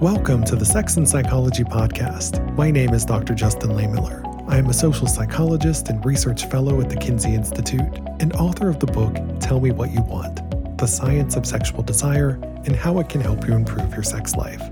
Welcome 0.00 0.44
to 0.44 0.56
the 0.56 0.64
Sex 0.64 0.96
and 0.96 1.06
Psychology 1.06 1.62
Podcast. 1.62 2.56
My 2.56 2.70
name 2.70 2.94
is 2.94 3.04
Dr. 3.04 3.34
Justin 3.34 3.72
Lehmiller. 3.72 4.24
I 4.48 4.56
am 4.56 4.70
a 4.70 4.72
social 4.72 5.06
psychologist 5.06 5.90
and 5.90 6.02
research 6.06 6.46
fellow 6.46 6.80
at 6.80 6.88
the 6.88 6.96
Kinsey 6.96 7.34
Institute 7.34 7.98
and 8.18 8.32
author 8.32 8.70
of 8.70 8.80
the 8.80 8.86
book 8.86 9.14
Tell 9.40 9.60
Me 9.60 9.72
What 9.72 9.90
You 9.90 10.00
Want 10.00 10.78
The 10.78 10.86
Science 10.86 11.36
of 11.36 11.44
Sexual 11.44 11.82
Desire 11.82 12.40
and 12.64 12.74
How 12.74 12.98
It 13.00 13.10
Can 13.10 13.20
Help 13.20 13.46
You 13.46 13.52
Improve 13.52 13.92
Your 13.92 14.02
Sex 14.02 14.34
Life. 14.36 14.62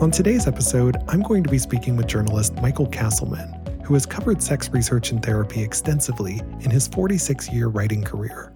On 0.00 0.10
today's 0.10 0.48
episode, 0.48 0.96
I'm 1.06 1.22
going 1.22 1.44
to 1.44 1.48
be 1.48 1.58
speaking 1.58 1.96
with 1.96 2.08
journalist 2.08 2.56
Michael 2.56 2.88
Castleman, 2.88 3.80
who 3.84 3.94
has 3.94 4.06
covered 4.06 4.42
sex 4.42 4.68
research 4.70 5.12
and 5.12 5.24
therapy 5.24 5.62
extensively 5.62 6.40
in 6.62 6.70
his 6.72 6.88
46 6.88 7.48
year 7.52 7.68
writing 7.68 8.02
career. 8.02 8.52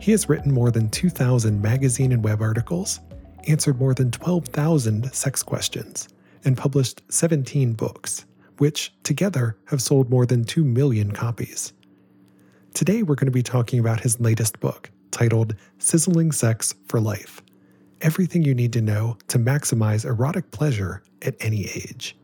He 0.00 0.10
has 0.10 0.28
written 0.28 0.52
more 0.52 0.72
than 0.72 0.90
2,000 0.90 1.62
magazine 1.62 2.10
and 2.10 2.24
web 2.24 2.42
articles, 2.42 2.98
answered 3.48 3.78
more 3.78 3.94
than 3.94 4.10
12,000 4.10 5.12
sex 5.12 5.42
questions, 5.42 6.08
and 6.44 6.56
published 6.56 7.02
17 7.08 7.72
books, 7.72 8.26
which 8.58 8.92
together 9.02 9.56
have 9.66 9.82
sold 9.82 10.10
more 10.10 10.26
than 10.26 10.44
2 10.44 10.64
million 10.64 11.10
copies. 11.10 11.72
Today, 12.74 13.02
we're 13.02 13.14
going 13.14 13.26
to 13.26 13.32
be 13.32 13.42
talking 13.42 13.78
about 13.78 14.00
his 14.00 14.20
latest 14.20 14.60
book, 14.60 14.90
titled 15.10 15.54
Sizzling 15.78 16.32
Sex 16.32 16.74
for 16.86 17.00
Life 17.00 17.40
Everything 18.00 18.42
You 18.42 18.54
Need 18.54 18.72
to 18.74 18.82
Know 18.82 19.16
to 19.28 19.38
Maximize 19.38 20.04
Erotic 20.04 20.50
Pleasure 20.50 21.02
at 21.22 21.36
Any 21.40 21.64
Age. 21.64 22.16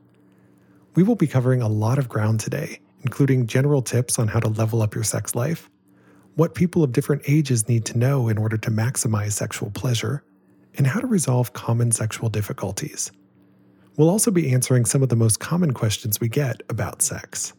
We 0.94 1.02
will 1.02 1.14
be 1.14 1.26
covering 1.26 1.62
a 1.62 1.68
lot 1.68 1.98
of 1.98 2.08
ground 2.08 2.40
today, 2.40 2.80
including 3.02 3.46
general 3.46 3.80
tips 3.80 4.18
on 4.18 4.28
how 4.28 4.40
to 4.40 4.48
level 4.48 4.82
up 4.82 4.94
your 4.94 5.04
sex 5.04 5.34
life, 5.34 5.70
what 6.34 6.54
people 6.54 6.82
of 6.82 6.92
different 6.92 7.22
ages 7.26 7.68
need 7.68 7.84
to 7.86 7.98
know 7.98 8.28
in 8.28 8.36
order 8.36 8.56
to 8.58 8.70
maximize 8.70 9.32
sexual 9.32 9.70
pleasure, 9.70 10.22
and 10.76 10.86
how 10.86 11.00
to 11.00 11.06
resolve 11.06 11.52
common 11.52 11.92
sexual 11.92 12.28
difficulties. 12.28 13.10
We'll 13.96 14.10
also 14.10 14.30
be 14.30 14.52
answering 14.52 14.84
some 14.84 15.02
of 15.02 15.08
the 15.08 15.16
most 15.16 15.40
common 15.40 15.72
questions 15.72 16.20
we 16.20 16.28
get 16.28 16.62
about 16.68 17.02
sex. 17.02 17.52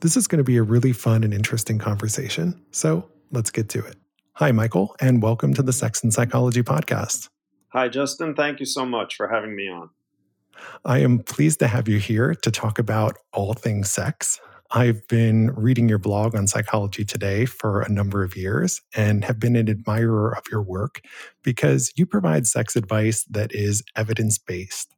This 0.00 0.16
is 0.16 0.26
going 0.28 0.38
to 0.38 0.44
be 0.44 0.56
a 0.56 0.62
really 0.62 0.92
fun 0.92 1.24
and 1.24 1.34
interesting 1.34 1.78
conversation, 1.78 2.60
so 2.70 3.08
let's 3.32 3.50
get 3.50 3.68
to 3.70 3.84
it. 3.84 3.96
Hi, 4.34 4.52
Michael, 4.52 4.94
and 5.00 5.20
welcome 5.20 5.52
to 5.54 5.62
the 5.62 5.72
Sex 5.72 6.02
and 6.04 6.14
Psychology 6.14 6.62
Podcast. 6.62 7.28
Hi, 7.70 7.88
Justin. 7.88 8.34
Thank 8.34 8.60
you 8.60 8.66
so 8.66 8.86
much 8.86 9.16
for 9.16 9.28
having 9.28 9.56
me 9.56 9.68
on. 9.68 9.90
I 10.84 10.98
am 10.98 11.18
pleased 11.18 11.58
to 11.58 11.66
have 11.66 11.88
you 11.88 11.98
here 11.98 12.34
to 12.34 12.50
talk 12.50 12.78
about 12.78 13.16
all 13.32 13.54
things 13.54 13.90
sex. 13.90 14.40
I've 14.70 15.08
been 15.08 15.50
reading 15.54 15.88
your 15.88 15.98
blog 15.98 16.34
on 16.34 16.46
Psychology 16.46 17.02
Today 17.02 17.46
for 17.46 17.80
a 17.80 17.88
number 17.88 18.22
of 18.22 18.36
years 18.36 18.82
and 18.94 19.24
have 19.24 19.40
been 19.40 19.56
an 19.56 19.70
admirer 19.70 20.36
of 20.36 20.42
your 20.50 20.60
work 20.60 21.00
because 21.42 21.90
you 21.96 22.04
provide 22.04 22.46
sex 22.46 22.76
advice 22.76 23.24
that 23.30 23.54
is 23.54 23.82
evidence 23.96 24.36
based. 24.36 24.94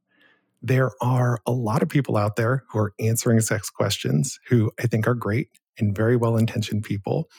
There 0.61 0.91
are 1.01 1.39
a 1.47 1.53
lot 1.53 1.83
of 1.85 1.89
people 1.89 2.17
out 2.17 2.35
there 2.35 2.65
who 2.69 2.81
are 2.81 2.95
answering 2.99 3.41
sex 3.43 3.71
questions 3.71 4.41
who 4.49 4.73
I 4.81 4.89
think 4.89 5.07
are 5.07 5.15
great 5.15 5.51
and 5.79 5.95
very 5.95 6.17
well 6.17 6.37
intentioned 6.37 6.83
people, 6.83 7.31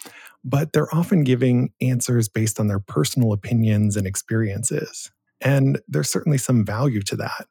but 0.42 0.72
they're 0.72 0.94
often 0.96 1.26
giving 1.26 1.74
answers 1.82 2.30
based 2.30 2.62
on 2.62 2.68
their 2.68 2.80
personal 2.80 3.34
opinions 3.34 3.98
and 3.98 4.08
experiences. 4.08 5.12
And 5.42 5.82
there's 5.90 6.10
certainly 6.10 6.38
some 6.38 6.64
value 6.64 7.02
to 7.02 7.18
that. 7.18 7.48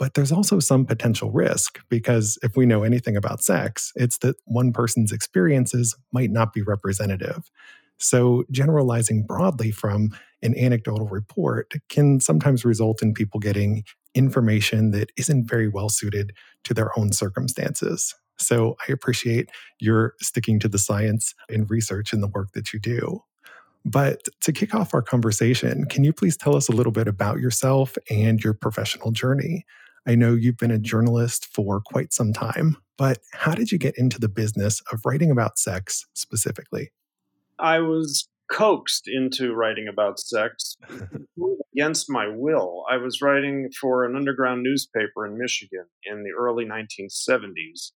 But 0.00 0.14
there's 0.14 0.32
also 0.32 0.60
some 0.60 0.86
potential 0.86 1.30
risk 1.30 1.78
because 1.90 2.38
if 2.42 2.56
we 2.56 2.64
know 2.64 2.84
anything 2.84 3.18
about 3.18 3.42
sex, 3.42 3.92
it's 3.96 4.16
that 4.20 4.36
one 4.46 4.72
person's 4.72 5.12
experiences 5.12 5.94
might 6.10 6.30
not 6.30 6.54
be 6.54 6.62
representative. 6.62 7.50
So, 7.98 8.44
generalizing 8.50 9.26
broadly 9.26 9.70
from 9.70 10.08
an 10.42 10.56
anecdotal 10.58 11.06
report 11.06 11.74
can 11.90 12.18
sometimes 12.18 12.64
result 12.64 13.02
in 13.02 13.12
people 13.12 13.40
getting 13.40 13.84
information 14.14 14.90
that 14.92 15.10
isn't 15.18 15.50
very 15.50 15.68
well 15.68 15.90
suited 15.90 16.32
to 16.64 16.72
their 16.72 16.98
own 16.98 17.12
circumstances. 17.12 18.14
So, 18.38 18.76
I 18.88 18.92
appreciate 18.92 19.50
your 19.80 20.14
sticking 20.22 20.58
to 20.60 20.68
the 20.70 20.78
science 20.78 21.34
and 21.50 21.68
research 21.68 22.14
in 22.14 22.22
the 22.22 22.28
work 22.28 22.52
that 22.54 22.72
you 22.72 22.80
do. 22.80 23.22
But 23.84 24.28
to 24.40 24.52
kick 24.52 24.74
off 24.74 24.94
our 24.94 25.02
conversation, 25.02 25.84
can 25.84 26.04
you 26.04 26.14
please 26.14 26.38
tell 26.38 26.56
us 26.56 26.68
a 26.68 26.72
little 26.72 26.92
bit 26.92 27.06
about 27.06 27.38
yourself 27.40 27.98
and 28.10 28.42
your 28.42 28.54
professional 28.54 29.10
journey? 29.10 29.66
I 30.06 30.14
know 30.14 30.34
you've 30.34 30.56
been 30.56 30.70
a 30.70 30.78
journalist 30.78 31.46
for 31.46 31.80
quite 31.84 32.12
some 32.12 32.32
time, 32.32 32.76
but 32.96 33.18
how 33.32 33.54
did 33.54 33.70
you 33.70 33.78
get 33.78 33.96
into 33.98 34.18
the 34.18 34.28
business 34.28 34.82
of 34.92 35.00
writing 35.04 35.30
about 35.30 35.58
sex 35.58 36.06
specifically? 36.14 36.90
I 37.58 37.80
was 37.80 38.28
coaxed 38.50 39.06
into 39.06 39.54
writing 39.54 39.86
about 39.88 40.18
sex 40.18 40.76
against 41.74 42.10
my 42.10 42.26
will. 42.28 42.84
I 42.90 42.96
was 42.96 43.22
writing 43.22 43.70
for 43.80 44.04
an 44.04 44.16
underground 44.16 44.62
newspaper 44.62 45.26
in 45.26 45.38
Michigan 45.38 45.84
in 46.04 46.24
the 46.24 46.32
early 46.36 46.64
1970s. 46.64 47.92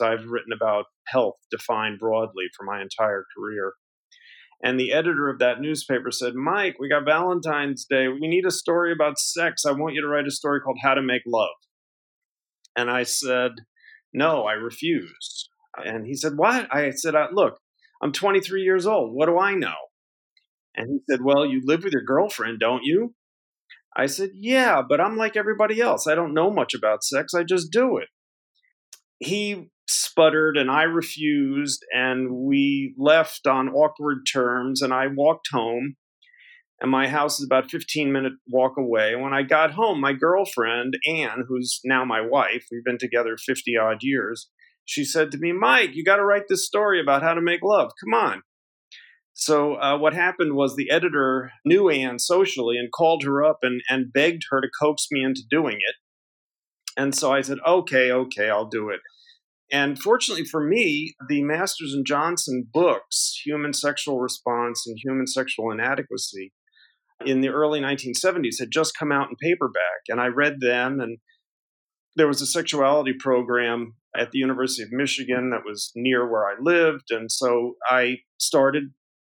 I've 0.00 0.26
written 0.26 0.52
about 0.52 0.84
health 1.08 1.36
defined 1.50 1.98
broadly 1.98 2.44
for 2.56 2.64
my 2.64 2.80
entire 2.80 3.24
career. 3.36 3.72
And 4.62 4.78
the 4.78 4.92
editor 4.92 5.28
of 5.28 5.38
that 5.38 5.60
newspaper 5.60 6.10
said, 6.10 6.34
Mike, 6.34 6.76
we 6.80 6.88
got 6.88 7.04
Valentine's 7.04 7.84
Day. 7.84 8.08
We 8.08 8.26
need 8.26 8.44
a 8.44 8.50
story 8.50 8.92
about 8.92 9.18
sex. 9.18 9.64
I 9.64 9.72
want 9.72 9.94
you 9.94 10.02
to 10.02 10.08
write 10.08 10.26
a 10.26 10.32
story 10.32 10.60
called 10.60 10.78
How 10.82 10.94
to 10.94 11.02
Make 11.02 11.22
Love. 11.26 11.54
And 12.76 12.90
I 12.90 13.04
said, 13.04 13.52
No, 14.12 14.44
I 14.44 14.52
refuse. 14.52 15.48
And 15.76 16.06
he 16.06 16.14
said, 16.14 16.36
What? 16.36 16.68
I 16.74 16.90
said, 16.90 17.14
uh, 17.14 17.28
Look, 17.32 17.58
I'm 18.02 18.12
23 18.12 18.62
years 18.62 18.86
old. 18.86 19.14
What 19.14 19.26
do 19.26 19.38
I 19.38 19.54
know? 19.54 19.74
And 20.74 20.88
he 20.90 20.98
said, 21.08 21.22
Well, 21.22 21.46
you 21.46 21.60
live 21.64 21.84
with 21.84 21.92
your 21.92 22.04
girlfriend, 22.04 22.58
don't 22.58 22.84
you? 22.84 23.14
I 23.96 24.06
said, 24.06 24.30
Yeah, 24.34 24.82
but 24.86 25.00
I'm 25.00 25.16
like 25.16 25.36
everybody 25.36 25.80
else. 25.80 26.08
I 26.08 26.16
don't 26.16 26.34
know 26.34 26.50
much 26.50 26.74
about 26.74 27.04
sex. 27.04 27.32
I 27.32 27.44
just 27.44 27.70
do 27.70 27.96
it. 27.98 28.08
He 29.20 29.70
sputtered 29.88 30.56
and 30.56 30.70
I 30.70 30.82
refused, 30.82 31.84
and 31.92 32.30
we 32.30 32.94
left 32.98 33.46
on 33.46 33.68
awkward 33.70 34.18
terms. 34.30 34.82
And 34.82 34.92
I 34.92 35.06
walked 35.08 35.48
home, 35.50 35.96
and 36.80 36.90
my 36.90 37.08
house 37.08 37.40
is 37.40 37.46
about 37.46 37.66
a 37.66 37.68
15 37.68 38.12
minute 38.12 38.34
walk 38.48 38.76
away. 38.78 39.16
When 39.16 39.32
I 39.32 39.42
got 39.42 39.72
home, 39.72 40.00
my 40.00 40.12
girlfriend, 40.12 40.94
Anne, 41.08 41.44
who's 41.48 41.80
now 41.84 42.04
my 42.04 42.20
wife, 42.20 42.66
we've 42.70 42.84
been 42.84 42.98
together 42.98 43.36
50 43.36 43.76
odd 43.76 43.98
years, 44.02 44.48
she 44.84 45.04
said 45.04 45.30
to 45.32 45.38
me, 45.38 45.52
Mike, 45.52 45.90
you 45.94 46.04
got 46.04 46.16
to 46.16 46.24
write 46.24 46.44
this 46.48 46.66
story 46.66 47.00
about 47.00 47.22
how 47.22 47.34
to 47.34 47.42
make 47.42 47.60
love. 47.62 47.90
Come 48.02 48.14
on. 48.14 48.42
So, 49.34 49.74
uh, 49.74 49.96
what 49.98 50.14
happened 50.14 50.54
was 50.54 50.74
the 50.74 50.90
editor 50.90 51.52
knew 51.64 51.88
Anne 51.88 52.18
socially 52.18 52.76
and 52.76 52.90
called 52.90 53.22
her 53.24 53.44
up 53.44 53.58
and, 53.62 53.82
and 53.88 54.12
begged 54.12 54.42
her 54.50 54.60
to 54.60 54.68
coax 54.80 55.06
me 55.12 55.22
into 55.22 55.42
doing 55.48 55.76
it. 55.76 55.94
And 56.96 57.14
so 57.14 57.32
I 57.32 57.42
said, 57.42 57.58
okay, 57.64 58.10
okay, 58.10 58.50
I'll 58.50 58.68
do 58.68 58.88
it. 58.88 59.00
And 59.70 60.00
fortunately 60.00 60.44
for 60.44 60.62
me, 60.62 61.14
the 61.28 61.42
Masters 61.42 61.92
and 61.92 62.06
Johnson 62.06 62.66
books, 62.72 63.40
Human 63.44 63.72
Sexual 63.72 64.18
Response 64.18 64.86
and 64.86 64.96
Human 65.02 65.26
Sexual 65.26 65.70
Inadequacy, 65.72 66.52
in 67.24 67.40
the 67.40 67.48
early 67.48 67.80
1970s 67.80 68.60
had 68.60 68.70
just 68.70 68.96
come 68.96 69.12
out 69.12 69.28
in 69.28 69.36
paperback. 69.36 70.02
And 70.08 70.20
I 70.20 70.26
read 70.26 70.60
them, 70.60 71.00
and 71.00 71.18
there 72.16 72.28
was 72.28 72.40
a 72.40 72.46
sexuality 72.46 73.12
program 73.18 73.94
at 74.16 74.30
the 74.30 74.38
University 74.38 74.82
of 74.82 74.92
Michigan 74.92 75.50
that 75.50 75.64
was 75.64 75.92
near 75.94 76.30
where 76.30 76.46
I 76.46 76.54
lived. 76.60 77.10
And 77.10 77.30
so 77.30 77.74
I 77.88 78.18
started 78.38 78.84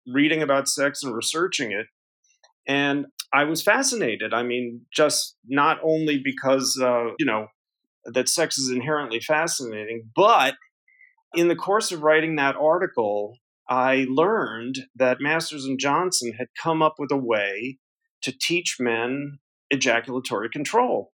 reading 0.07 0.43
about 0.43 0.69
sex 0.69 1.03
and 1.03 1.15
researching 1.15 1.73
it. 1.73 1.87
And 2.67 3.07
I 3.33 3.45
was 3.45 3.63
fascinated. 3.63 4.33
I 4.33 4.43
mean, 4.43 4.83
just 4.95 5.37
not 5.47 5.79
only 5.83 6.21
because, 6.23 6.79
uh, 6.83 7.13
you 7.19 7.27
know, 7.27 7.47
that 8.15 8.29
sex 8.29 8.59
is 8.59 8.71
inherently 8.71 9.21
fascinating. 9.21 10.11
But 10.15 10.55
in 11.35 11.49
the 11.49 11.57
course 11.57 11.93
of 11.93 12.03
writing 12.03 12.37
that 12.37 12.57
article, 12.57 13.37
I 13.69 14.07
learned 14.09 14.87
that 14.97 15.21
Masters 15.21 15.65
and 15.65 15.79
Johnson 15.79 16.33
had 16.39 16.49
come 16.61 16.83
up 16.83 16.95
with 16.99 17.11
a 17.13 17.17
way 17.17 17.79
to 18.23 18.33
teach 18.33 18.77
men 18.81 19.39
ejaculatory 19.71 20.49
control. 20.49 21.13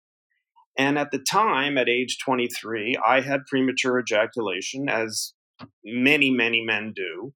And 0.78 0.98
at 0.98 1.12
the 1.12 1.20
time, 1.20 1.78
at 1.78 1.90
age 1.90 2.18
23, 2.24 2.98
I 3.06 3.22
had 3.22 3.46
premature 3.48 4.00
ejaculation, 4.00 4.90
as 4.90 5.34
many, 5.84 6.32
many 6.32 6.64
men 6.64 6.94
do. 6.96 7.34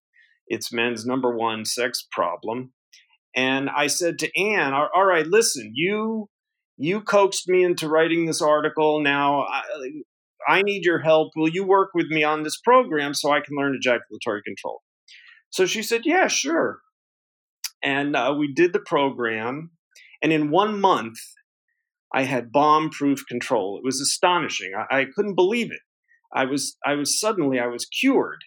It's 0.48 0.74
men's 0.74 1.06
number 1.06 1.36
one 1.36 1.66
sex 1.66 2.06
problem. 2.12 2.74
And 3.36 3.70
I 3.70 3.88
said 3.88 4.18
to 4.20 4.40
Anne, 4.40 4.74
All 4.74 5.06
right, 5.06 5.28
listen, 5.28 5.72
you 5.76 6.30
you 6.78 7.02
coaxed 7.02 7.48
me 7.48 7.64
into 7.64 7.90
writing 7.90 8.26
this 8.26 8.42
article. 8.42 9.02
Now 9.02 9.42
I, 9.42 9.64
I 10.48 10.62
need 10.62 10.86
your 10.86 11.00
help. 11.00 11.32
Will 11.36 11.50
you 11.50 11.66
work 11.66 11.90
with 11.94 12.08
me 12.08 12.24
on 12.24 12.44
this 12.44 12.60
program 12.60 13.14
so 13.14 13.32
I 13.32 13.42
can 13.42 13.56
learn 13.58 13.76
ejaculatory 13.76 14.42
control? 14.44 14.82
So 15.50 15.66
she 15.66 15.82
said, 15.82 16.02
Yeah, 16.06 16.28
sure. 16.28 16.80
And 17.84 18.16
uh, 18.16 18.36
we 18.38 18.54
did 18.54 18.74
the 18.74 18.80
program. 18.80 19.72
And 20.22 20.32
in 20.32 20.50
one 20.50 20.80
month, 20.82 21.20
I 22.14 22.24
had 22.24 22.52
bomb 22.52 22.90
proof 22.90 23.26
control. 23.28 23.78
It 23.78 23.86
was 23.86 24.02
astonishing. 24.02 24.72
I, 24.76 25.02
I 25.02 25.06
couldn't 25.06 25.36
believe 25.36 25.72
it. 25.72 25.82
I 26.34 26.46
was, 26.46 26.78
I 26.86 26.94
was 26.94 27.20
suddenly, 27.20 27.60
I 27.60 27.68
was 27.68 27.86
cured. 27.86 28.44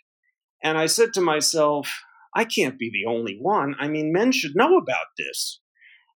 And 0.62 0.76
I 0.76 0.86
said 0.86 1.14
to 1.14 1.20
myself, 1.20 1.90
I 2.34 2.44
can't 2.44 2.78
be 2.78 2.90
the 2.90 3.10
only 3.10 3.38
one. 3.40 3.74
I 3.78 3.88
mean, 3.88 4.12
men 4.12 4.32
should 4.32 4.54
know 4.54 4.76
about 4.76 5.06
this. 5.16 5.60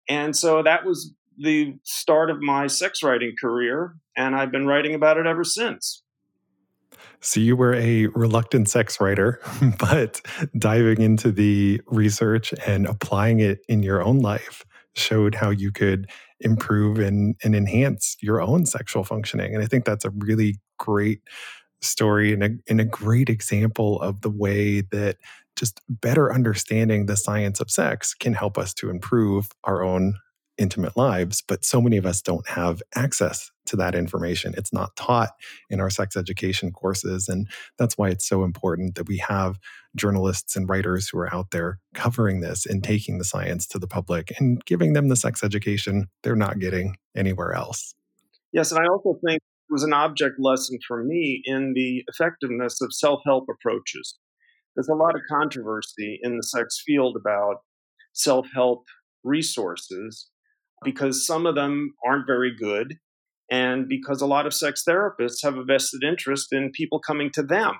And 0.08 0.34
so 0.34 0.62
that 0.62 0.84
was 0.84 1.14
the 1.40 1.74
start 1.84 2.30
of 2.30 2.40
my 2.40 2.66
sex 2.66 3.02
writing 3.02 3.34
career, 3.40 3.96
and 4.16 4.36
I've 4.36 4.52
been 4.52 4.66
writing 4.66 4.94
about 4.94 5.16
it 5.16 5.26
ever 5.26 5.44
since. 5.44 6.02
So 7.20 7.40
you 7.40 7.56
were 7.56 7.74
a 7.74 8.06
reluctant 8.08 8.68
sex 8.68 9.00
writer, 9.00 9.40
but 9.78 10.20
diving 10.58 11.00
into 11.00 11.32
the 11.32 11.80
research 11.86 12.52
and 12.66 12.86
applying 12.86 13.40
it 13.40 13.60
in 13.68 13.82
your 13.82 14.02
own 14.02 14.18
life 14.18 14.64
showed 14.94 15.34
how 15.34 15.50
you 15.50 15.70
could 15.70 16.10
improve 16.40 16.98
and, 16.98 17.36
and 17.44 17.54
enhance 17.54 18.16
your 18.20 18.40
own 18.40 18.66
sexual 18.66 19.04
functioning. 19.04 19.54
And 19.54 19.62
I 19.62 19.66
think 19.66 19.84
that's 19.84 20.04
a 20.04 20.10
really 20.10 20.56
great 20.78 21.20
story 21.82 22.32
and 22.32 22.42
a, 22.42 22.50
and 22.68 22.80
a 22.80 22.84
great 22.84 23.28
example 23.28 24.00
of 24.00 24.20
the 24.22 24.30
way 24.30 24.80
that 24.80 25.16
just 25.56 25.80
better 25.88 26.32
understanding 26.32 27.06
the 27.06 27.16
science 27.16 27.60
of 27.60 27.70
sex 27.70 28.14
can 28.14 28.32
help 28.32 28.58
us 28.58 28.72
to 28.74 28.90
improve 28.90 29.50
our 29.64 29.82
own 29.82 30.14
intimate 30.60 30.96
lives, 30.96 31.42
but 31.46 31.64
so 31.64 31.80
many 31.80 31.96
of 31.96 32.04
us 32.04 32.20
don't 32.20 32.48
have 32.48 32.82
access 32.94 33.50
to 33.64 33.76
that 33.76 33.94
information. 33.94 34.54
It's 34.56 34.72
not 34.72 34.94
taught 34.94 35.30
in 35.70 35.80
our 35.80 35.90
sex 35.90 36.16
education 36.16 36.70
courses. 36.70 37.28
And 37.28 37.48
that's 37.78 37.96
why 37.96 38.10
it's 38.10 38.28
so 38.28 38.44
important 38.44 38.94
that 38.96 39.08
we 39.08 39.16
have 39.18 39.58
journalists 39.96 40.56
and 40.56 40.68
writers 40.68 41.08
who 41.08 41.18
are 41.18 41.34
out 41.34 41.50
there 41.50 41.78
covering 41.94 42.40
this 42.40 42.66
and 42.66 42.84
taking 42.84 43.18
the 43.18 43.24
science 43.24 43.66
to 43.68 43.78
the 43.78 43.88
public 43.88 44.32
and 44.38 44.64
giving 44.66 44.92
them 44.92 45.08
the 45.08 45.16
sex 45.16 45.42
education 45.42 46.08
they're 46.22 46.36
not 46.36 46.58
getting 46.58 46.96
anywhere 47.16 47.52
else. 47.54 47.94
Yes, 48.52 48.70
and 48.70 48.80
I 48.80 48.88
also 48.88 49.18
think 49.24 49.38
it 49.38 49.72
was 49.72 49.84
an 49.84 49.92
object 49.92 50.36
lesson 50.38 50.78
for 50.86 51.02
me 51.02 51.42
in 51.44 51.72
the 51.74 52.04
effectiveness 52.08 52.80
of 52.82 52.92
self 52.92 53.20
help 53.24 53.46
approaches. 53.50 54.18
There's 54.74 54.88
a 54.88 54.94
lot 54.94 55.14
of 55.14 55.22
controversy 55.30 56.18
in 56.22 56.36
the 56.36 56.42
sex 56.42 56.82
field 56.84 57.16
about 57.16 57.58
self 58.12 58.48
help 58.52 58.84
resources 59.22 60.29
because 60.84 61.26
some 61.26 61.46
of 61.46 61.54
them 61.54 61.94
aren't 62.06 62.26
very 62.26 62.54
good 62.56 62.98
and 63.50 63.88
because 63.88 64.20
a 64.20 64.26
lot 64.26 64.46
of 64.46 64.54
sex 64.54 64.84
therapists 64.88 65.42
have 65.42 65.56
a 65.56 65.64
vested 65.64 66.04
interest 66.04 66.52
in 66.52 66.70
people 66.70 67.00
coming 67.00 67.30
to 67.34 67.42
them. 67.42 67.74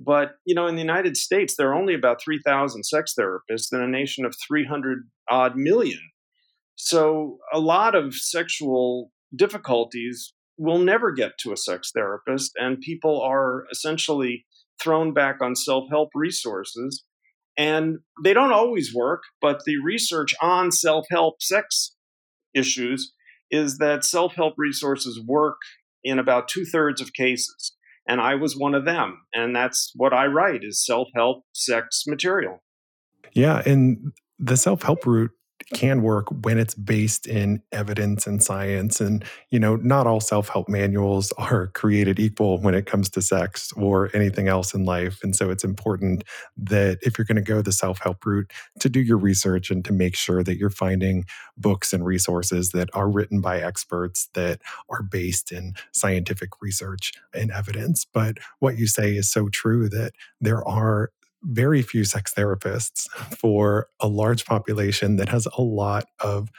But, 0.00 0.32
you 0.44 0.54
know, 0.54 0.66
in 0.66 0.74
the 0.74 0.82
United 0.82 1.16
States, 1.16 1.54
there 1.56 1.70
are 1.70 1.74
only 1.74 1.94
about 1.94 2.20
3,000 2.22 2.82
sex 2.82 3.14
therapists 3.18 3.72
in 3.72 3.80
a 3.80 3.86
nation 3.86 4.24
of 4.24 4.34
300 4.46 4.98
odd 5.30 5.56
million. 5.56 6.00
So 6.74 7.38
a 7.52 7.60
lot 7.60 7.94
of 7.94 8.14
sexual 8.14 9.12
difficulties 9.34 10.34
will 10.58 10.78
never 10.78 11.12
get 11.12 11.38
to 11.38 11.52
a 11.52 11.56
sex 11.56 11.90
therapist, 11.94 12.52
and 12.56 12.80
people 12.80 13.20
are 13.22 13.64
essentially 13.70 14.46
thrown 14.82 15.12
back 15.12 15.36
on 15.40 15.54
self 15.54 15.84
help 15.90 16.10
resources. 16.14 17.04
And 17.56 17.98
they 18.24 18.32
don't 18.32 18.52
always 18.52 18.92
work, 18.92 19.22
but 19.40 19.60
the 19.64 19.76
research 19.78 20.34
on 20.42 20.72
self 20.72 21.06
help 21.10 21.40
sex 21.40 21.93
issues 22.54 23.12
is 23.50 23.78
that 23.78 24.04
self 24.04 24.34
help 24.34 24.54
resources 24.56 25.20
work 25.24 25.58
in 26.02 26.18
about 26.18 26.48
two 26.48 26.64
thirds 26.64 27.00
of 27.00 27.12
cases. 27.12 27.72
And 28.06 28.20
I 28.20 28.34
was 28.34 28.56
one 28.56 28.74
of 28.74 28.84
them. 28.84 29.22
And 29.32 29.56
that's 29.56 29.92
what 29.94 30.12
I 30.12 30.26
write 30.26 30.62
is 30.62 30.84
self 30.84 31.08
help 31.14 31.44
sex 31.52 32.04
material. 32.06 32.62
Yeah. 33.32 33.62
And 33.64 34.12
the 34.38 34.56
self 34.56 34.82
help 34.82 35.06
route 35.06 35.30
can 35.72 36.02
work 36.02 36.26
when 36.42 36.58
it's 36.58 36.74
based 36.74 37.26
in 37.26 37.62
evidence 37.72 38.26
and 38.26 38.42
science 38.42 39.00
and 39.00 39.24
you 39.50 39.58
know 39.58 39.76
not 39.76 40.06
all 40.06 40.20
self-help 40.20 40.68
manuals 40.68 41.32
are 41.38 41.68
created 41.68 42.18
equal 42.18 42.60
when 42.60 42.74
it 42.74 42.86
comes 42.86 43.08
to 43.08 43.22
sex 43.22 43.72
or 43.76 44.10
anything 44.14 44.48
else 44.48 44.74
in 44.74 44.84
life 44.84 45.20
and 45.22 45.34
so 45.34 45.50
it's 45.50 45.64
important 45.64 46.24
that 46.56 46.98
if 47.02 47.16
you're 47.16 47.24
going 47.24 47.36
to 47.36 47.42
go 47.42 47.62
the 47.62 47.72
self-help 47.72 48.24
route 48.24 48.50
to 48.80 48.88
do 48.88 49.00
your 49.00 49.18
research 49.18 49.70
and 49.70 49.84
to 49.84 49.92
make 49.92 50.16
sure 50.16 50.42
that 50.42 50.56
you're 50.56 50.70
finding 50.70 51.24
books 51.56 51.92
and 51.92 52.04
resources 52.04 52.70
that 52.70 52.88
are 52.94 53.08
written 53.08 53.40
by 53.40 53.60
experts 53.60 54.28
that 54.34 54.60
are 54.90 55.02
based 55.02 55.52
in 55.52 55.74
scientific 55.92 56.50
research 56.60 57.12
and 57.32 57.50
evidence. 57.50 58.04
But 58.04 58.38
what 58.58 58.76
you 58.78 58.86
say 58.86 59.14
is 59.16 59.30
so 59.30 59.48
true 59.48 59.88
that 59.90 60.12
there 60.40 60.66
are 60.66 61.10
very 61.44 61.82
few 61.82 62.04
sex 62.04 62.32
therapists 62.34 63.08
for 63.36 63.88
a 64.00 64.08
large 64.08 64.44
population 64.44 65.16
that 65.16 65.28
has 65.28 65.46
a 65.58 65.62
lot 65.62 66.06
of 66.20 66.50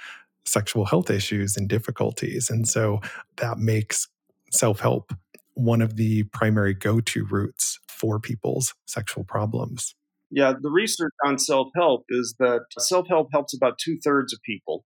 sexual 0.46 0.86
health 0.86 1.10
issues 1.10 1.58
and 1.58 1.68
difficulties. 1.68 2.50
And 2.50 2.68
so 2.68 3.02
that 3.38 3.58
makes 3.58 4.08
self 4.52 4.80
help 4.80 5.12
one 5.56 5.82
of 5.82 5.96
the 5.96 6.24
primary 6.24 6.74
go 6.74 7.00
to 7.00 7.26
routes 7.26 7.80
for 7.88 8.20
people's 8.20 8.74
sexual 8.86 9.24
problems. 9.24 9.96
Yeah, 10.30 10.54
the 10.60 10.72
research 10.72 11.14
on 11.26 11.40
self 11.40 11.70
help 11.76 12.04
is 12.10 12.36
that 12.40 12.66
self 12.80 13.08
help 13.08 13.30
helps 13.32 13.56
about 13.56 13.80
two 13.80 13.98
thirds 14.04 14.34
of 14.34 14.40
people. 14.46 14.84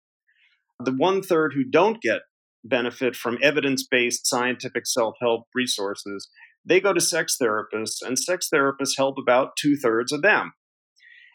The 0.84 0.92
one 0.92 1.22
third 1.22 1.54
who 1.54 1.64
don't 1.64 2.02
get 2.02 2.22
benefit 2.64 3.16
from 3.16 3.38
evidence 3.42 3.86
based 3.86 4.28
scientific 4.28 4.88
self 4.88 5.16
help 5.22 5.44
resources 5.54 6.30
they 6.66 6.80
go 6.80 6.94
to 6.94 7.02
sex 7.02 7.38
therapists, 7.42 8.02
and 8.02 8.18
sex 8.18 8.50
therapists 8.54 8.98
help 8.98 9.18
about 9.18 9.56
two 9.58 9.76
thirds 9.76 10.12
of 10.12 10.22
them. 10.22 10.54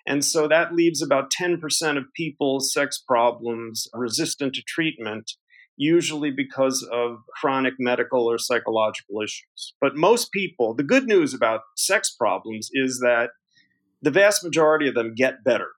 And 0.07 0.25
so 0.25 0.49
that 0.49 0.75
leaves 0.75 1.03
about 1.03 1.31
10% 1.31 1.97
of 1.97 2.05
people's 2.17 2.73
sex 2.73 3.03
problems 3.07 3.87
resistant 3.95 4.55
to 4.55 4.63
treatment, 4.63 5.33
usually 5.77 6.31
because 6.31 6.87
of 6.93 7.19
chronic 7.41 7.75
medical 7.79 8.31
or 8.31 8.39
psychological 8.39 9.23
issues. 9.23 9.75
But 9.81 9.97
most 9.97 10.33
people, 10.33 10.75
the 10.75 10.83
good 10.83 11.07
news 11.07 11.35
about 11.35 11.61
sex 11.77 12.15
problems 12.15 12.71
is 12.73 12.99
that 13.01 13.31
the 14.03 14.11
vast 14.11 14.43
majority 14.43 14.89
of 14.89 14.95
them 14.95 15.15
get 15.15 15.45
better. 15.45 15.69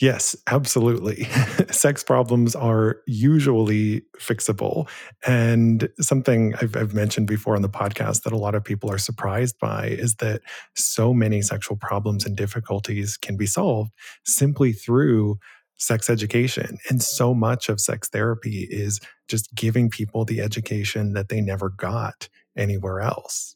Yes, 0.00 0.36
absolutely. 0.46 1.24
Sex 1.70 2.04
problems 2.04 2.54
are 2.54 2.98
usually 3.06 4.02
fixable. 4.18 4.88
And 5.26 5.88
something 6.00 6.54
I've, 6.60 6.76
I've, 6.76 6.94
mentioned 6.94 7.26
before 7.26 7.56
on 7.56 7.62
the 7.62 7.68
podcast 7.68 8.22
that 8.22 8.32
a 8.32 8.38
lot 8.38 8.54
of 8.54 8.64
people 8.64 8.90
are 8.90 8.98
surprised 8.98 9.58
by 9.58 9.86
is 9.86 10.16
that 10.16 10.42
so 10.74 11.14
many 11.14 11.42
sexual 11.42 11.76
problems 11.76 12.26
and 12.26 12.36
difficulties 12.36 13.16
can 13.16 13.36
be 13.36 13.46
solved 13.46 13.92
simply 14.24 14.72
through 14.72 15.38
sex 15.78 16.08
education. 16.08 16.78
And 16.88 17.02
so 17.02 17.34
much 17.34 17.68
of 17.68 17.80
sex 17.80 18.08
therapy 18.08 18.66
is 18.70 19.00
just 19.28 19.54
giving 19.54 19.90
people 19.90 20.24
the 20.24 20.40
education 20.40 21.12
that 21.12 21.28
they 21.28 21.40
never 21.40 21.68
got 21.70 22.28
anywhere 22.56 23.00
else. 23.00 23.55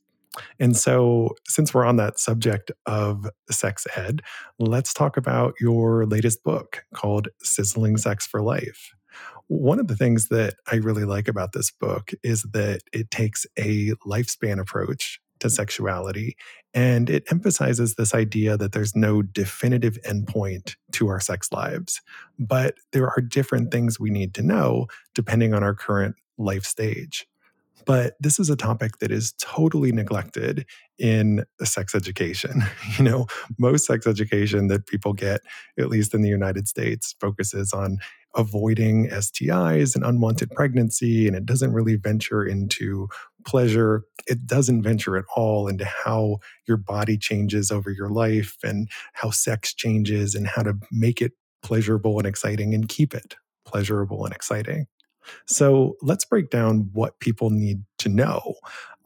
And 0.59 0.77
so, 0.77 1.35
since 1.47 1.75
we're 1.75 1.85
on 1.85 1.97
that 1.97 2.19
subject 2.19 2.71
of 2.87 3.27
sex 3.50 3.87
ed, 3.97 4.23
let's 4.59 4.94
talk 4.94 5.17
about 5.17 5.55
your 5.61 6.06
latest 6.06 6.44
book 6.44 6.85
called 6.94 7.29
Sizzling 7.43 7.97
Sex 7.97 8.27
for 8.27 8.41
Life. 8.41 8.93
One 9.49 9.81
of 9.81 9.88
the 9.88 9.97
things 9.97 10.28
that 10.28 10.54
I 10.71 10.76
really 10.76 11.04
like 11.04 11.26
about 11.26 11.52
this 11.52 11.73
book 11.73 12.12
is 12.23 12.45
that 12.52 12.83
it 12.93 13.11
takes 13.11 13.47
a 13.59 13.90
lifespan 14.07 14.61
approach 14.61 15.21
to 15.40 15.50
sexuality 15.50 16.37
and 16.73 17.11
it 17.11 17.25
emphasizes 17.31 17.95
this 17.95 18.14
idea 18.14 18.57
that 18.57 18.73
there's 18.73 18.95
no 18.95 19.23
definitive 19.23 19.99
endpoint 20.07 20.76
to 20.93 21.09
our 21.09 21.19
sex 21.19 21.50
lives, 21.50 22.00
but 22.38 22.75
there 22.93 23.09
are 23.09 23.21
different 23.21 23.73
things 23.73 23.99
we 23.99 24.11
need 24.11 24.35
to 24.35 24.43
know 24.43 24.87
depending 25.14 25.52
on 25.52 25.64
our 25.64 25.75
current 25.75 26.14
life 26.38 26.64
stage. 26.64 27.26
But 27.90 28.14
this 28.20 28.38
is 28.38 28.49
a 28.49 28.54
topic 28.54 28.99
that 28.99 29.11
is 29.11 29.35
totally 29.40 29.90
neglected 29.90 30.64
in 30.97 31.44
sex 31.64 31.92
education. 31.92 32.62
You 32.99 33.04
know, 33.04 33.26
most 33.59 33.85
sex 33.85 34.06
education 34.06 34.68
that 34.68 34.87
people 34.87 35.12
get, 35.12 35.40
at 35.76 35.88
least 35.88 36.14
in 36.14 36.23
the 36.23 36.28
United 36.28 36.68
States, 36.68 37.16
focuses 37.18 37.73
on 37.73 37.99
avoiding 38.37 39.09
STIs 39.09 39.97
and 39.97 40.04
unwanted 40.04 40.52
pregnancy, 40.52 41.26
and 41.26 41.35
it 41.35 41.44
doesn't 41.44 41.73
really 41.73 41.97
venture 41.97 42.44
into 42.44 43.09
pleasure. 43.44 44.04
It 44.28 44.47
doesn't 44.47 44.82
venture 44.82 45.16
at 45.16 45.25
all 45.35 45.66
into 45.66 45.85
how 45.85 46.38
your 46.68 46.76
body 46.76 47.18
changes 47.18 47.73
over 47.73 47.90
your 47.90 48.11
life 48.11 48.56
and 48.62 48.88
how 49.14 49.30
sex 49.30 49.75
changes 49.75 50.37
and 50.37 50.47
how 50.47 50.62
to 50.62 50.75
make 50.92 51.20
it 51.20 51.32
pleasurable 51.64 52.18
and 52.18 52.26
exciting 52.28 52.73
and 52.73 52.88
keep 52.88 53.14
it 53.14 53.35
pleasurable 53.64 54.25
and 54.25 54.32
exciting. 54.32 54.87
So 55.47 55.97
let's 56.03 56.25
break 56.25 56.50
down 56.50 56.91
what 56.93 57.21
people 57.21 57.50
need 57.50 57.83
to 57.99 58.09
know 58.09 58.55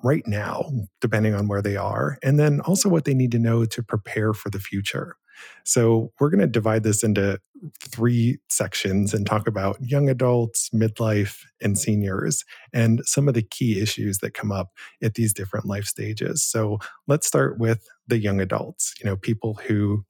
right 0.03 0.27
now, 0.27 0.71
depending 1.01 1.35
on 1.35 1.49
where 1.49 1.63
they 1.63 1.77
are, 1.77 2.19
and 2.23 2.39
then 2.39 2.61
also 2.61 2.89
what 2.89 3.05
they 3.05 3.15
need 3.15 3.33
to 3.33 3.39
know 3.39 3.65
to 3.65 3.83
prepare 3.83 4.35
for 4.35 4.51
the 4.51 4.61
future. 4.61 5.17
So 5.65 6.13
we're 6.21 6.31
going 6.31 6.41
to 6.41 6.47
divide 6.47 6.83
this 6.83 7.03
into 7.03 7.41
three 7.81 8.39
sections 8.49 9.15
and 9.15 9.27
talk 9.27 9.49
about 9.49 9.79
young 9.81 10.09
adults, 10.09 10.71
midlife, 10.75 11.41
and 11.61 11.79
seniors, 11.79 12.45
and 12.73 13.01
some 13.05 13.29
of 13.29 13.35
the 13.35 13.43
key 13.43 13.81
issues 13.81 14.19
that 14.19 14.35
come 14.35 14.53
up 14.53 14.69
at 15.03 15.15
these 15.15 15.33
different 15.33 15.67
life 15.67 15.87
stages. 15.87 16.45
So 16.45 16.79
let's 17.09 17.27
start 17.27 17.59
with 17.59 17.87
the 18.07 18.19
young 18.19 18.41
adults, 18.41 18.95
you 19.01 19.07
know, 19.07 19.17
people 19.17 19.55
who 19.67 20.05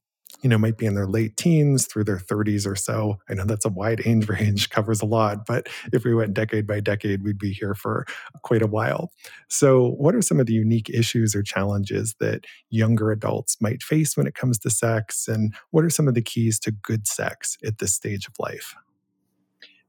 you 0.45 0.49
know, 0.49 0.59
might 0.59 0.77
be 0.77 0.85
in 0.85 0.93
their 0.93 1.07
late 1.07 1.37
teens 1.37 1.87
through 1.87 2.03
their 2.03 2.19
30s 2.19 2.67
or 2.67 2.75
so. 2.75 3.17
I 3.27 3.33
know 3.33 3.45
that's 3.45 3.65
a 3.65 3.69
wide 3.69 4.03
age 4.05 4.29
range, 4.29 4.69
covers 4.69 5.01
a 5.01 5.05
lot, 5.05 5.47
but 5.47 5.67
if 5.91 6.03
we 6.03 6.13
went 6.13 6.35
decade 6.35 6.67
by 6.67 6.81
decade, 6.81 7.23
we'd 7.23 7.39
be 7.39 7.51
here 7.51 7.73
for 7.73 8.05
quite 8.43 8.61
a 8.61 8.67
while. 8.67 9.11
So, 9.49 9.95
what 9.97 10.13
are 10.13 10.21
some 10.21 10.39
of 10.39 10.45
the 10.45 10.53
unique 10.53 10.87
issues 10.87 11.35
or 11.35 11.41
challenges 11.41 12.13
that 12.19 12.45
younger 12.69 13.09
adults 13.09 13.59
might 13.59 13.81
face 13.81 14.15
when 14.15 14.27
it 14.27 14.35
comes 14.35 14.59
to 14.59 14.69
sex? 14.69 15.27
And 15.27 15.55
what 15.71 15.83
are 15.83 15.89
some 15.89 16.07
of 16.07 16.13
the 16.13 16.21
keys 16.21 16.59
to 16.59 16.69
good 16.69 17.07
sex 17.07 17.57
at 17.65 17.79
this 17.79 17.95
stage 17.95 18.27
of 18.27 18.35
life? 18.37 18.75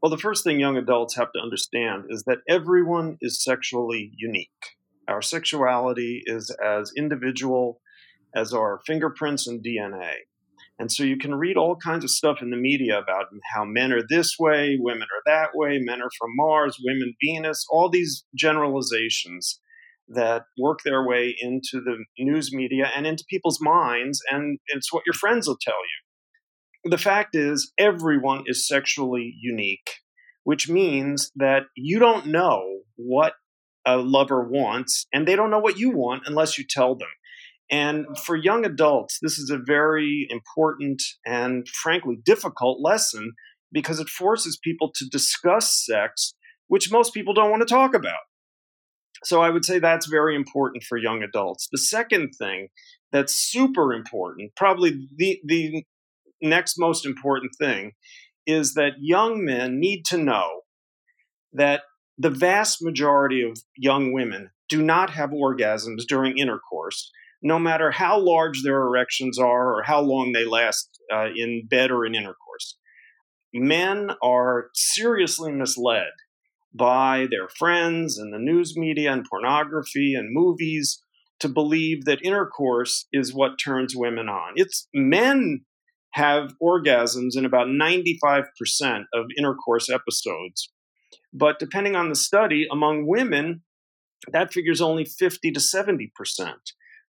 Well, 0.01 0.09
the 0.09 0.17
first 0.17 0.43
thing 0.43 0.59
young 0.59 0.79
adults 0.79 1.17
have 1.17 1.33
to 1.35 1.39
understand 1.39 2.05
is 2.09 2.23
that 2.23 2.39
everyone 2.49 3.19
is 3.21 3.45
sexually 3.45 4.11
unique. 4.17 4.79
Our 5.07 5.21
sexuality 5.21 6.23
is 6.25 6.51
as 6.65 6.93
individual 6.97 7.83
as 8.35 8.55
our 8.55 8.81
fingerprints 8.87 9.47
and 9.47 9.63
DNA. 9.63 10.15
And 10.79 10.93
so 10.93 11.05
you 11.05 11.17
can 11.17 11.35
read 11.35 11.57
all 11.57 11.77
kinds 11.77 12.05
of 12.05 12.11
stuff 12.11 12.43
in 12.43 12.51
the 12.51 12.57
media 12.57 12.99
about 12.99 13.27
how 13.55 13.65
men 13.65 13.93
are 13.93 14.03
this 14.07 14.37
way, 14.39 14.77
women 14.79 15.05
are 15.05 15.23
that 15.25 15.51
way, 15.55 15.79
men 15.81 16.03
are 16.03 16.11
from 16.19 16.31
Mars, 16.35 16.77
women 16.85 17.15
Venus, 17.23 17.65
all 17.71 17.89
these 17.89 18.25
generalizations 18.35 19.61
that 20.09 20.45
work 20.59 20.81
their 20.85 21.07
way 21.07 21.35
into 21.41 21.81
the 21.81 22.05
news 22.19 22.53
media 22.53 22.91
and 22.95 23.07
into 23.07 23.25
people's 23.29 23.59
minds, 23.61 24.21
and 24.31 24.59
it's 24.69 24.93
what 24.93 25.03
your 25.07 25.15
friends 25.15 25.49
will 25.49 25.59
tell 25.61 25.75
you. 25.75 26.91
The 26.91 26.99
fact 26.99 27.35
is, 27.35 27.73
everyone 27.79 28.45
is 28.47 28.69
sexually 28.69 29.35
unique, 29.41 29.97
which 30.45 30.69
means 30.69 31.33
that 31.35 31.65
you 31.75 31.99
don't 31.99 32.27
know 32.27 32.81
what 32.97 33.33
a 33.85 33.97
lover 33.97 34.47
wants, 34.47 35.07
and 35.13 35.27
they 35.27 35.37
don't 35.37 35.51
know 35.51 35.59
what 35.59 35.79
you 35.79 35.91
want 35.91 36.25
unless 36.27 36.59
you 36.59 36.65
tell 36.69 36.95
them. 36.95 37.09
And 37.71 38.07
for 38.25 38.37
young 38.37 38.65
adults, 38.65 39.19
this 39.21 39.39
is 39.39 39.51
a 39.51 39.59
very 39.59 40.27
important 40.31 41.03
and 41.25 41.69
frankly 41.69 42.17
difficult 42.25 42.81
lesson 42.81 43.33
because 43.73 43.99
it 43.99 44.09
forces 44.09 44.59
people 44.63 44.93
to 44.95 45.07
discuss 45.11 45.85
sex, 45.85 46.35
which 46.69 46.93
most 46.93 47.13
people 47.13 47.35
don't 47.35 47.51
want 47.51 47.67
to 47.67 47.75
talk 47.75 47.95
about. 47.95 48.21
So 49.25 49.41
I 49.41 49.51
would 49.51 49.65
say 49.65 49.79
that's 49.79 50.07
very 50.07 50.37
important 50.37 50.85
for 50.85 50.97
young 50.97 51.23
adults. 51.23 51.69
The 51.73 51.79
second 51.79 52.33
thing 52.39 52.69
that's 53.13 53.35
super 53.35 53.93
important, 53.93 54.53
probably 54.57 55.09
the, 55.17 55.41
the 55.45 55.85
next 56.41 56.77
most 56.79 57.05
important 57.05 57.53
thing, 57.59 57.93
is 58.47 58.75
that 58.75 58.93
young 59.01 59.45
men 59.45 59.81
need 59.81 60.05
to 60.07 60.19
know 60.19 60.61
that 61.53 61.83
the 62.19 62.31
vast 62.31 62.79
majority 62.83 63.43
of 63.43 63.59
young 63.77 64.13
women 64.13 64.51
do 64.69 64.83
not 64.83 65.11
have 65.11 65.31
orgasms 65.31 66.03
during 66.09 66.39
intercourse 66.39 67.11
no 67.43 67.59
matter 67.59 67.91
how 67.91 68.19
large 68.19 68.63
their 68.63 68.81
erections 68.83 69.39
are 69.39 69.75
or 69.75 69.83
how 69.83 70.01
long 70.01 70.33
they 70.33 70.45
last 70.45 70.89
uh, 71.13 71.29
in 71.35 71.67
bed 71.69 71.91
or 71.91 72.05
in 72.05 72.15
intercourse. 72.15 72.79
Men 73.55 74.11
are 74.23 74.71
seriously 74.75 75.53
misled 75.53 76.11
by 76.75 77.27
their 77.31 77.49
friends 77.49 78.19
and 78.19 78.33
the 78.33 78.39
news 78.39 78.77
media 78.77 79.13
and 79.13 79.25
pornography 79.29 80.15
and 80.15 80.33
movies 80.33 81.03
to 81.41 81.49
believe 81.49 82.05
that 82.05 82.25
intercourse 82.25 83.07
is 83.13 83.35
what 83.35 83.59
turns 83.63 83.95
women 83.95 84.29
on. 84.29 84.53
It's 84.57 84.89
men 84.95 85.65
have 86.13 86.55
orgasms 86.63 87.37
in 87.37 87.45
about 87.45 87.67
95% 87.67 88.45
of 89.15 89.27
intercourse 89.37 89.91
episodes. 89.91 90.71
But 91.33 91.59
depending 91.59 91.95
on 91.95 92.09
the 92.09 92.15
study, 92.15 92.67
among 92.71 93.07
women, 93.07 93.63
that 94.33 94.53
figure's 94.53 94.81
only 94.81 95.05
50 95.05 95.53
to 95.53 95.61
70% 95.61 96.09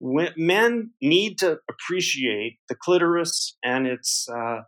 men 0.00 0.90
need 1.02 1.38
to 1.38 1.58
appreciate 1.68 2.58
the 2.68 2.74
clitoris 2.74 3.56
and 3.62 3.86
its 3.86 4.26
uh, 4.28 4.62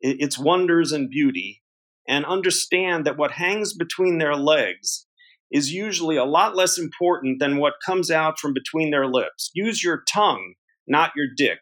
its 0.00 0.38
wonders 0.38 0.92
and 0.92 1.10
beauty, 1.10 1.62
and 2.06 2.24
understand 2.24 3.04
that 3.04 3.18
what 3.18 3.32
hangs 3.32 3.74
between 3.74 4.18
their 4.18 4.36
legs 4.36 5.06
is 5.50 5.72
usually 5.72 6.16
a 6.16 6.24
lot 6.24 6.54
less 6.54 6.78
important 6.78 7.40
than 7.40 7.56
what 7.56 7.74
comes 7.84 8.10
out 8.10 8.38
from 8.38 8.52
between 8.52 8.90
their 8.90 9.06
lips. 9.06 9.50
Use 9.54 9.82
your 9.82 10.02
tongue, 10.12 10.54
not 10.86 11.12
your 11.16 11.26
dick, 11.36 11.60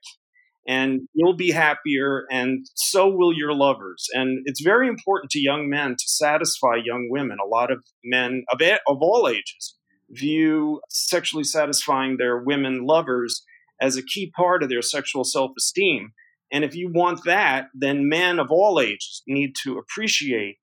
and 0.68 1.02
you'll 1.14 1.36
be 1.36 1.52
happier, 1.52 2.26
and 2.30 2.66
so 2.74 3.08
will 3.08 3.32
your 3.32 3.54
lovers. 3.54 4.06
And 4.12 4.42
it's 4.44 4.60
very 4.60 4.88
important 4.88 5.30
to 5.30 5.40
young 5.40 5.68
men 5.68 5.92
to 5.92 6.04
satisfy 6.06 6.76
young 6.84 7.08
women. 7.10 7.38
A 7.42 7.48
lot 7.48 7.70
of 7.70 7.84
men 8.04 8.44
of, 8.52 8.60
of 8.60 8.98
all 9.00 9.28
ages 9.28 9.76
view 10.10 10.80
sexually 10.88 11.44
satisfying 11.44 12.16
their 12.16 12.38
women 12.38 12.86
lovers 12.86 13.42
as 13.80 13.96
a 13.96 14.02
key 14.02 14.30
part 14.30 14.62
of 14.62 14.68
their 14.68 14.82
sexual 14.82 15.24
self 15.24 15.52
esteem. 15.56 16.12
And 16.52 16.64
if 16.64 16.74
you 16.74 16.90
want 16.92 17.24
that, 17.24 17.66
then 17.74 18.08
men 18.08 18.38
of 18.38 18.50
all 18.50 18.80
ages 18.80 19.22
need 19.26 19.54
to 19.64 19.78
appreciate 19.78 20.56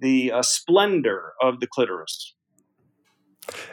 the 0.00 0.32
uh, 0.32 0.42
splendor 0.42 1.32
of 1.42 1.60
the 1.60 1.66
clitoris. 1.66 2.34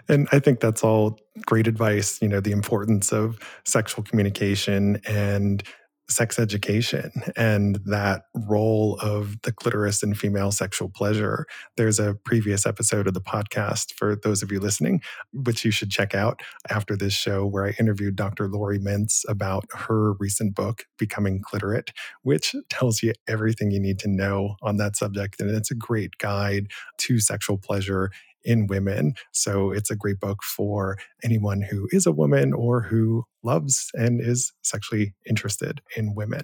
And 0.07 0.27
I 0.31 0.39
think 0.39 0.59
that's 0.59 0.83
all 0.83 1.19
great 1.45 1.67
advice, 1.67 2.21
you 2.21 2.27
know, 2.27 2.39
the 2.39 2.51
importance 2.51 3.12
of 3.12 3.39
sexual 3.65 4.03
communication 4.03 5.01
and 5.05 5.62
sex 6.09 6.39
education 6.39 7.11
and 7.35 7.79
that 7.85 8.23
role 8.33 8.97
of 9.01 9.41
the 9.41 9.51
clitoris 9.51 10.01
in 10.03 10.13
female 10.13 10.51
sexual 10.51 10.89
pleasure. 10.89 11.45
There's 11.75 11.99
a 11.99 12.15
previous 12.25 12.65
episode 12.65 13.07
of 13.07 13.13
the 13.13 13.21
podcast 13.21 13.93
for 13.93 14.15
those 14.15 14.41
of 14.41 14.51
you 14.51 14.59
listening, 14.59 15.01
which 15.33 15.65
you 15.65 15.71
should 15.71 15.91
check 15.91 16.15
out 16.15 16.41
after 16.69 16.95
this 16.95 17.13
show, 17.13 17.45
where 17.45 17.65
I 17.65 17.75
interviewed 17.79 18.15
Dr. 18.15 18.47
Laurie 18.47 18.79
Mintz 18.79 19.23
about 19.27 19.65
her 19.73 20.13
recent 20.13 20.55
book, 20.55 20.85
Becoming 20.97 21.41
Cliterate, 21.41 21.91
which 22.23 22.55
tells 22.69 23.03
you 23.03 23.13
everything 23.27 23.71
you 23.71 23.79
need 23.79 23.99
to 23.99 24.09
know 24.09 24.55
on 24.61 24.77
that 24.77 24.95
subject. 24.95 25.41
And 25.41 25.49
it's 25.49 25.71
a 25.71 25.75
great 25.75 26.17
guide 26.19 26.67
to 26.99 27.19
sexual 27.19 27.57
pleasure 27.57 28.11
in 28.44 28.67
women. 28.67 29.13
So 29.32 29.72
it's 29.72 29.91
a 29.91 29.96
great 29.96 30.20
book 30.20 30.44
for 30.44 30.98
anyone 31.24 31.62
who 31.62 31.88
is 31.91 32.06
a 32.06 32.12
woman 32.12 32.53
or 32.53 32.82
who 32.82 33.25
loves 33.44 33.89
and 33.94 34.22
is 34.22 34.53
sexually 34.62 35.13
interested 35.27 35.82
in 35.96 36.15
women. 36.15 36.41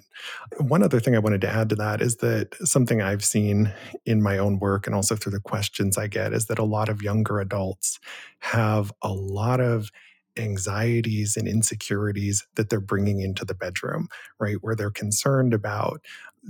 One 0.58 0.82
other 0.82 1.00
thing 1.00 1.14
I 1.14 1.20
wanted 1.20 1.40
to 1.42 1.48
add 1.48 1.68
to 1.70 1.76
that 1.76 2.00
is 2.00 2.16
that 2.16 2.54
something 2.66 3.02
I've 3.02 3.24
seen 3.24 3.72
in 4.06 4.22
my 4.22 4.38
own 4.38 4.58
work 4.58 4.86
and 4.86 4.94
also 4.94 5.16
through 5.16 5.32
the 5.32 5.40
questions 5.40 5.98
I 5.98 6.06
get 6.06 6.32
is 6.32 6.46
that 6.46 6.58
a 6.58 6.64
lot 6.64 6.88
of 6.88 7.02
younger 7.02 7.40
adults 7.40 7.98
have 8.40 8.92
a 9.02 9.12
lot 9.12 9.60
of 9.60 9.90
anxieties 10.36 11.36
and 11.36 11.46
insecurities 11.46 12.46
that 12.56 12.68
they're 12.68 12.80
bringing 12.80 13.20
into 13.20 13.44
the 13.44 13.54
bedroom, 13.54 14.08
right? 14.38 14.56
Where 14.60 14.74
they're 14.74 14.90
concerned 14.90 15.54
about 15.54 16.00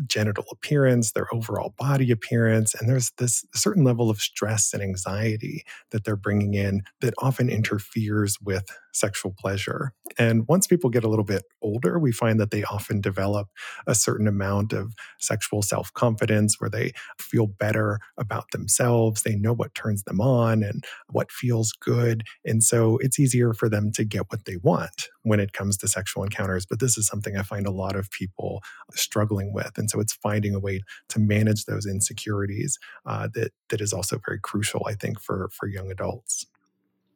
genital 0.06 0.44
appearance, 0.50 1.12
their 1.12 1.32
overall 1.32 1.74
body 1.78 2.10
appearance. 2.10 2.74
And 2.74 2.88
there's 2.88 3.12
this 3.18 3.44
certain 3.54 3.84
level 3.84 4.10
of 4.10 4.20
stress 4.20 4.72
and 4.72 4.82
anxiety 4.82 5.64
that 5.90 6.04
they're 6.04 6.16
bringing 6.16 6.54
in 6.54 6.82
that 7.00 7.14
often 7.18 7.48
interferes 7.48 8.38
with 8.40 8.64
sexual 8.94 9.34
pleasure. 9.36 9.92
And 10.18 10.46
once 10.48 10.66
people 10.66 10.88
get 10.90 11.04
a 11.04 11.08
little 11.08 11.24
bit 11.24 11.42
older, 11.60 11.98
we 11.98 12.12
find 12.12 12.38
that 12.40 12.50
they 12.50 12.62
often 12.64 13.00
develop 13.00 13.48
a 13.86 13.94
certain 13.94 14.28
amount 14.28 14.72
of 14.72 14.94
sexual 15.18 15.62
self 15.62 15.92
confidence 15.92 16.60
where 16.60 16.70
they 16.70 16.92
feel 17.18 17.46
better 17.46 17.98
about 18.16 18.50
themselves. 18.52 19.22
They 19.22 19.34
know 19.34 19.52
what 19.52 19.74
turns 19.74 20.04
them 20.04 20.20
on 20.20 20.62
and 20.62 20.84
what 21.10 21.32
feels 21.32 21.72
good. 21.72 22.22
And 22.44 22.62
so 22.62 22.98
it's 22.98 23.18
easier 23.18 23.52
for 23.52 23.68
them 23.68 23.90
to 23.92 24.04
get 24.04 24.30
what 24.30 24.44
they 24.44 24.56
want 24.56 25.08
when 25.22 25.40
it 25.40 25.52
comes 25.52 25.76
to 25.78 25.88
sexual 25.88 26.22
encounters. 26.22 26.64
But 26.64 26.80
this 26.80 26.96
is 26.96 27.06
something 27.06 27.36
I 27.36 27.42
find 27.42 27.66
a 27.66 27.72
lot 27.72 27.96
of 27.96 28.10
people 28.10 28.62
struggling 28.94 29.52
with. 29.52 29.76
So 29.90 30.00
it's 30.00 30.14
finding 30.14 30.54
a 30.54 30.60
way 30.60 30.80
to 31.08 31.18
manage 31.18 31.64
those 31.64 31.86
insecurities 31.86 32.78
uh, 33.06 33.28
that 33.34 33.52
that 33.70 33.80
is 33.80 33.92
also 33.92 34.18
very 34.26 34.40
crucial, 34.40 34.82
I 34.86 34.94
think, 34.94 35.20
for 35.20 35.48
for 35.52 35.68
young 35.68 35.90
adults. 35.90 36.46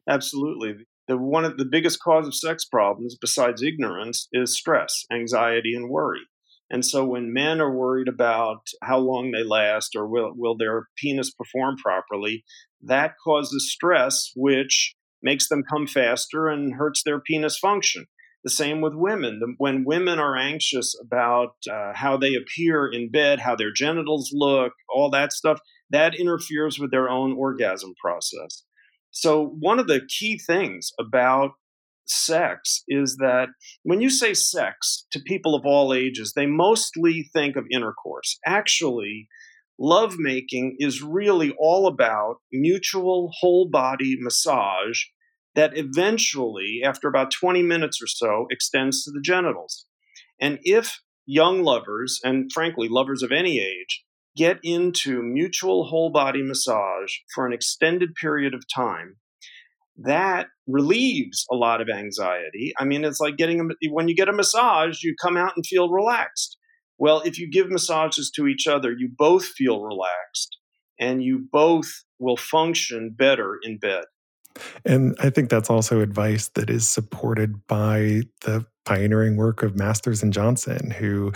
Absolutely. 0.07 0.85
The 1.07 1.17
one 1.17 1.45
of 1.45 1.57
the 1.57 1.65
biggest 1.65 2.01
cause 2.01 2.27
of 2.27 2.35
sex 2.35 2.65
problems, 2.65 3.17
besides 3.19 3.63
ignorance, 3.63 4.27
is 4.31 4.55
stress, 4.55 5.05
anxiety, 5.11 5.73
and 5.73 5.89
worry. 5.89 6.21
And 6.71 6.85
so 6.85 7.03
when 7.03 7.33
men 7.33 7.61
are 7.61 7.75
worried 7.75 8.07
about 8.07 8.67
how 8.83 8.99
long 8.99 9.31
they 9.31 9.43
last 9.43 9.95
or 9.95 10.07
will, 10.07 10.33
will 10.35 10.55
their 10.55 10.87
penis 10.97 11.31
perform 11.31 11.77
properly, 11.77 12.43
that 12.81 13.15
causes 13.23 13.71
stress, 13.71 14.31
which 14.35 14.95
makes 15.21 15.49
them 15.49 15.63
come 15.67 15.87
faster 15.87 16.47
and 16.47 16.75
hurts 16.75 17.03
their 17.03 17.19
penis 17.19 17.57
function. 17.57 18.05
The 18.43 18.49
same 18.49 18.79
with 18.79 18.93
women. 18.95 19.55
When 19.57 19.83
women 19.83 20.17
are 20.17 20.37
anxious 20.37 20.95
about 21.01 21.55
uh, 21.69 21.91
how 21.93 22.15
they 22.15 22.35
appear 22.35 22.87
in 22.87 23.11
bed, 23.11 23.41
how 23.41 23.55
their 23.55 23.73
genitals 23.73 24.31
look, 24.33 24.73
all 24.93 25.09
that 25.11 25.33
stuff, 25.33 25.59
that 25.89 26.15
interferes 26.15 26.79
with 26.79 26.91
their 26.91 27.09
own 27.09 27.35
orgasm 27.37 27.93
process. 28.01 28.63
So, 29.11 29.55
one 29.59 29.79
of 29.79 29.87
the 29.87 30.01
key 30.07 30.37
things 30.37 30.91
about 30.99 31.51
sex 32.05 32.83
is 32.87 33.17
that 33.17 33.49
when 33.83 34.01
you 34.01 34.09
say 34.09 34.33
sex 34.33 35.05
to 35.11 35.19
people 35.19 35.55
of 35.55 35.65
all 35.65 35.93
ages, 35.93 36.33
they 36.35 36.45
mostly 36.45 37.29
think 37.33 37.55
of 37.55 37.65
intercourse. 37.71 38.39
Actually, 38.45 39.27
lovemaking 39.79 40.75
is 40.79 41.01
really 41.01 41.53
all 41.57 41.87
about 41.87 42.37
mutual 42.51 43.31
whole 43.39 43.69
body 43.69 44.17
massage 44.19 45.03
that 45.59 45.77
eventually, 45.77 46.79
after 46.85 47.09
about 47.09 47.31
20 47.31 47.61
minutes 47.63 48.01
or 48.01 48.07
so, 48.07 48.47
extends 48.49 49.03
to 49.03 49.11
the 49.11 49.19
genitals. 49.19 49.85
And 50.39 50.57
if 50.63 51.01
young 51.25 51.63
lovers, 51.63 52.21
and 52.23 52.49
frankly, 52.53 52.87
lovers 52.89 53.23
of 53.23 53.33
any 53.33 53.59
age, 53.59 54.05
get 54.37 54.59
into 54.63 55.21
mutual 55.21 55.83
whole 55.83 56.11
body 56.11 56.41
massage 56.41 57.11
for 57.35 57.45
an 57.45 57.51
extended 57.51 58.15
period 58.15 58.53
of 58.53 58.63
time, 58.73 59.17
that 59.97 60.47
relieves 60.65 61.45
a 61.51 61.55
lot 61.55 61.81
of 61.81 61.89
anxiety. 61.89 62.71
I 62.79 62.85
mean, 62.85 63.03
it's 63.03 63.19
like 63.19 63.35
getting 63.35 63.59
a, 63.59 63.91
when 63.91 64.07
you 64.07 64.15
get 64.15 64.29
a 64.29 64.33
massage, 64.33 65.03
you 65.03 65.13
come 65.21 65.35
out 65.35 65.57
and 65.57 65.65
feel 65.65 65.89
relaxed. 65.89 66.55
Well, 66.97 67.19
if 67.25 67.37
you 67.37 67.51
give 67.51 67.69
massages 67.69 68.31
to 68.37 68.47
each 68.47 68.65
other, 68.65 68.93
you 68.97 69.09
both 69.13 69.43
feel 69.43 69.81
relaxed 69.81 70.55
and 70.97 71.21
you 71.21 71.47
both 71.51 71.89
will 72.17 72.37
function 72.37 73.13
better 73.17 73.59
in 73.61 73.77
bed. 73.77 74.05
And 74.85 75.15
I 75.19 75.29
think 75.29 75.49
that's 75.49 75.69
also 75.69 76.01
advice 76.01 76.49
that 76.49 76.69
is 76.69 76.87
supported 76.87 77.67
by 77.67 78.23
the 78.41 78.65
pioneering 78.85 79.37
work 79.37 79.61
of 79.61 79.77
Masters 79.77 80.23
and 80.23 80.33
Johnson, 80.33 80.91
who 80.91 81.31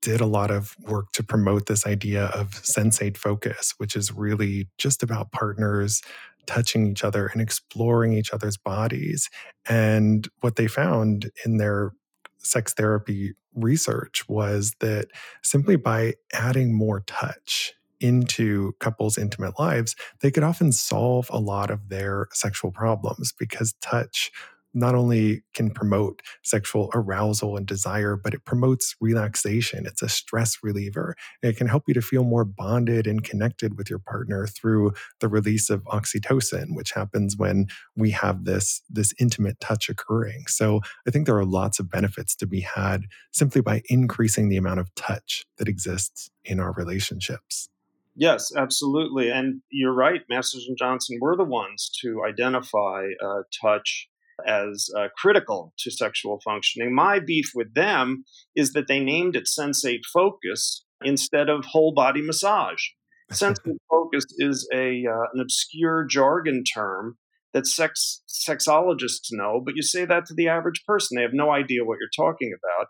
did 0.00 0.20
a 0.20 0.26
lot 0.26 0.50
of 0.50 0.74
work 0.80 1.12
to 1.12 1.22
promote 1.22 1.66
this 1.66 1.86
idea 1.86 2.26
of 2.26 2.50
sensate 2.50 3.16
focus, 3.16 3.74
which 3.76 3.94
is 3.94 4.12
really 4.12 4.68
just 4.78 5.02
about 5.02 5.30
partners 5.30 6.02
touching 6.46 6.86
each 6.86 7.04
other 7.04 7.26
and 7.26 7.42
exploring 7.42 8.12
each 8.12 8.32
other's 8.32 8.56
bodies. 8.56 9.28
And 9.68 10.26
what 10.40 10.56
they 10.56 10.68
found 10.68 11.30
in 11.44 11.58
their 11.58 11.92
sex 12.38 12.72
therapy 12.72 13.34
research 13.54 14.28
was 14.28 14.74
that 14.80 15.08
simply 15.42 15.76
by 15.76 16.14
adding 16.32 16.74
more 16.74 17.00
touch 17.00 17.74
into 18.06 18.72
couples' 18.80 19.18
intimate 19.18 19.58
lives, 19.58 19.96
they 20.20 20.30
could 20.30 20.44
often 20.44 20.72
solve 20.72 21.28
a 21.32 21.40
lot 21.40 21.70
of 21.70 21.88
their 21.88 22.28
sexual 22.32 22.70
problems 22.70 23.32
because 23.38 23.74
touch 23.80 24.30
not 24.76 24.94
only 24.94 25.42
can 25.54 25.70
promote 25.70 26.20
sexual 26.44 26.90
arousal 26.94 27.56
and 27.56 27.66
desire, 27.66 28.14
but 28.14 28.34
it 28.34 28.44
promotes 28.44 28.94
relaxation. 29.00 29.86
It's 29.86 30.02
a 30.02 30.08
stress 30.08 30.58
reliever. 30.62 31.16
It 31.42 31.56
can 31.56 31.66
help 31.66 31.84
you 31.88 31.94
to 31.94 32.02
feel 32.02 32.24
more 32.24 32.44
bonded 32.44 33.06
and 33.06 33.24
connected 33.24 33.78
with 33.78 33.88
your 33.88 33.98
partner 33.98 34.46
through 34.46 34.92
the 35.20 35.28
release 35.28 35.70
of 35.70 35.82
oxytocin, 35.84 36.76
which 36.76 36.92
happens 36.92 37.38
when 37.38 37.68
we 37.96 38.10
have 38.10 38.44
this, 38.44 38.82
this 38.90 39.14
intimate 39.18 39.58
touch 39.60 39.88
occurring. 39.88 40.44
So 40.46 40.82
I 41.08 41.10
think 41.10 41.24
there 41.24 41.38
are 41.38 41.46
lots 41.46 41.80
of 41.80 41.90
benefits 41.90 42.36
to 42.36 42.46
be 42.46 42.60
had 42.60 43.04
simply 43.32 43.62
by 43.62 43.80
increasing 43.88 44.50
the 44.50 44.58
amount 44.58 44.80
of 44.80 44.94
touch 44.94 45.46
that 45.56 45.68
exists 45.68 46.30
in 46.44 46.60
our 46.60 46.72
relationships. 46.72 47.70
Yes, 48.16 48.50
absolutely. 48.56 49.30
And 49.30 49.60
you're 49.70 49.94
right. 49.94 50.22
Masters 50.30 50.64
and 50.66 50.76
Johnson 50.78 51.18
were 51.20 51.36
the 51.36 51.44
ones 51.44 51.90
to 52.02 52.22
identify 52.26 53.08
uh, 53.22 53.42
touch 53.62 54.08
as 54.46 54.88
uh, 54.98 55.08
critical 55.16 55.74
to 55.78 55.90
sexual 55.90 56.40
functioning. 56.42 56.94
My 56.94 57.20
beef 57.20 57.50
with 57.54 57.74
them 57.74 58.24
is 58.54 58.72
that 58.72 58.88
they 58.88 59.00
named 59.00 59.36
it 59.36 59.46
sensate 59.46 60.04
focus 60.12 60.84
instead 61.04 61.50
of 61.50 61.66
whole 61.66 61.92
body 61.92 62.22
massage. 62.22 62.82
Sensate 63.32 63.76
focus 63.90 64.24
is 64.38 64.68
a 64.72 65.04
uh, 65.04 65.26
an 65.34 65.40
obscure 65.40 66.06
jargon 66.08 66.62
term 66.62 67.18
that 67.52 67.66
sex 67.66 68.22
sexologists 68.28 69.28
know, 69.30 69.60
but 69.64 69.74
you 69.74 69.82
say 69.82 70.04
that 70.04 70.26
to 70.26 70.34
the 70.34 70.48
average 70.48 70.84
person, 70.86 71.16
they 71.16 71.22
have 71.22 71.32
no 71.32 71.50
idea 71.50 71.84
what 71.84 71.98
you're 71.98 72.26
talking 72.26 72.54
about. 72.54 72.86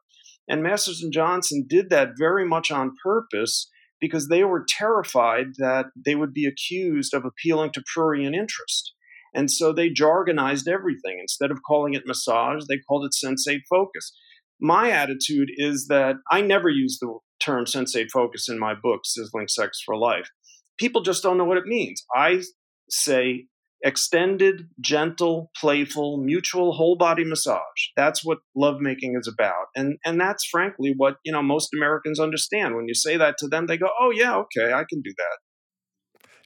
And 0.48 0.62
Masters 0.62 1.02
and 1.02 1.12
Johnson 1.12 1.64
did 1.66 1.90
that 1.90 2.10
very 2.18 2.46
much 2.46 2.70
on 2.70 2.94
purpose 3.02 3.70
because 4.00 4.28
they 4.28 4.44
were 4.44 4.64
terrified 4.68 5.46
that 5.58 5.86
they 5.96 6.14
would 6.14 6.32
be 6.32 6.46
accused 6.46 7.14
of 7.14 7.24
appealing 7.24 7.72
to 7.72 7.82
prurient 7.92 8.34
interest. 8.34 8.92
And 9.34 9.50
so 9.50 9.72
they 9.72 9.90
jargonized 9.90 10.68
everything. 10.68 11.18
Instead 11.20 11.50
of 11.50 11.60
calling 11.66 11.94
it 11.94 12.06
massage, 12.06 12.64
they 12.68 12.78
called 12.78 13.04
it 13.04 13.12
sensate 13.12 13.62
focus. 13.68 14.12
My 14.60 14.90
attitude 14.90 15.50
is 15.56 15.86
that 15.88 16.16
I 16.30 16.40
never 16.40 16.70
use 16.70 16.98
the 16.98 17.18
term 17.40 17.66
sensate 17.66 18.10
focus 18.10 18.48
in 18.48 18.58
my 18.58 18.74
book, 18.74 19.00
Sizzling 19.04 19.48
Sex 19.48 19.82
for 19.84 19.96
Life. 19.96 20.30
People 20.78 21.02
just 21.02 21.22
don't 21.22 21.36
know 21.36 21.44
what 21.44 21.58
it 21.58 21.66
means. 21.66 22.02
I 22.14 22.42
say 22.88 23.46
extended, 23.82 24.68
gentle, 24.80 25.50
playful, 25.60 26.18
mutual 26.18 26.72
whole 26.72 26.96
body 26.96 27.24
massage. 27.24 27.60
That's 27.96 28.24
what 28.24 28.38
lovemaking 28.54 29.16
is 29.18 29.28
about. 29.32 29.66
And 29.74 29.98
and 30.04 30.20
that's 30.20 30.46
frankly 30.46 30.94
what, 30.96 31.16
you 31.24 31.32
know, 31.32 31.42
most 31.42 31.70
Americans 31.74 32.18
understand. 32.20 32.74
When 32.74 32.88
you 32.88 32.94
say 32.94 33.16
that 33.16 33.36
to 33.38 33.48
them, 33.48 33.66
they 33.66 33.76
go, 33.76 33.88
"Oh 34.00 34.10
yeah, 34.10 34.36
okay, 34.36 34.72
I 34.72 34.84
can 34.88 35.00
do 35.02 35.12
that." 35.16 35.38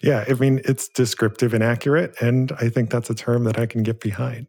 Yeah, 0.03 0.25
I 0.29 0.33
mean, 0.35 0.63
it's 0.65 0.89
descriptive 0.89 1.53
and 1.53 1.63
accurate. 1.63 2.15
And 2.23 2.53
I 2.53 2.69
think 2.71 2.91
that's 2.91 3.11
a 3.11 3.15
term 3.15 3.45
that 3.45 3.59
I 3.59 3.67
can 3.67 3.83
get 3.83 4.01
behind. 4.01 4.47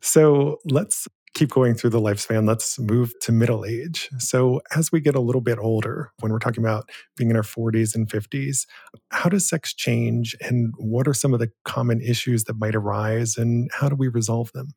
So 0.00 0.58
let's 0.64 1.06
keep 1.34 1.50
going 1.50 1.74
through 1.74 1.90
the 1.90 2.00
lifespan. 2.00 2.46
Let's 2.46 2.78
move 2.78 3.12
to 3.22 3.32
middle 3.32 3.64
age. 3.64 4.08
So, 4.18 4.60
as 4.76 4.90
we 4.92 5.00
get 5.00 5.14
a 5.14 5.20
little 5.20 5.40
bit 5.40 5.58
older, 5.58 6.12
when 6.20 6.32
we're 6.32 6.38
talking 6.38 6.62
about 6.62 6.88
being 7.16 7.30
in 7.30 7.36
our 7.36 7.42
40s 7.42 7.94
and 7.94 8.08
50s, 8.08 8.66
how 9.10 9.28
does 9.28 9.48
sex 9.48 9.74
change? 9.74 10.36
And 10.40 10.74
what 10.78 11.06
are 11.08 11.14
some 11.14 11.34
of 11.34 11.40
the 11.40 11.50
common 11.64 12.00
issues 12.00 12.44
that 12.44 12.58
might 12.58 12.74
arise? 12.74 13.36
And 13.36 13.70
how 13.72 13.88
do 13.88 13.94
we 13.94 14.08
resolve 14.08 14.52
them? 14.52 14.68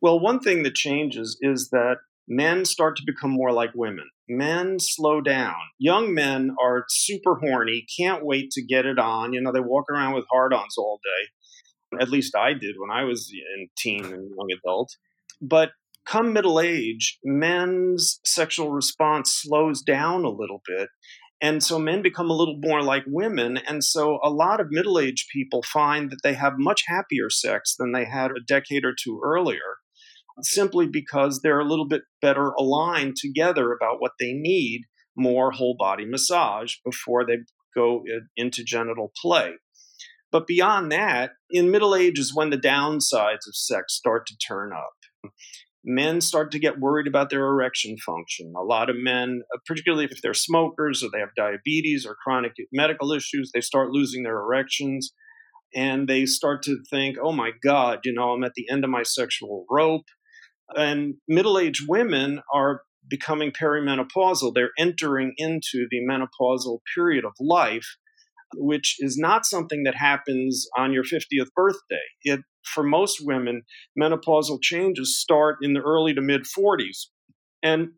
Well, 0.00 0.20
one 0.20 0.40
thing 0.40 0.62
that 0.62 0.74
changes 0.74 1.36
is 1.40 1.70
that 1.70 1.96
men 2.28 2.64
start 2.64 2.96
to 2.96 3.02
become 3.04 3.30
more 3.30 3.52
like 3.52 3.70
women. 3.74 4.08
Men 4.28 4.78
slow 4.78 5.20
down. 5.20 5.56
Young 5.78 6.14
men 6.14 6.54
are 6.62 6.84
super 6.88 7.36
horny, 7.36 7.86
can't 7.98 8.24
wait 8.24 8.50
to 8.52 8.62
get 8.62 8.86
it 8.86 8.98
on. 8.98 9.32
You 9.32 9.40
know, 9.40 9.52
they 9.52 9.60
walk 9.60 9.90
around 9.90 10.14
with 10.14 10.26
hard 10.30 10.52
ons 10.52 10.76
all 10.76 11.00
day. 11.02 12.00
At 12.00 12.10
least 12.10 12.36
I 12.36 12.52
did 12.52 12.76
when 12.78 12.90
I 12.90 13.04
was 13.04 13.32
in 13.32 13.68
teen 13.76 14.04
and 14.04 14.30
young 14.30 14.48
adult. 14.62 14.94
But 15.40 15.70
come 16.08 16.32
middle 16.32 16.60
age, 16.60 17.18
men's 17.24 18.20
sexual 18.24 18.70
response 18.70 19.32
slows 19.42 19.82
down 19.82 20.24
a 20.24 20.30
little 20.30 20.62
bit. 20.66 20.88
And 21.40 21.62
so 21.62 21.78
men 21.78 22.02
become 22.02 22.30
a 22.30 22.36
little 22.36 22.58
more 22.60 22.82
like 22.82 23.04
women. 23.06 23.58
And 23.58 23.84
so 23.84 24.18
a 24.24 24.30
lot 24.30 24.60
of 24.60 24.68
middle 24.70 24.98
aged 24.98 25.28
people 25.32 25.62
find 25.62 26.10
that 26.10 26.20
they 26.24 26.34
have 26.34 26.54
much 26.56 26.82
happier 26.88 27.30
sex 27.30 27.76
than 27.78 27.92
they 27.92 28.06
had 28.06 28.32
a 28.32 28.44
decade 28.46 28.84
or 28.84 28.92
two 28.92 29.20
earlier 29.24 29.76
simply 30.42 30.86
because 30.86 31.40
they're 31.40 31.60
a 31.60 31.68
little 31.68 31.86
bit 31.86 32.02
better 32.22 32.50
aligned 32.58 33.16
together 33.16 33.72
about 33.72 34.00
what 34.00 34.12
they 34.20 34.32
need 34.32 34.82
more 35.16 35.50
whole 35.50 35.76
body 35.76 36.04
massage 36.06 36.74
before 36.84 37.26
they 37.26 37.38
go 37.74 38.02
into 38.36 38.62
genital 38.64 39.12
play. 39.20 39.52
But 40.30 40.46
beyond 40.46 40.92
that, 40.92 41.32
in 41.50 41.70
middle 41.70 41.94
age 41.94 42.18
is 42.18 42.34
when 42.34 42.50
the 42.50 42.56
downsides 42.56 43.46
of 43.48 43.54
sex 43.54 43.94
start 43.94 44.26
to 44.26 44.36
turn 44.36 44.72
up. 44.72 45.32
Men 45.90 46.20
start 46.20 46.52
to 46.52 46.58
get 46.58 46.78
worried 46.78 47.06
about 47.06 47.30
their 47.30 47.46
erection 47.46 47.96
function. 47.96 48.52
A 48.54 48.62
lot 48.62 48.90
of 48.90 48.96
men, 48.98 49.40
uh, 49.54 49.58
particularly 49.66 50.04
if 50.04 50.20
they're 50.20 50.34
smokers 50.34 51.02
or 51.02 51.08
they 51.10 51.18
have 51.18 51.34
diabetes 51.34 52.04
or 52.04 52.14
chronic 52.14 52.52
medical 52.70 53.10
issues, 53.10 53.50
they 53.54 53.62
start 53.62 53.88
losing 53.88 54.22
their 54.22 54.36
erections 54.38 55.14
and 55.74 56.06
they 56.06 56.26
start 56.26 56.62
to 56.64 56.76
think, 56.90 57.16
oh 57.22 57.32
my 57.32 57.52
God, 57.62 58.00
you 58.04 58.12
know, 58.12 58.32
I'm 58.32 58.44
at 58.44 58.52
the 58.54 58.66
end 58.70 58.84
of 58.84 58.90
my 58.90 59.02
sexual 59.02 59.64
rope. 59.70 60.04
And 60.76 61.14
middle 61.26 61.58
aged 61.58 61.86
women 61.88 62.42
are 62.52 62.82
becoming 63.08 63.50
perimenopausal. 63.50 64.52
They're 64.54 64.72
entering 64.78 65.32
into 65.38 65.86
the 65.90 66.00
menopausal 66.06 66.80
period 66.94 67.24
of 67.24 67.32
life, 67.40 67.96
which 68.54 68.96
is 68.98 69.16
not 69.18 69.44
something 69.44 69.84
that 69.84 69.94
happens 69.94 70.66
on 70.76 70.92
your 70.92 71.04
50th 71.04 71.48
birthday. 71.54 71.96
It, 72.22 72.40
for 72.64 72.82
most 72.82 73.20
women, 73.22 73.62
menopausal 73.98 74.62
changes 74.62 75.18
start 75.18 75.58
in 75.62 75.74
the 75.74 75.80
early 75.80 76.14
to 76.14 76.20
mid 76.20 76.42
40s. 76.42 77.06
And 77.62 77.90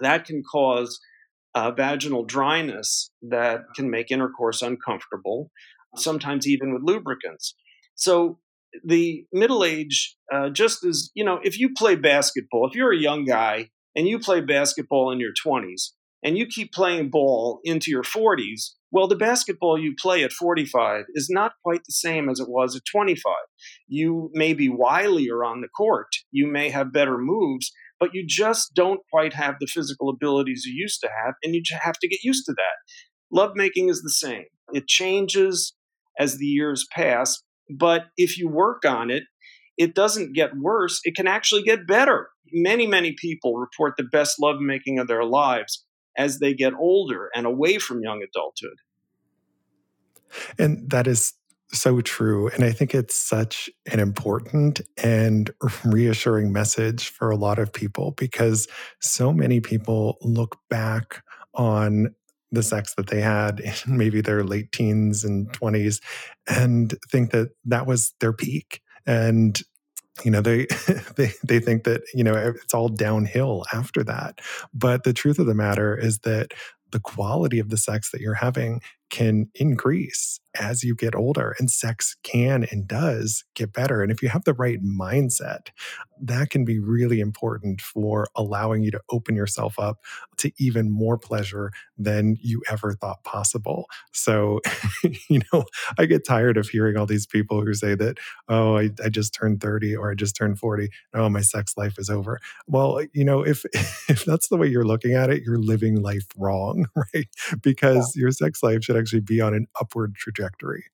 that 0.00 0.24
can 0.24 0.42
cause 0.50 1.00
uh, 1.54 1.70
vaginal 1.70 2.24
dryness 2.24 3.10
that 3.22 3.62
can 3.74 3.90
make 3.90 4.10
intercourse 4.10 4.62
uncomfortable, 4.62 5.50
sometimes 5.96 6.46
even 6.46 6.72
with 6.72 6.82
lubricants. 6.82 7.54
So 7.94 8.38
the 8.84 9.24
middle 9.32 9.64
age, 9.64 10.16
uh, 10.32 10.50
just 10.50 10.84
as, 10.84 11.10
you 11.14 11.24
know, 11.24 11.40
if 11.42 11.58
you 11.58 11.72
play 11.74 11.96
basketball, 11.96 12.68
if 12.68 12.74
you're 12.74 12.92
a 12.92 12.98
young 12.98 13.24
guy 13.24 13.70
and 13.94 14.06
you 14.06 14.18
play 14.18 14.42
basketball 14.42 15.10
in 15.10 15.18
your 15.18 15.32
20s 15.46 15.92
and 16.22 16.36
you 16.36 16.46
keep 16.46 16.72
playing 16.72 17.10
ball 17.10 17.60
into 17.64 17.90
your 17.90 18.02
40s, 18.02 18.72
well, 18.90 19.08
the 19.08 19.16
basketball 19.16 19.78
you 19.78 19.94
play 20.00 20.24
at 20.24 20.32
45 20.32 21.04
is 21.14 21.28
not 21.30 21.52
quite 21.62 21.84
the 21.84 21.92
same 21.92 22.28
as 22.28 22.40
it 22.40 22.48
was 22.48 22.76
at 22.76 22.82
25. 22.90 23.34
You 23.88 24.30
may 24.32 24.54
be 24.54 24.68
wilier 24.68 25.46
on 25.46 25.60
the 25.60 25.68
court, 25.68 26.08
you 26.30 26.46
may 26.46 26.70
have 26.70 26.92
better 26.92 27.18
moves, 27.18 27.72
but 27.98 28.14
you 28.14 28.24
just 28.26 28.74
don't 28.74 29.00
quite 29.12 29.34
have 29.34 29.56
the 29.60 29.66
physical 29.66 30.08
abilities 30.08 30.64
you 30.64 30.74
used 30.74 31.00
to 31.00 31.08
have, 31.08 31.34
and 31.42 31.54
you 31.54 31.62
have 31.80 31.98
to 31.98 32.08
get 32.08 32.22
used 32.22 32.44
to 32.46 32.52
that. 32.52 32.92
Lovemaking 33.30 33.88
is 33.88 34.02
the 34.02 34.10
same. 34.10 34.44
It 34.72 34.86
changes 34.86 35.74
as 36.18 36.38
the 36.38 36.46
years 36.46 36.86
pass, 36.92 37.42
but 37.68 38.06
if 38.16 38.38
you 38.38 38.48
work 38.48 38.84
on 38.84 39.10
it, 39.10 39.24
it 39.76 39.94
doesn't 39.94 40.34
get 40.34 40.56
worse. 40.56 41.00
It 41.04 41.16
can 41.16 41.26
actually 41.26 41.62
get 41.62 41.86
better. 41.86 42.28
Many, 42.52 42.86
many 42.86 43.12
people 43.12 43.56
report 43.56 43.94
the 43.96 44.04
best 44.04 44.40
lovemaking 44.40 44.98
of 44.98 45.08
their 45.08 45.24
lives 45.24 45.84
as 46.16 46.38
they 46.38 46.54
get 46.54 46.74
older 46.74 47.30
and 47.34 47.46
away 47.46 47.78
from 47.78 48.02
young 48.02 48.22
adulthood. 48.22 48.78
And 50.58 50.88
that 50.90 51.06
is 51.06 51.34
so 51.72 52.00
true. 52.00 52.48
And 52.48 52.64
I 52.64 52.70
think 52.70 52.94
it's 52.94 53.14
such 53.14 53.68
an 53.90 54.00
important 54.00 54.80
and 55.02 55.50
reassuring 55.84 56.52
message 56.52 57.08
for 57.08 57.30
a 57.30 57.36
lot 57.36 57.58
of 57.58 57.72
people 57.72 58.12
because 58.12 58.68
so 59.00 59.32
many 59.32 59.60
people 59.60 60.18
look 60.22 60.58
back 60.68 61.22
on 61.54 62.14
the 62.52 62.62
sex 62.62 62.94
that 62.94 63.08
they 63.08 63.20
had 63.20 63.60
in 63.86 63.96
maybe 63.96 64.20
their 64.20 64.44
late 64.44 64.72
teens 64.72 65.24
and 65.24 65.48
20s 65.52 66.00
and 66.48 66.94
think 67.10 67.32
that 67.32 67.50
that 67.64 67.86
was 67.86 68.14
their 68.20 68.32
peak 68.32 68.80
and 69.06 69.62
you 70.24 70.30
know 70.30 70.40
they 70.40 70.66
they 71.16 71.32
they 71.44 71.60
think 71.60 71.84
that 71.84 72.02
you 72.14 72.24
know 72.24 72.34
it's 72.34 72.74
all 72.74 72.88
downhill 72.88 73.64
after 73.72 74.02
that. 74.04 74.40
But 74.72 75.04
the 75.04 75.12
truth 75.12 75.38
of 75.38 75.46
the 75.46 75.54
matter 75.54 75.96
is 75.96 76.20
that 76.20 76.52
the 76.92 77.00
quality 77.00 77.58
of 77.58 77.68
the 77.68 77.76
sex 77.76 78.10
that 78.10 78.20
you're 78.20 78.34
having 78.34 78.80
can 79.10 79.48
increase 79.54 80.40
as 80.58 80.82
you 80.82 80.94
get 80.94 81.14
older, 81.14 81.54
and 81.58 81.70
sex 81.70 82.16
can 82.22 82.66
and 82.70 82.88
does 82.88 83.44
get 83.54 83.72
better. 83.72 84.02
And 84.02 84.10
if 84.10 84.22
you 84.22 84.28
have 84.28 84.44
the 84.44 84.54
right 84.54 84.82
mindset, 84.82 85.68
that 86.20 86.50
can 86.50 86.64
be 86.64 86.78
really 86.78 87.20
important 87.20 87.80
for 87.80 88.28
allowing 88.34 88.82
you 88.82 88.90
to 88.90 89.00
open 89.10 89.36
yourself 89.36 89.78
up 89.78 89.98
to 90.38 90.50
even 90.58 90.90
more 90.90 91.18
pleasure 91.18 91.70
than 91.98 92.36
you 92.40 92.62
ever 92.70 92.92
thought 92.92 93.22
possible. 93.24 93.86
So, 94.12 94.60
you 95.28 95.42
know, 95.52 95.64
I 95.98 96.06
get 96.06 96.26
tired 96.26 96.56
of 96.56 96.68
hearing 96.68 96.96
all 96.96 97.06
these 97.06 97.26
people 97.26 97.62
who 97.62 97.74
say 97.74 97.94
that, 97.94 98.18
oh, 98.48 98.78
I, 98.78 98.90
I 99.04 99.08
just 99.08 99.34
turned 99.34 99.60
30 99.60 99.94
or 99.96 100.10
I 100.10 100.14
just 100.14 100.36
turned 100.36 100.58
40. 100.58 100.88
Oh, 101.14 101.28
my 101.28 101.42
sex 101.42 101.76
life 101.76 101.98
is 101.98 102.08
over. 102.08 102.38
Well, 102.66 103.00
you 103.12 103.24
know, 103.24 103.42
if 103.42 103.64
if 104.08 104.24
that's 104.24 104.48
the 104.48 104.56
way 104.56 104.68
you're 104.68 104.86
looking 104.86 105.14
at 105.14 105.30
it, 105.30 105.42
you're 105.42 105.58
living 105.58 106.00
life 106.00 106.26
wrong, 106.36 106.86
right? 106.96 107.28
Because 107.62 108.14
yeah. 108.16 108.22
your 108.22 108.30
sex 108.30 108.62
life 108.62 108.84
should 108.84 108.95
actually 108.96 109.20
be 109.20 109.40
on 109.40 109.54
an 109.54 109.66
upward 109.80 110.14
trajectory. 110.14 110.84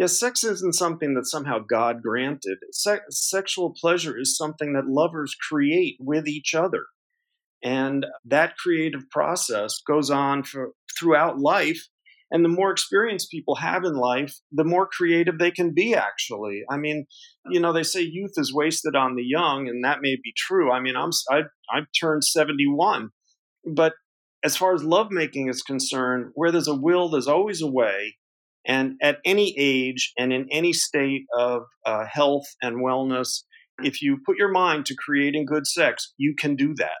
Yes, 0.00 0.18
sex 0.18 0.44
isn't 0.44 0.74
something 0.74 1.12
that 1.14 1.26
somehow 1.26 1.58
God 1.58 2.02
granted. 2.02 2.56
Se- 2.72 3.00
sexual 3.10 3.74
pleasure 3.78 4.18
is 4.18 4.34
something 4.34 4.72
that 4.72 4.86
lovers 4.86 5.34
create 5.34 5.96
with 6.00 6.26
each 6.26 6.54
other. 6.54 6.86
And 7.62 8.06
that 8.24 8.56
creative 8.56 9.10
process 9.10 9.82
goes 9.86 10.10
on 10.10 10.44
for, 10.44 10.70
throughout 10.98 11.38
life. 11.38 11.86
And 12.30 12.42
the 12.42 12.48
more 12.48 12.70
experience 12.70 13.26
people 13.26 13.56
have 13.56 13.84
in 13.84 13.94
life, 13.94 14.34
the 14.52 14.64
more 14.64 14.86
creative 14.86 15.38
they 15.38 15.50
can 15.50 15.74
be, 15.74 15.94
actually. 15.94 16.62
I 16.70 16.78
mean, 16.78 17.04
you 17.50 17.60
know, 17.60 17.74
they 17.74 17.82
say 17.82 18.00
youth 18.00 18.34
is 18.38 18.54
wasted 18.54 18.96
on 18.96 19.16
the 19.16 19.24
young, 19.24 19.68
and 19.68 19.84
that 19.84 19.98
may 20.00 20.16
be 20.16 20.32
true. 20.34 20.72
I 20.72 20.80
mean, 20.80 20.96
I'm, 20.96 21.10
I, 21.30 21.40
I've 21.70 21.88
turned 22.00 22.24
71. 22.24 23.10
But 23.66 23.94
as 24.44 24.56
far 24.56 24.74
as 24.74 24.84
lovemaking 24.84 25.48
is 25.48 25.62
concerned, 25.62 26.30
where 26.34 26.50
there's 26.50 26.68
a 26.68 26.74
will, 26.74 27.08
there's 27.08 27.28
always 27.28 27.60
a 27.60 27.70
way. 27.70 28.16
And 28.66 28.94
at 29.02 29.18
any 29.24 29.54
age 29.58 30.12
and 30.18 30.32
in 30.32 30.46
any 30.50 30.72
state 30.72 31.24
of 31.36 31.62
uh, 31.86 32.04
health 32.10 32.44
and 32.60 32.76
wellness, 32.76 33.42
if 33.82 34.02
you 34.02 34.18
put 34.24 34.36
your 34.36 34.50
mind 34.50 34.86
to 34.86 34.94
creating 34.94 35.46
good 35.46 35.66
sex, 35.66 36.12
you 36.18 36.34
can 36.38 36.56
do 36.56 36.74
that. 36.76 36.98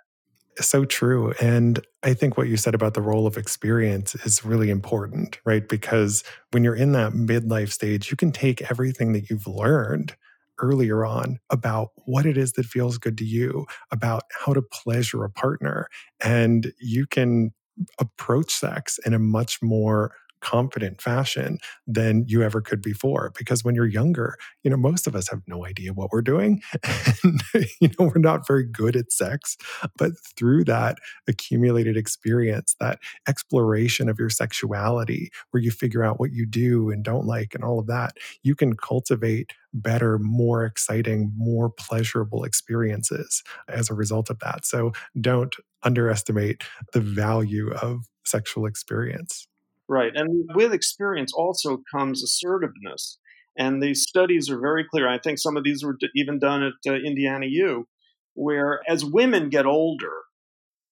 So 0.58 0.84
true. 0.84 1.32
And 1.40 1.80
I 2.02 2.14
think 2.14 2.36
what 2.36 2.48
you 2.48 2.56
said 2.56 2.74
about 2.74 2.94
the 2.94 3.02
role 3.02 3.26
of 3.26 3.36
experience 3.36 4.14
is 4.26 4.44
really 4.44 4.68
important, 4.68 5.38
right? 5.44 5.66
Because 5.66 6.24
when 6.50 6.64
you're 6.64 6.74
in 6.74 6.92
that 6.92 7.12
midlife 7.12 7.70
stage, 7.70 8.10
you 8.10 8.16
can 8.16 8.32
take 8.32 8.70
everything 8.70 9.12
that 9.12 9.30
you've 9.30 9.46
learned 9.46 10.16
earlier 10.60 11.04
on 11.04 11.38
about 11.50 11.90
what 12.06 12.26
it 12.26 12.36
is 12.36 12.52
that 12.52 12.66
feels 12.66 12.98
good 12.98 13.18
to 13.18 13.24
you, 13.24 13.66
about 13.90 14.24
how 14.32 14.52
to 14.52 14.62
pleasure 14.62 15.24
a 15.24 15.30
partner, 15.30 15.88
and 16.22 16.72
you 16.80 17.06
can 17.06 17.52
approach 17.98 18.52
sex 18.52 18.98
in 19.06 19.14
a 19.14 19.18
much 19.18 19.62
more 19.62 20.12
confident 20.40 21.00
fashion 21.00 21.58
than 21.86 22.24
you 22.26 22.42
ever 22.42 22.60
could 22.60 22.82
before 22.82 23.32
because 23.36 23.64
when 23.64 23.74
you're 23.74 23.86
younger 23.86 24.36
you 24.62 24.70
know 24.70 24.76
most 24.76 25.06
of 25.06 25.14
us 25.14 25.28
have 25.28 25.40
no 25.46 25.66
idea 25.66 25.92
what 25.92 26.10
we're 26.12 26.22
doing 26.22 26.62
and 27.24 27.42
you 27.80 27.88
know 27.98 28.10
we're 28.14 28.18
not 28.18 28.46
very 28.46 28.64
good 28.64 28.96
at 28.96 29.12
sex 29.12 29.56
but 29.96 30.12
through 30.36 30.64
that 30.64 30.98
accumulated 31.28 31.96
experience 31.96 32.74
that 32.80 32.98
exploration 33.28 34.08
of 34.08 34.18
your 34.18 34.30
sexuality 34.30 35.30
where 35.50 35.62
you 35.62 35.70
figure 35.70 36.04
out 36.04 36.20
what 36.20 36.32
you 36.32 36.46
do 36.46 36.90
and 36.90 37.04
don't 37.04 37.26
like 37.26 37.54
and 37.54 37.64
all 37.64 37.78
of 37.78 37.86
that 37.86 38.16
you 38.42 38.54
can 38.54 38.74
cultivate 38.74 39.52
better 39.72 40.18
more 40.18 40.64
exciting 40.64 41.32
more 41.36 41.70
pleasurable 41.70 42.44
experiences 42.44 43.42
as 43.68 43.90
a 43.90 43.94
result 43.94 44.30
of 44.30 44.38
that. 44.40 44.64
So 44.64 44.92
don't 45.20 45.54
underestimate 45.82 46.62
the 46.92 47.00
value 47.00 47.72
of 47.72 48.06
sexual 48.24 48.66
experience 48.66 49.46
Right. 49.90 50.12
And 50.14 50.48
with 50.54 50.72
experience 50.72 51.32
also 51.34 51.82
comes 51.92 52.22
assertiveness. 52.22 53.18
And 53.58 53.82
these 53.82 54.02
studies 54.02 54.48
are 54.48 54.60
very 54.60 54.84
clear. 54.88 55.08
I 55.08 55.18
think 55.18 55.40
some 55.40 55.56
of 55.56 55.64
these 55.64 55.82
were 55.82 55.98
even 56.14 56.38
done 56.38 56.62
at 56.62 56.74
uh, 56.88 56.94
Indiana 56.94 57.46
U, 57.46 57.88
where 58.34 58.82
as 58.86 59.04
women 59.04 59.48
get 59.50 59.66
older, 59.66 60.12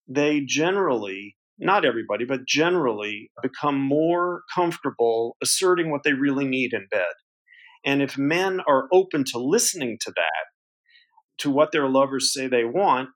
they 0.08 0.40
generally, 0.40 1.36
not 1.60 1.84
everybody, 1.84 2.24
but 2.24 2.44
generally 2.44 3.30
become 3.40 3.80
more 3.80 4.42
comfortable 4.52 5.36
asserting 5.40 5.92
what 5.92 6.02
they 6.02 6.14
really 6.14 6.44
need 6.44 6.72
in 6.72 6.88
bed. 6.90 7.14
And 7.86 8.02
if 8.02 8.18
men 8.18 8.60
are 8.68 8.88
open 8.92 9.22
to 9.26 9.38
listening 9.38 9.98
to 10.00 10.10
that, 10.16 10.46
to 11.38 11.50
what 11.52 11.70
their 11.70 11.88
lovers 11.88 12.34
say 12.34 12.48
they 12.48 12.64
want, 12.64 13.10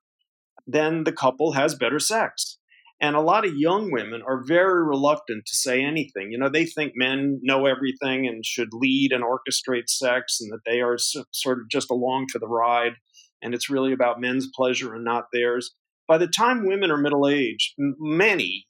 then 0.65 1.03
the 1.03 1.13
couple 1.13 1.53
has 1.53 1.75
better 1.75 1.99
sex. 1.99 2.59
And 3.01 3.17
a 3.17 3.21
lot 3.21 3.45
of 3.45 3.57
young 3.57 3.91
women 3.91 4.23
are 4.23 4.45
very 4.45 4.87
reluctant 4.87 5.45
to 5.47 5.55
say 5.57 5.83
anything. 5.83 6.31
You 6.31 6.39
know, 6.39 6.49
they 6.49 6.67
think 6.67 6.93
men 6.95 7.41
know 7.43 7.67
everything 7.67 8.29
and 8.29 8.47
should 8.47 8.69
lead 8.73 9.11
and 9.13 9.25
orchestrate 9.25 9.89
sex 9.89 10.41
and 10.41 10.53
that 10.53 10.61
they 10.65 10.81
are 10.81 10.99
so, 10.99 11.25
sort 11.33 11.59
of 11.59 11.69
just 11.69 11.91
along 11.91 12.29
for 12.31 12.39
the 12.39 12.47
ride 12.47 12.93
and 13.43 13.55
it's 13.55 13.69
really 13.69 13.93
about 13.93 14.21
men's 14.21 14.49
pleasure 14.55 14.95
and 14.95 15.05
not 15.05 15.27
theirs. 15.33 15.73
By 16.09 16.19
the 16.19 16.29
time 16.29 16.67
women 16.67 16.91
are 16.91 16.97
middle 16.97 17.29
aged, 17.29 17.75
many, 17.77 18.67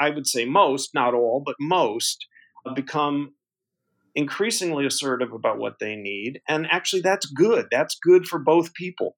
I 0.00 0.10
would 0.10 0.26
say 0.26 0.44
most, 0.44 0.90
not 0.94 1.14
all, 1.14 1.42
but 1.44 1.56
most, 1.60 2.26
have 2.66 2.74
become 2.74 3.34
increasingly 4.14 4.86
assertive 4.86 5.32
about 5.32 5.58
what 5.58 5.78
they 5.80 5.96
need. 5.96 6.40
And 6.48 6.66
actually, 6.70 7.02
that's 7.02 7.26
good. 7.26 7.66
That's 7.70 7.96
good 8.02 8.26
for 8.26 8.38
both 8.38 8.74
people. 8.74 9.16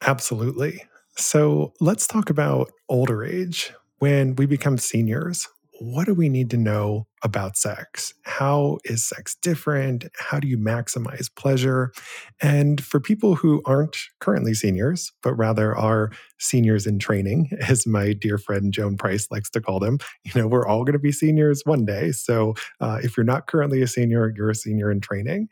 Absolutely. 0.00 0.84
So 1.16 1.72
let's 1.80 2.06
talk 2.06 2.30
about 2.30 2.70
older 2.88 3.24
age. 3.24 3.72
When 3.98 4.34
we 4.34 4.46
become 4.46 4.78
seniors, 4.78 5.48
what 5.82 6.06
do 6.06 6.14
we 6.14 6.28
need 6.28 6.48
to 6.48 6.56
know 6.56 7.08
about 7.24 7.56
sex? 7.56 8.14
How 8.22 8.78
is 8.84 9.02
sex 9.02 9.34
different? 9.34 10.04
How 10.16 10.38
do 10.38 10.46
you 10.46 10.56
maximize 10.56 11.28
pleasure? 11.34 11.92
And 12.40 12.82
for 12.84 13.00
people 13.00 13.34
who 13.34 13.62
aren't 13.64 13.96
currently 14.20 14.54
seniors, 14.54 15.10
but 15.24 15.34
rather 15.34 15.76
are 15.76 16.12
seniors 16.38 16.86
in 16.86 17.00
training, 17.00 17.50
as 17.60 17.84
my 17.84 18.12
dear 18.12 18.38
friend 18.38 18.72
Joan 18.72 18.96
Price 18.96 19.26
likes 19.32 19.50
to 19.50 19.60
call 19.60 19.80
them, 19.80 19.98
you 20.24 20.40
know, 20.40 20.46
we're 20.46 20.66
all 20.66 20.84
going 20.84 20.92
to 20.92 21.00
be 21.00 21.10
seniors 21.10 21.62
one 21.64 21.84
day. 21.84 22.12
So 22.12 22.54
uh, 22.80 23.00
if 23.02 23.16
you're 23.16 23.24
not 23.24 23.48
currently 23.48 23.82
a 23.82 23.88
senior, 23.88 24.32
you're 24.36 24.50
a 24.50 24.54
senior 24.54 24.88
in 24.88 25.00
training. 25.00 25.48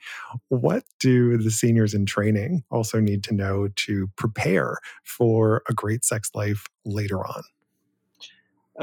What 0.49 0.85
do 1.01 1.38
the 1.38 1.51
seniors 1.51 1.93
in 1.93 2.07
training 2.07 2.62
also 2.71 3.01
need 3.01 3.25
to 3.25 3.35
know 3.35 3.69
to 3.75 4.09
prepare 4.16 4.77
for 5.03 5.62
a 5.69 5.75
great 5.75 6.05
sex 6.05 6.31
life 6.37 6.66
later 6.85 7.19
on? 7.19 7.43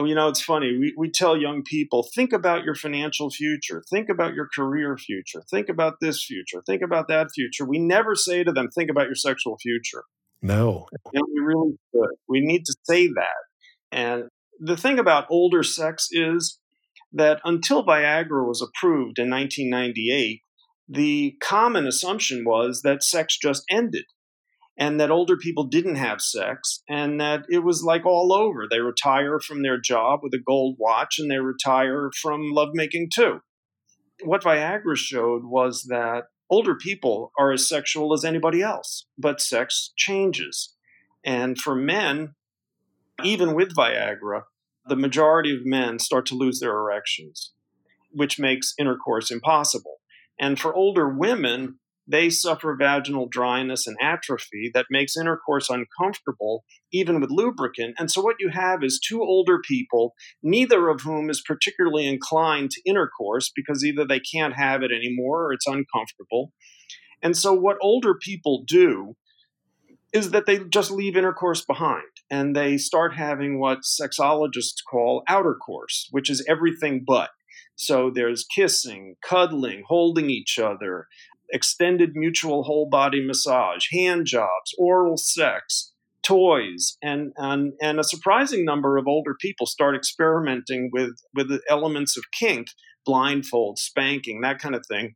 You 0.05 0.13
know, 0.13 0.27
it's 0.27 0.41
funny. 0.41 0.77
We, 0.77 0.93
we 0.97 1.09
tell 1.09 1.35
young 1.35 1.63
people, 1.63 2.07
think 2.13 2.33
about 2.33 2.63
your 2.63 2.75
financial 2.75 3.29
future, 3.29 3.83
think 3.89 4.09
about 4.09 4.33
your 4.33 4.47
career 4.53 4.97
future, 4.97 5.41
think 5.49 5.69
about 5.69 5.95
this 6.01 6.23
future, 6.23 6.61
think 6.65 6.81
about 6.81 7.07
that 7.07 7.29
future. 7.33 7.65
We 7.65 7.79
never 7.79 8.15
say 8.15 8.43
to 8.43 8.51
them, 8.51 8.69
think 8.69 8.91
about 8.91 9.05
your 9.05 9.15
sexual 9.15 9.57
future. 9.57 10.03
No. 10.41 10.85
And 11.13 11.23
we 11.33 11.41
really 11.41 11.71
should. 11.91 12.17
We 12.27 12.41
need 12.41 12.65
to 12.65 12.75
say 12.83 13.07
that. 13.07 13.43
And 13.91 14.25
the 14.59 14.77
thing 14.77 14.99
about 14.99 15.25
older 15.29 15.63
sex 15.63 16.09
is 16.11 16.59
that 17.13 17.39
until 17.43 17.85
Viagra 17.85 18.47
was 18.47 18.61
approved 18.61 19.17
in 19.17 19.29
1998, 19.29 20.41
the 20.89 21.35
common 21.41 21.87
assumption 21.87 22.43
was 22.45 22.81
that 22.83 23.03
sex 23.03 23.37
just 23.37 23.63
ended 23.69 24.05
and 24.77 24.99
that 24.99 25.11
older 25.11 25.35
people 25.37 25.63
didn't 25.63 25.95
have 25.95 26.21
sex 26.21 26.83
and 26.87 27.19
that 27.19 27.45
it 27.49 27.59
was 27.59 27.83
like 27.83 28.05
all 28.05 28.31
over. 28.31 28.67
They 28.69 28.79
retire 28.79 29.39
from 29.39 29.63
their 29.63 29.79
job 29.79 30.19
with 30.21 30.33
a 30.33 30.43
gold 30.45 30.75
watch 30.77 31.17
and 31.17 31.31
they 31.31 31.39
retire 31.39 32.11
from 32.21 32.51
lovemaking 32.51 33.09
too. 33.13 33.41
What 34.23 34.43
Viagra 34.43 34.95
showed 34.95 35.43
was 35.45 35.83
that 35.89 36.25
older 36.49 36.75
people 36.75 37.31
are 37.37 37.51
as 37.51 37.67
sexual 37.67 38.13
as 38.13 38.23
anybody 38.23 38.61
else, 38.61 39.07
but 39.17 39.41
sex 39.41 39.91
changes. 39.95 40.75
And 41.25 41.57
for 41.57 41.75
men, 41.75 42.35
even 43.23 43.55
with 43.55 43.75
Viagra, 43.75 44.43
the 44.87 44.95
majority 44.95 45.55
of 45.55 45.65
men 45.65 45.99
start 45.99 46.25
to 46.27 46.35
lose 46.35 46.59
their 46.59 46.75
erections, 46.77 47.51
which 48.11 48.39
makes 48.39 48.73
intercourse 48.79 49.31
impossible. 49.31 49.97
And 50.39 50.59
for 50.59 50.73
older 50.73 51.09
women, 51.09 51.79
they 52.07 52.29
suffer 52.29 52.75
vaginal 52.75 53.27
dryness 53.27 53.85
and 53.85 53.97
atrophy 54.01 54.71
that 54.73 54.85
makes 54.89 55.17
intercourse 55.17 55.69
uncomfortable, 55.69 56.63
even 56.91 57.19
with 57.19 57.29
lubricant. 57.29 57.95
And 57.99 58.09
so, 58.09 58.21
what 58.21 58.37
you 58.39 58.49
have 58.49 58.83
is 58.83 58.99
two 58.99 59.21
older 59.21 59.59
people, 59.59 60.13
neither 60.41 60.87
of 60.87 61.01
whom 61.01 61.29
is 61.29 61.43
particularly 61.45 62.07
inclined 62.07 62.71
to 62.71 62.81
intercourse 62.85 63.51
because 63.53 63.83
either 63.83 64.05
they 64.05 64.19
can't 64.19 64.55
have 64.55 64.83
it 64.83 64.91
anymore 64.91 65.45
or 65.45 65.53
it's 65.53 65.67
uncomfortable. 65.67 66.53
And 67.21 67.35
so, 67.35 67.53
what 67.53 67.77
older 67.81 68.15
people 68.15 68.63
do 68.65 69.15
is 70.13 70.31
that 70.31 70.45
they 70.45 70.59
just 70.59 70.91
leave 70.91 71.17
intercourse 71.17 71.65
behind 71.65 72.03
and 72.31 72.55
they 72.55 72.77
start 72.77 73.13
having 73.15 73.59
what 73.59 73.79
sexologists 73.79 74.81
call 74.89 75.23
outer 75.27 75.55
course, 75.55 76.07
which 76.11 76.29
is 76.29 76.45
everything 76.47 77.03
but. 77.05 77.29
So 77.75 78.09
there's 78.13 78.45
kissing, 78.45 79.15
cuddling, 79.23 79.83
holding 79.87 80.29
each 80.29 80.57
other, 80.57 81.07
extended 81.51 82.11
mutual 82.13 82.63
whole 82.63 82.89
body 82.89 83.25
massage, 83.25 83.85
hand 83.91 84.25
jobs, 84.25 84.73
oral 84.77 85.17
sex, 85.17 85.93
toys 86.27 86.97
and, 87.01 87.31
and 87.37 87.73
and 87.81 87.99
a 87.99 88.03
surprising 88.03 88.65
number 88.65 88.97
of 88.97 89.07
older 89.07 89.33
people 89.39 89.65
start 89.65 89.95
experimenting 89.95 90.89
with 90.91 91.11
with 91.33 91.47
the 91.47 91.61
elements 91.69 92.17
of 92.17 92.23
kink 92.37 92.67
blindfold 93.05 93.79
spanking 93.79 94.41
that 94.41 94.59
kind 94.59 94.75
of 94.75 94.83
thing 94.89 95.15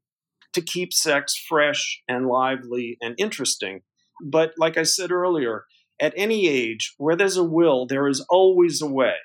to 0.54 0.62
keep 0.62 0.94
sex 0.94 1.34
fresh 1.50 2.02
and 2.08 2.28
lively 2.28 2.98
and 3.02 3.16
interesting. 3.18 3.82
But 4.24 4.54
like 4.58 4.78
i 4.78 4.84
said 4.84 5.12
earlier 5.12 5.66
at 6.00 6.14
any 6.16 6.48
age 6.48 6.94
where 6.98 7.16
there's 7.16 7.38
a 7.38 7.44
will 7.44 7.86
there 7.86 8.08
is 8.08 8.26
always 8.30 8.82
a 8.82 8.88
way 8.88 9.16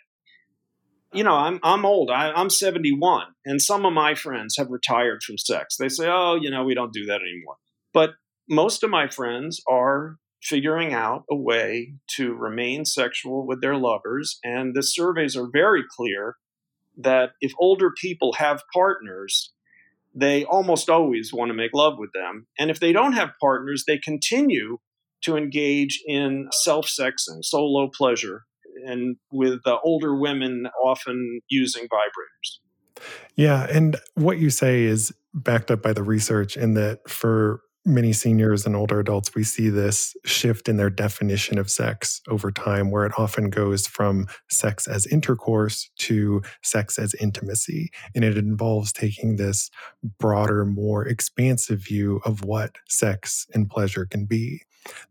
you 1.12 1.24
know 1.24 1.34
i'm 1.34 1.60
i'm 1.62 1.84
old 1.84 2.10
I, 2.10 2.32
i'm 2.32 2.50
71 2.50 3.26
and 3.44 3.60
some 3.60 3.84
of 3.84 3.92
my 3.92 4.14
friends 4.14 4.56
have 4.58 4.70
retired 4.70 5.22
from 5.22 5.38
sex 5.38 5.76
they 5.76 5.88
say 5.88 6.08
oh 6.08 6.38
you 6.40 6.50
know 6.50 6.64
we 6.64 6.74
don't 6.74 6.92
do 6.92 7.06
that 7.06 7.20
anymore 7.22 7.56
but 7.92 8.10
most 8.48 8.82
of 8.82 8.90
my 8.90 9.08
friends 9.08 9.60
are 9.68 10.18
figuring 10.42 10.92
out 10.92 11.24
a 11.30 11.34
way 11.34 11.94
to 12.16 12.34
remain 12.34 12.84
sexual 12.84 13.46
with 13.46 13.60
their 13.60 13.76
lovers. 13.76 14.38
And 14.44 14.74
the 14.74 14.82
surveys 14.82 15.36
are 15.36 15.48
very 15.52 15.82
clear 15.88 16.36
that 16.98 17.30
if 17.40 17.52
older 17.58 17.90
people 17.90 18.34
have 18.34 18.62
partners, 18.72 19.52
they 20.14 20.44
almost 20.44 20.88
always 20.88 21.32
want 21.32 21.50
to 21.50 21.54
make 21.54 21.72
love 21.74 21.98
with 21.98 22.10
them. 22.14 22.46
And 22.58 22.70
if 22.70 22.80
they 22.80 22.92
don't 22.92 23.12
have 23.12 23.30
partners, 23.40 23.84
they 23.86 23.98
continue 23.98 24.78
to 25.22 25.36
engage 25.36 26.02
in 26.06 26.48
self 26.52 26.86
sexing, 26.86 27.42
solo 27.42 27.90
pleasure, 27.94 28.44
and 28.86 29.16
with 29.30 29.60
uh, 29.66 29.78
older 29.84 30.14
women 30.14 30.66
often 30.84 31.40
using 31.48 31.84
vibrators. 31.84 33.04
Yeah. 33.36 33.66
And 33.70 33.96
what 34.14 34.38
you 34.38 34.50
say 34.50 34.84
is 34.84 35.12
backed 35.34 35.70
up 35.70 35.82
by 35.82 35.92
the 35.92 36.02
research 36.02 36.56
in 36.56 36.74
that 36.74 37.08
for 37.08 37.60
many 37.86 38.12
seniors 38.12 38.66
and 38.66 38.74
older 38.74 38.98
adults, 38.98 39.34
we 39.34 39.44
see 39.44 39.68
this 39.68 40.16
shift 40.24 40.68
in 40.68 40.76
their 40.76 40.90
definition 40.90 41.56
of 41.56 41.70
sex 41.70 42.20
over 42.28 42.50
time, 42.50 42.90
where 42.90 43.06
it 43.06 43.12
often 43.16 43.48
goes 43.48 43.86
from 43.86 44.26
sex 44.50 44.88
as 44.88 45.06
intercourse 45.06 45.88
to 45.96 46.42
sex 46.62 46.98
as 46.98 47.14
intimacy. 47.14 47.90
And 48.14 48.24
it 48.24 48.36
involves 48.36 48.92
taking 48.92 49.36
this 49.36 49.70
broader, 50.18 50.64
more 50.64 51.06
expansive 51.06 51.84
view 51.84 52.20
of 52.24 52.44
what 52.44 52.76
sex 52.88 53.46
and 53.54 53.70
pleasure 53.70 54.04
can 54.04 54.26
be. 54.26 54.62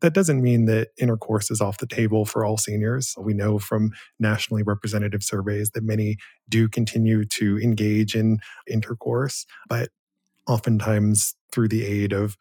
That 0.02 0.14
doesn't 0.14 0.42
mean 0.42 0.66
that 0.66 0.90
intercourse 1.00 1.52
is 1.52 1.62
off 1.62 1.78
the 1.78 1.88
table 1.88 2.26
for 2.26 2.46
all 2.46 2.58
seniors. 2.58 3.14
We 3.18 3.34
know 3.34 3.60
from 3.60 3.92
nationally 4.20 4.64
representative 4.64 5.24
surveys 5.24 5.72
that 5.72 5.84
many 5.84 6.18
do 6.50 6.68
continue 6.68 7.26
to 7.26 7.58
engage 7.60 8.16
in 8.16 8.40
intercourse, 8.68 9.46
but 9.68 9.90
oftentimes 10.48 11.36
through 11.52 11.70
the 11.70 11.86
aid 11.86 12.14
of 12.14 12.36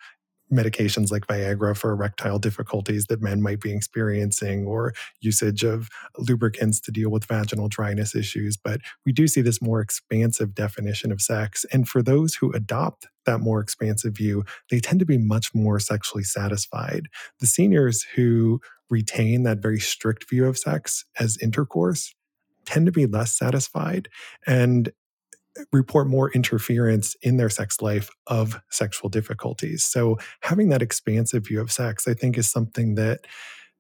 medications 0.55 1.11
like 1.11 1.27
Viagra 1.27 1.77
for 1.77 1.91
erectile 1.91 2.39
difficulties 2.39 3.07
that 3.07 3.21
men 3.21 3.43
might 3.43 3.61
be 3.61 3.73
experiencing, 3.73 4.67
or 4.67 4.95
usage 5.21 5.63
of 5.63 5.89
lubricants 6.19 6.81
to 6.81 6.93
deal 6.93 7.11
with 7.11 7.25
vaginal 7.25 7.69
dryness 7.69 8.15
issues. 8.15 8.57
But 8.57 8.81
we 9.05 9.13
do 9.13 9.27
see 9.29 9.41
this 9.41 9.61
more 9.61 9.81
expansive 9.81 10.55
definition 10.55 11.13
of 11.13 11.21
sex. 11.21 11.65
And 11.73 11.89
for 11.89 12.03
those 12.03 12.35
who 12.35 12.53
adopt 12.53 13.09
that 13.27 13.41
more 13.41 13.61
expansive 13.61 14.17
view, 14.17 14.45
they 14.71 14.81
tend 14.81 15.01
to 15.01 15.07
be 15.07 15.19
much 15.19 15.55
more 15.55 15.79
sexually 15.79 16.25
satisfied. 16.25 17.09
The 17.41 17.47
seniors 17.47 18.05
who 18.15 18.61
retain 18.91 19.43
that 19.45 19.59
very 19.59 19.81
strict 19.81 20.29
view 20.29 20.47
of 20.47 20.59
sex 20.59 21.05
as 21.19 21.39
intercourse 21.43 22.15
tend 22.65 22.87
to 22.87 22.93
be 22.93 23.07
less 23.07 23.37
satisfied. 23.37 24.09
And 24.47 24.93
report 25.73 26.09
more 26.09 26.31
interference 26.33 27.17
in 27.23 27.37
their 27.37 27.51
sex 27.51 27.81
life 27.81 28.11
of 28.27 28.61
sexual 28.71 29.09
difficulties. 29.09 29.85
So, 29.85 30.19
having 30.43 30.69
that 30.71 30.83
expansive 30.83 31.47
view 31.47 31.61
of 31.61 31.73
sex, 31.73 32.09
I 32.09 32.15
think, 32.15 32.39
is 32.39 32.51
something 32.51 32.95
that 32.95 33.21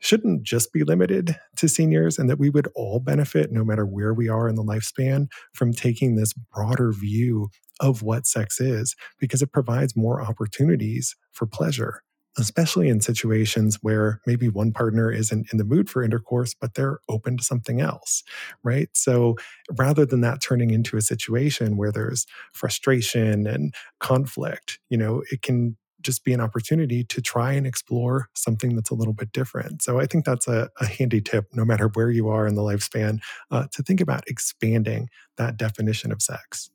shouldn't 0.00 0.42
just 0.42 0.72
be 0.72 0.84
limited 0.84 1.36
to 1.56 1.68
seniors 1.68 2.18
and 2.18 2.28
that 2.28 2.38
we 2.38 2.50
would 2.50 2.68
all 2.74 3.00
benefit, 3.00 3.50
no 3.50 3.64
matter 3.64 3.86
where 3.86 4.12
we 4.12 4.28
are 4.28 4.48
in 4.48 4.54
the 4.54 4.62
lifespan, 4.62 5.26
from 5.54 5.72
taking 5.72 6.14
this 6.14 6.32
broader 6.32 6.92
view 6.92 7.48
of 7.80 8.02
what 8.02 8.26
sex 8.26 8.60
is 8.60 8.94
because 9.18 9.42
it 9.42 9.52
provides 9.52 9.96
more 9.96 10.20
opportunities 10.20 11.16
for 11.32 11.46
pleasure 11.46 12.02
especially 12.38 12.88
in 12.88 13.00
situations 13.00 13.78
where 13.82 14.20
maybe 14.26 14.48
one 14.48 14.72
partner 14.72 15.10
isn't 15.10 15.46
in 15.52 15.58
the 15.58 15.64
mood 15.64 15.88
for 15.88 16.02
intercourse, 16.02 16.54
but 16.54 16.74
they're 16.74 16.98
open 17.08 17.36
to 17.36 17.44
something 17.44 17.80
else, 17.80 18.22
right? 18.62 18.88
So 18.92 19.36
rather 19.76 20.04
than 20.04 20.20
that 20.22 20.40
turning 20.40 20.70
into 20.70 20.96
a 20.96 21.02
situation 21.02 21.76
where 21.76 21.92
there's 21.92 22.26
frustration 22.52 23.46
and 23.46 23.74
conflict, 24.00 24.78
you 24.88 24.98
know, 24.98 25.22
it 25.30 25.42
can 25.42 25.76
just 26.00 26.24
be 26.24 26.32
an 26.34 26.40
opportunity 26.40 27.02
to 27.02 27.22
try 27.22 27.52
and 27.52 27.66
explore 27.66 28.28
something 28.34 28.76
that's 28.76 28.90
a 28.90 28.94
little 28.94 29.14
bit 29.14 29.32
different. 29.32 29.82
So 29.82 29.98
I 29.98 30.06
think 30.06 30.24
that's 30.24 30.46
a, 30.46 30.68
a 30.78 30.86
handy 30.86 31.20
tip, 31.20 31.46
no 31.54 31.64
matter 31.64 31.88
where 31.94 32.10
you 32.10 32.28
are 32.28 32.46
in 32.46 32.54
the 32.54 32.62
lifespan, 32.62 33.20
uh, 33.50 33.66
to 33.72 33.82
think 33.82 34.00
about 34.00 34.24
expanding 34.28 35.08
that 35.38 35.56
definition 35.56 36.12
of 36.12 36.20
sex. 36.20 36.70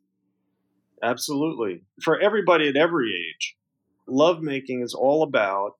Absolutely. 1.02 1.84
For 2.02 2.19
everybody 2.19 2.67
at 2.67 2.76
every 2.76 3.10
age, 3.10 3.56
lovemaking 4.12 4.82
is 4.82 4.93
all 4.93 5.24
about 5.24 5.72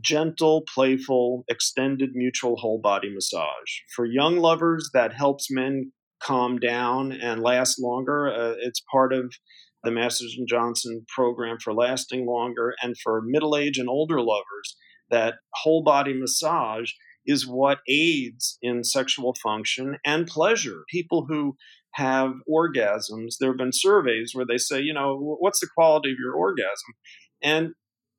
gentle, 0.00 0.62
playful, 0.72 1.44
extended 1.48 2.10
mutual 2.14 2.56
whole 2.56 2.80
body 2.80 3.12
massage. 3.12 3.80
For 3.94 4.06
young 4.06 4.36
lovers, 4.36 4.90
that 4.94 5.12
helps 5.12 5.50
men 5.50 5.92
calm 6.22 6.58
down 6.58 7.12
and 7.12 7.42
last 7.42 7.80
longer. 7.80 8.28
Uh, 8.28 8.54
it's 8.60 8.82
part 8.92 9.12
of 9.12 9.34
the 9.82 9.90
Masters 9.90 10.34
and 10.38 10.46
Johnson 10.46 11.04
program 11.08 11.56
for 11.62 11.72
lasting 11.72 12.26
longer. 12.26 12.74
And 12.82 12.96
for 12.98 13.22
middle 13.24 13.56
age 13.56 13.78
and 13.78 13.88
older 13.88 14.20
lovers, 14.20 14.76
that 15.10 15.34
whole 15.54 15.82
body 15.82 16.12
massage 16.14 16.90
is 17.26 17.46
what 17.46 17.80
aids 17.88 18.58
in 18.62 18.84
sexual 18.84 19.34
function 19.42 19.96
and 20.04 20.26
pleasure. 20.26 20.84
People 20.90 21.26
who 21.28 21.56
have 21.94 22.32
orgasms, 22.48 23.36
there 23.40 23.50
have 23.50 23.58
been 23.58 23.72
surveys 23.72 24.32
where 24.34 24.46
they 24.46 24.58
say, 24.58 24.80
you 24.80 24.94
know, 24.94 25.36
what's 25.40 25.60
the 25.60 25.68
quality 25.74 26.12
of 26.12 26.18
your 26.18 26.34
orgasm? 26.34 26.94
And 27.42 27.74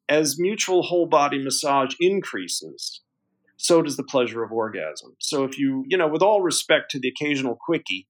as 0.10 0.40
mutual 0.40 0.84
whole 0.84 1.06
body 1.06 1.42
massage 1.42 1.96
increases, 2.00 3.02
so 3.58 3.82
does 3.82 3.96
the 3.96 4.04
pleasure 4.04 4.44
of 4.44 4.52
orgasm. 4.52 5.16
So 5.20 5.44
if 5.44 5.58
you, 5.58 5.86
you 5.88 5.98
know, 5.98 6.08
with 6.08 6.22
all 6.22 6.42
respect 6.42 6.92
to 6.92 7.00
the 7.00 7.08
occasional 7.10 7.56
quickie, 7.56 8.08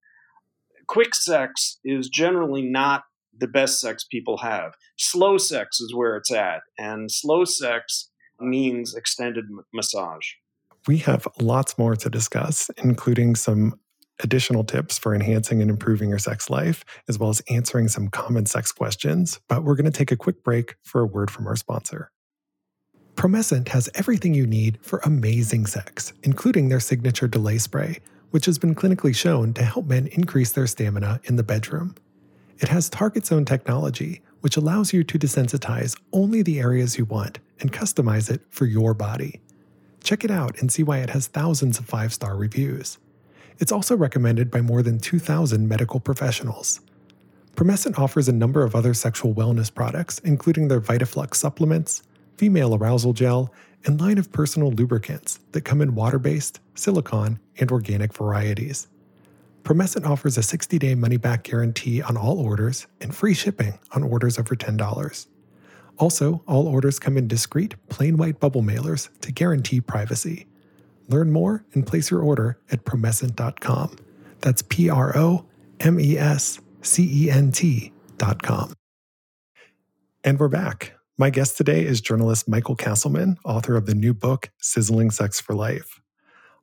quick 0.88 1.14
sex 1.14 1.78
is 1.84 2.10
generally 2.10 2.62
not 2.62 3.04
the 3.38 3.48
best 3.48 3.80
sex 3.80 4.04
people 4.04 4.38
have. 4.38 4.74
Slow 4.98 5.38
sex 5.38 5.80
is 5.80 5.94
where 5.94 6.16
it's 6.16 6.32
at, 6.32 6.62
and 6.78 7.12
slow 7.12 7.46
sex 7.46 8.10
means 8.40 8.96
extended 8.96 9.46
massage. 9.74 10.26
We 10.88 10.98
have 11.00 11.28
lots 11.40 11.78
more 11.78 11.96
to 11.96 12.10
discuss, 12.10 12.70
including 12.78 13.36
some 13.36 13.80
additional 14.24 14.64
tips 14.64 14.98
for 14.98 15.14
enhancing 15.14 15.62
and 15.62 15.70
improving 15.70 16.10
your 16.10 16.20
sex 16.20 16.50
life, 16.50 16.84
as 17.08 17.20
well 17.20 17.30
as 17.30 17.42
answering 17.50 17.88
some 17.88 18.10
common 18.10 18.46
sex 18.46 18.72
questions. 18.72 19.40
But 19.48 19.64
we're 19.64 19.76
going 19.76 19.92
to 19.92 19.98
take 19.98 20.12
a 20.12 20.18
quick 20.18 20.44
break 20.44 20.76
for 20.84 21.02
a 21.02 21.06
word 21.06 21.32
from 21.32 21.48
our 21.48 21.56
sponsor. 21.56 22.12
Promescent 23.16 23.68
has 23.70 23.90
everything 23.94 24.34
you 24.34 24.48
need 24.48 24.80
for 24.82 25.00
amazing 25.04 25.66
sex, 25.66 26.14
including 26.24 26.70
their 26.70 26.80
signature 26.80 27.28
delay 27.28 27.58
spray, 27.58 28.00
which 28.32 28.46
has 28.46 28.58
been 28.58 28.74
clinically 28.74 29.16
shown 29.16 29.54
to 29.54 29.64
help 29.64 29.86
men 29.86 30.08
increase 30.08 30.52
their 30.52 30.68
stamina 30.68 31.20
in 31.26 31.36
the 31.36 31.44
bedroom. 31.44 31.96
It 32.60 32.70
has 32.70 32.90
target 32.90 33.26
zone 33.26 33.46
technology, 33.46 34.22
which 34.40 34.58
allows 34.58 34.94
you 34.94 35.04
to 35.04 35.20
desensitize 35.20 36.00
only 36.14 36.42
the 36.42 36.60
areas 36.60 36.98
you 36.98 37.06
want 37.06 37.40
and 37.60 37.72
customize 37.72 38.32
it 38.32 38.42
for 38.50 38.66
your 38.66 38.94
body. 38.94 39.42
Check 40.04 40.24
it 40.24 40.32
out 40.32 40.60
and 40.60 40.72
see 40.72 40.84
why 40.84 41.00
it 41.00 41.12
has 41.12 41.28
thousands 41.28 41.78
of 41.78 41.86
five 41.86 42.14
star 42.14 42.36
reviews. 42.36 42.98
It's 43.60 43.72
also 43.72 43.96
recommended 43.96 44.50
by 44.50 44.62
more 44.62 44.82
than 44.82 45.00
2,000 45.00 45.68
medical 45.68 46.00
professionals. 46.00 46.82
Promescent 47.56 48.00
offers 48.00 48.28
a 48.28 48.34
number 48.34 48.64
of 48.64 48.76
other 48.76 48.94
sexual 48.94 49.34
wellness 49.34 49.74
products, 49.74 50.20
including 50.20 50.68
their 50.68 50.82
VitaFlux 50.82 51.36
supplements, 51.36 52.02
female 52.38 52.74
arousal 52.76 53.14
gel, 53.14 53.54
and 53.86 54.00
line 54.00 54.18
of 54.18 54.32
personal 54.32 54.72
lubricants 54.72 55.40
that 55.52 55.62
come 55.62 55.82
in 55.82 55.96
water 55.96 56.20
based, 56.20 56.60
silicone, 56.76 57.40
and 57.60 57.72
organic 57.72 58.14
varieties. 58.14 58.88
Promescent 59.64 60.08
offers 60.08 60.38
a 60.38 60.44
60 60.44 60.80
day 60.80 60.96
money 60.96 61.18
back 61.18 61.44
guarantee 61.44 62.02
on 62.02 62.18
all 62.18 62.40
orders 62.40 62.88
and 63.00 63.14
free 63.14 63.34
shipping 63.34 63.78
on 63.92 64.04
orders 64.04 64.40
over 64.40 64.56
$10. 64.56 65.28
Also, 65.98 66.42
all 66.48 66.68
orders 66.68 66.98
come 66.98 67.18
in 67.18 67.28
discreet, 67.28 67.76
plain 67.90 68.18
white 68.18 68.40
bubble 68.40 68.64
mailers 68.64 69.10
to 69.20 69.32
guarantee 69.32 69.80
privacy. 69.80 70.48
Learn 71.12 71.32
more 71.32 71.66
and 71.74 71.86
place 71.86 72.10
your 72.10 72.22
order 72.22 72.58
at 72.72 72.86
promescent.com. 72.86 73.98
That's 74.40 74.62
P 74.62 74.90
R 74.90 75.16
O 75.18 75.46
M 75.82 76.00
E 76.00 76.18
S 76.18 76.60
C 76.82 77.26
E 77.26 77.30
N 77.30 77.52
T.com. 77.52 78.74
And 80.24 80.40
we're 80.40 80.48
back. 80.48 80.94
My 81.18 81.30
guest 81.30 81.58
today 81.58 81.84
is 81.86 82.00
journalist 82.00 82.48
Michael 82.48 82.78
Castleman, 82.78 83.38
author 83.44 83.76
of 83.76 83.88
the 83.88 83.94
new 83.94 84.14
book, 84.14 84.52
Sizzling 84.62 85.12
Sex 85.12 85.42
for 85.42 85.54
Life. 85.54 86.00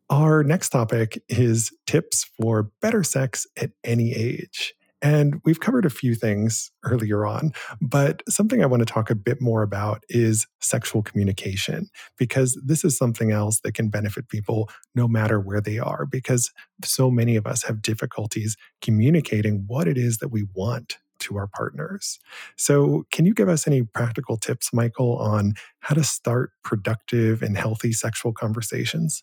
Our 0.09 0.43
next 0.43 0.71
topic 0.71 1.23
is 1.29 1.71
tips 1.87 2.25
for 2.25 2.71
better 2.81 3.05
sex 3.05 3.47
at 3.61 3.73
any 3.85 4.15
age. 4.15 4.75
And 5.01 5.41
we've 5.45 5.61
covered 5.61 5.87
a 5.87 5.91
few 5.91 6.15
things 6.15 6.71
earlier 6.85 7.25
on, 7.25 7.53
but 7.81 8.23
something 8.29 8.63
I 8.63 8.67
want 8.67 8.81
to 8.81 8.93
talk 8.93 9.11
a 9.11 9.15
bit 9.15 9.41
more 9.41 9.63
about 9.63 10.03
is 10.09 10.47
sexual 10.61 11.03
communication, 11.03 11.89
because 12.17 12.61
this 12.65 12.85
is 12.85 12.97
something 12.97 13.31
else 13.31 13.61
that 13.61 13.75
can 13.75 13.91
benefit 13.91 14.29
people 14.29 14.69
no 14.95 15.07
matter 15.07 15.39
where 15.39 15.61
they 15.61 15.79
are, 15.79 16.05
because 16.05 16.51
so 16.85 17.11
many 17.11 17.37
of 17.37 17.47
us 17.47 17.63
have 17.65 17.83
difficulties 17.83 18.57
communicating 18.81 19.65
what 19.67 19.87
it 19.87 19.97
is 19.97 20.19
that 20.19 20.29
we 20.29 20.47
want 20.55 20.99
to 21.21 21.37
our 21.37 21.49
partners. 21.49 22.19
So, 22.57 23.05
can 23.13 23.27
you 23.27 23.35
give 23.35 23.49
us 23.49 23.67
any 23.67 23.83
practical 23.83 24.37
tips, 24.37 24.73
Michael, 24.73 25.19
on 25.19 25.55
how 25.81 25.95
to 25.95 26.05
start 26.05 26.53
productive 26.63 27.43
and 27.43 27.57
healthy 27.57 27.93
sexual 27.93 28.33
conversations? 28.33 29.23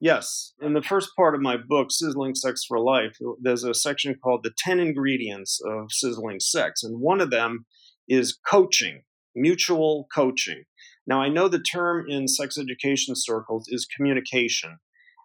Yes. 0.00 0.52
In 0.60 0.74
the 0.74 0.82
first 0.82 1.10
part 1.16 1.34
of 1.34 1.40
my 1.40 1.56
book, 1.56 1.88
Sizzling 1.90 2.34
Sex 2.34 2.64
for 2.66 2.78
Life, 2.78 3.16
there's 3.40 3.64
a 3.64 3.74
section 3.74 4.14
called 4.22 4.44
The 4.44 4.52
10 4.56 4.78
Ingredients 4.78 5.60
of 5.66 5.90
Sizzling 5.90 6.40
Sex. 6.40 6.82
And 6.84 7.00
one 7.00 7.20
of 7.20 7.30
them 7.30 7.66
is 8.08 8.38
coaching, 8.48 9.02
mutual 9.34 10.06
coaching. 10.14 10.64
Now, 11.06 11.20
I 11.20 11.28
know 11.28 11.48
the 11.48 11.58
term 11.58 12.04
in 12.08 12.28
sex 12.28 12.58
education 12.58 13.14
circles 13.16 13.66
is 13.68 13.86
communication. 13.86 14.78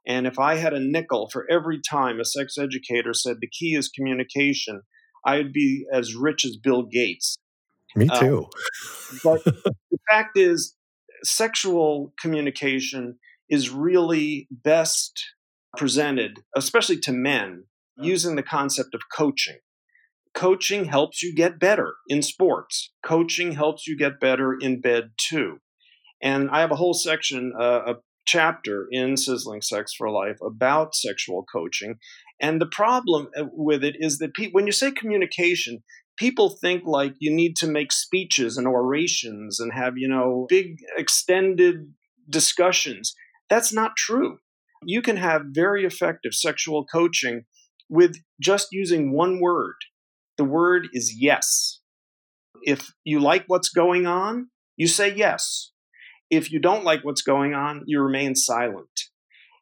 And 0.08 0.26
if 0.26 0.40
I 0.40 0.56
had 0.56 0.74
a 0.74 0.80
nickel 0.80 1.30
for 1.32 1.46
every 1.52 1.80
time 1.80 2.20
a 2.20 2.26
sex 2.26 2.58
educator 2.58 3.14
said 3.14 3.38
the 3.40 3.50
key 3.50 3.76
is 3.76 3.90
communication, 3.90 4.82
I'd 5.26 5.54
be 5.54 5.86
as 5.94 6.16
rich 6.16 6.46
as 6.46 6.58
Bill 6.58 6.84
Gates. 6.84 7.38
Me 7.96 8.10
um, 8.10 8.20
too. 8.20 8.38
Um, 8.38 9.20
but 9.24 9.44
the 9.46 10.00
fact 10.10 10.38
is, 10.38 10.76
sexual 11.24 12.14
communication 12.20 13.18
is 13.50 13.70
really 13.70 14.48
best 14.52 15.24
presented, 15.78 16.40
especially 16.56 17.00
to 17.00 17.12
men, 17.12 17.66
using 17.98 18.36
the 18.36 18.44
concept 18.44 18.94
of 18.94 19.02
coaching. 19.16 19.58
Coaching 20.34 20.86
helps 20.86 21.22
you 21.22 21.36
get 21.36 21.60
better 21.60 21.94
in 22.08 22.22
sports. 22.22 22.92
Coaching 23.06 23.52
helps 23.54 23.88
you 23.88 23.96
get 23.98 24.20
better 24.20 24.58
in 24.60 24.82
bed 24.82 25.12
too. 25.18 25.60
And 26.22 26.50
I 26.50 26.62
have 26.62 26.72
a 26.72 26.76
whole 26.76 26.94
section, 26.94 27.54
uh, 27.60 27.82
a 27.86 27.94
chapter 28.26 28.88
in 28.90 29.18
Sizzling 29.18 29.62
Sex 29.62 29.94
for 29.94 30.10
Life 30.10 30.38
about 30.42 30.96
sexual 30.96 31.46
coaching. 31.52 31.96
And 32.40 32.60
the 32.60 32.66
problem 32.66 33.28
uh, 33.38 33.46
with 33.52 33.84
it 33.84 33.96
is 34.00 34.18
that 34.20 34.34
pe- 34.34 34.52
when 34.52 34.66
you 34.66 34.72
say 34.72 34.92
communication, 34.92 35.84
people 36.18 36.50
think 36.50 36.84
like 36.86 37.14
you 37.20 37.32
need 37.34 37.56
to 37.58 37.68
make 37.68 37.92
speeches 37.92 38.58
and 38.58 38.68
orations 38.68 39.60
and 39.60 39.74
have, 39.74 39.98
you 39.98 40.08
know, 40.08 40.46
big 40.50 40.78
extended 40.98 41.94
discussions. 42.30 43.14
That's 43.54 43.72
not 43.72 43.96
true. 43.96 44.40
You 44.84 45.04
can 45.04 45.18
have 45.18 45.44
very 45.52 45.86
effective 45.86 46.34
sexual 46.34 46.86
coaching 46.86 47.44
with 47.88 48.16
just 48.42 48.70
using 48.72 49.14
one 49.14 49.40
word. 49.40 49.76
The 50.40 50.44
word 50.44 50.88
is 50.92 51.14
yes. 51.16 51.80
If 52.64 52.92
you 53.04 53.20
like 53.20 53.44
what's 53.46 53.70
going 53.70 54.08
on, 54.08 54.50
you 54.76 54.88
say 54.88 55.14
yes. 55.14 55.72
If 56.32 56.52
you 56.52 56.58
don't 56.58 56.84
like 56.84 57.06
what's 57.06 57.22
going 57.22 57.54
on, 57.54 57.84
you 57.86 58.02
remain 58.02 58.34
silent. 58.34 59.02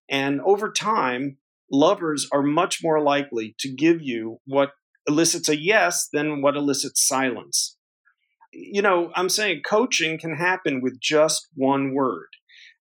And 0.09 0.39
over 0.39 0.71
time, 0.71 1.39
lovers 1.69 2.29
are 2.31 2.43
much 2.43 2.79
more 2.81 3.01
likely 3.01 3.55
to 3.59 3.75
give 3.75 4.01
you 4.01 4.37
what 4.45 4.71
elicits 5.05 5.49
a 5.49 5.61
yes 5.61 6.07
than 6.13 6.41
what 6.41 6.55
elicits 6.55 7.05
silence. 7.05 7.75
You 8.53 8.83
know, 8.83 9.11
I'm 9.17 9.27
saying 9.27 9.63
coaching 9.69 10.17
can 10.17 10.37
happen 10.37 10.79
with 10.79 10.97
just 11.01 11.49
one 11.55 11.93
word. 11.93 12.27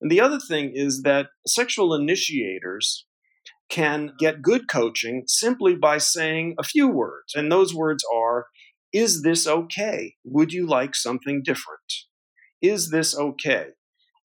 And 0.01 0.11
the 0.11 0.21
other 0.21 0.39
thing 0.39 0.73
is 0.75 1.03
that 1.03 1.29
sexual 1.47 1.95
initiators 1.95 3.07
can 3.69 4.13
get 4.19 4.43
good 4.43 4.69
coaching 4.69 5.25
simply 5.27 5.75
by 5.77 5.99
saying 5.99 6.57
a 6.59 6.65
few 6.65 6.89
words. 6.89 7.35
And 7.35 7.51
those 7.51 7.75
words 7.75 8.05
are 8.13 8.47
Is 8.93 9.23
this 9.23 9.47
okay? 9.47 10.15
Would 10.25 10.53
you 10.53 10.67
like 10.67 10.97
something 10.97 11.43
different? 11.45 11.93
Is 12.61 12.91
this 12.91 13.17
okay? 13.17 13.69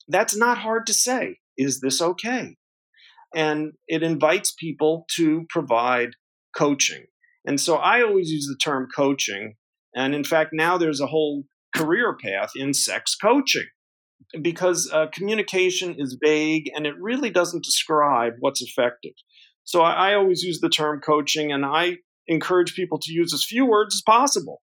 That's 0.07 0.35
not 0.35 0.59
hard 0.59 0.87
to 0.87 0.93
say. 0.93 1.37
Is 1.57 1.81
this 1.81 2.01
okay? 2.01 2.55
And 3.35 3.73
it 3.87 4.01
invites 4.01 4.53
people 4.57 5.05
to 5.15 5.45
provide 5.49 6.11
coaching. 6.55 7.05
And 7.45 7.59
so 7.59 7.75
I 7.75 8.01
always 8.01 8.31
use 8.31 8.47
the 8.47 8.57
term 8.57 8.87
coaching. 8.95 9.55
And 9.95 10.15
in 10.15 10.23
fact, 10.23 10.49
now 10.51 10.77
there's 10.77 11.01
a 11.01 11.07
whole 11.07 11.43
career 11.75 12.17
path 12.19 12.51
in 12.55 12.73
sex 12.73 13.15
coaching 13.15 13.67
because 14.41 14.89
uh, 14.91 15.07
communication 15.13 15.95
is 15.97 16.17
vague 16.21 16.69
and 16.75 16.85
it 16.85 16.95
really 16.99 17.29
doesn't 17.29 17.63
describe 17.63 18.33
what's 18.39 18.61
effective. 18.61 19.13
So 19.63 19.81
I, 19.81 20.11
I 20.11 20.13
always 20.15 20.43
use 20.43 20.59
the 20.59 20.69
term 20.69 21.01
coaching, 21.01 21.51
and 21.51 21.65
I 21.65 21.97
encourage 22.27 22.75
people 22.75 22.99
to 22.99 23.11
use 23.11 23.33
as 23.33 23.43
few 23.43 23.65
words 23.65 23.95
as 23.95 24.01
possible 24.01 24.61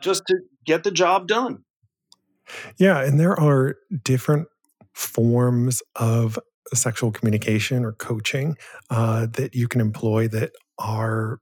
just 0.00 0.24
to 0.26 0.36
get 0.64 0.84
the 0.84 0.90
job 0.90 1.26
done. 1.26 1.64
Yeah, 2.78 3.02
and 3.02 3.18
there 3.18 3.38
are 3.38 3.76
different 4.04 4.48
forms 4.92 5.82
of 5.96 6.38
sexual 6.74 7.10
communication 7.10 7.84
or 7.84 7.92
coaching 7.92 8.56
uh, 8.90 9.26
that 9.32 9.54
you 9.54 9.68
can 9.68 9.80
employ 9.80 10.28
that 10.28 10.52
are 10.78 11.40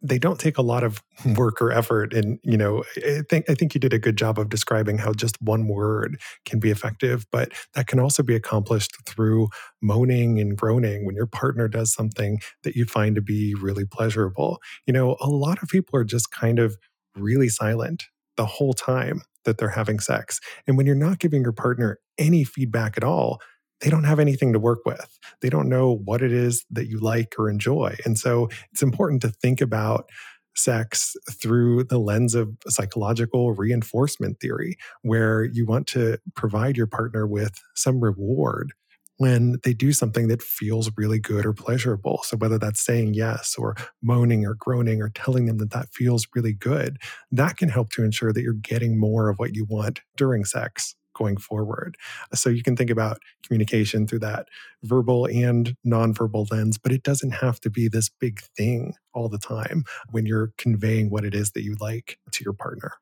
they 0.00 0.18
don't 0.18 0.38
take 0.38 0.58
a 0.58 0.62
lot 0.62 0.84
of 0.84 1.02
work 1.36 1.60
or 1.60 1.72
effort 1.72 2.12
and 2.14 2.38
you 2.42 2.56
know 2.56 2.84
i 2.98 3.22
think 3.28 3.48
i 3.50 3.54
think 3.54 3.74
you 3.74 3.80
did 3.80 3.92
a 3.92 3.98
good 3.98 4.16
job 4.16 4.38
of 4.38 4.48
describing 4.48 4.98
how 4.98 5.12
just 5.12 5.40
one 5.42 5.66
word 5.66 6.20
can 6.44 6.60
be 6.60 6.70
effective 6.70 7.26
but 7.32 7.52
that 7.74 7.86
can 7.86 7.98
also 7.98 8.22
be 8.22 8.34
accomplished 8.34 8.96
through 9.06 9.48
moaning 9.82 10.38
and 10.40 10.56
groaning 10.56 11.04
when 11.04 11.14
your 11.14 11.26
partner 11.26 11.68
does 11.68 11.92
something 11.92 12.40
that 12.62 12.76
you 12.76 12.84
find 12.84 13.14
to 13.14 13.22
be 13.22 13.54
really 13.54 13.84
pleasurable. 13.84 14.60
You 14.86 14.92
know 14.92 15.16
a 15.20 15.28
lot 15.28 15.62
of 15.62 15.68
people 15.68 15.98
are 15.98 16.04
just 16.04 16.30
kind 16.30 16.58
of 16.58 16.76
really 17.16 17.48
silent 17.48 18.04
the 18.36 18.46
whole 18.46 18.72
time 18.72 19.22
that 19.44 19.58
they're 19.58 19.70
having 19.70 19.98
sex 19.98 20.40
and 20.66 20.76
when 20.76 20.86
you're 20.86 20.94
not 20.94 21.18
giving 21.18 21.42
your 21.42 21.52
partner 21.52 21.98
any 22.18 22.44
feedback 22.44 22.96
at 22.96 23.04
all 23.04 23.40
they 23.80 23.90
don't 23.90 24.04
have 24.04 24.18
anything 24.18 24.52
to 24.52 24.58
work 24.58 24.80
with. 24.84 25.18
They 25.40 25.50
don't 25.50 25.68
know 25.68 25.96
what 26.04 26.22
it 26.22 26.32
is 26.32 26.64
that 26.70 26.88
you 26.88 26.98
like 26.98 27.34
or 27.38 27.48
enjoy. 27.48 27.96
And 28.04 28.18
so 28.18 28.48
it's 28.72 28.82
important 28.82 29.22
to 29.22 29.28
think 29.28 29.60
about 29.60 30.08
sex 30.56 31.16
through 31.30 31.84
the 31.84 31.98
lens 31.98 32.34
of 32.34 32.50
psychological 32.66 33.52
reinforcement 33.52 34.40
theory, 34.40 34.76
where 35.02 35.44
you 35.44 35.64
want 35.64 35.86
to 35.88 36.18
provide 36.34 36.76
your 36.76 36.86
partner 36.86 37.26
with 37.26 37.62
some 37.74 38.00
reward 38.00 38.72
when 39.18 39.58
they 39.64 39.74
do 39.74 39.92
something 39.92 40.28
that 40.28 40.42
feels 40.42 40.90
really 40.96 41.18
good 41.18 41.44
or 41.44 41.52
pleasurable. 41.52 42.20
So, 42.24 42.36
whether 42.36 42.58
that's 42.58 42.80
saying 42.80 43.14
yes 43.14 43.56
or 43.56 43.76
moaning 44.02 44.46
or 44.46 44.54
groaning 44.54 45.02
or 45.02 45.10
telling 45.10 45.46
them 45.46 45.58
that 45.58 45.70
that 45.70 45.92
feels 45.92 46.26
really 46.34 46.52
good, 46.52 46.98
that 47.30 47.56
can 47.56 47.68
help 47.68 47.90
to 47.90 48.04
ensure 48.04 48.32
that 48.32 48.42
you're 48.42 48.52
getting 48.54 48.98
more 48.98 49.28
of 49.28 49.38
what 49.38 49.54
you 49.54 49.64
want 49.68 50.00
during 50.16 50.44
sex 50.44 50.94
going 51.18 51.36
forward. 51.36 51.96
So 52.34 52.48
you 52.48 52.62
can 52.62 52.76
think 52.76 52.90
about 52.90 53.18
communication 53.44 54.06
through 54.06 54.20
that 54.20 54.48
verbal 54.82 55.26
and 55.26 55.76
nonverbal 55.84 56.50
lens, 56.50 56.78
but 56.78 56.92
it 56.92 57.02
doesn't 57.02 57.32
have 57.32 57.60
to 57.60 57.70
be 57.70 57.88
this 57.88 58.08
big 58.08 58.40
thing 58.56 58.94
all 59.12 59.28
the 59.28 59.38
time 59.38 59.84
when 60.10 60.24
you're 60.24 60.52
conveying 60.56 61.10
what 61.10 61.24
it 61.24 61.34
is 61.34 61.50
that 61.50 61.64
you 61.64 61.76
like 61.80 62.18
to 62.32 62.44
your 62.44 62.54
partner. 62.54 62.92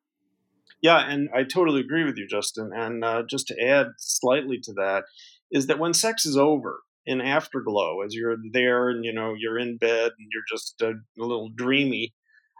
Yeah, 0.80 0.98
and 0.98 1.28
I 1.34 1.44
totally 1.44 1.80
agree 1.80 2.04
with 2.04 2.16
you, 2.16 2.26
Justin. 2.26 2.70
And 2.74 3.04
uh, 3.04 3.22
just 3.28 3.46
to 3.48 3.62
add 3.62 3.88
slightly 3.98 4.58
to 4.64 4.72
that, 4.74 5.04
is 5.50 5.66
that 5.68 5.78
when 5.78 5.94
sex 5.94 6.26
is 6.26 6.36
over, 6.36 6.80
in 7.06 7.20
afterglow, 7.20 8.02
as 8.02 8.14
you're 8.14 8.36
there 8.52 8.90
and 8.90 9.04
you 9.04 9.12
know 9.12 9.34
you're 9.38 9.58
in 9.58 9.76
bed 9.76 10.10
and 10.18 10.28
you're 10.32 10.42
just 10.50 10.80
a, 10.82 10.90
a 10.90 11.22
little 11.22 11.50
dreamy, 11.54 12.12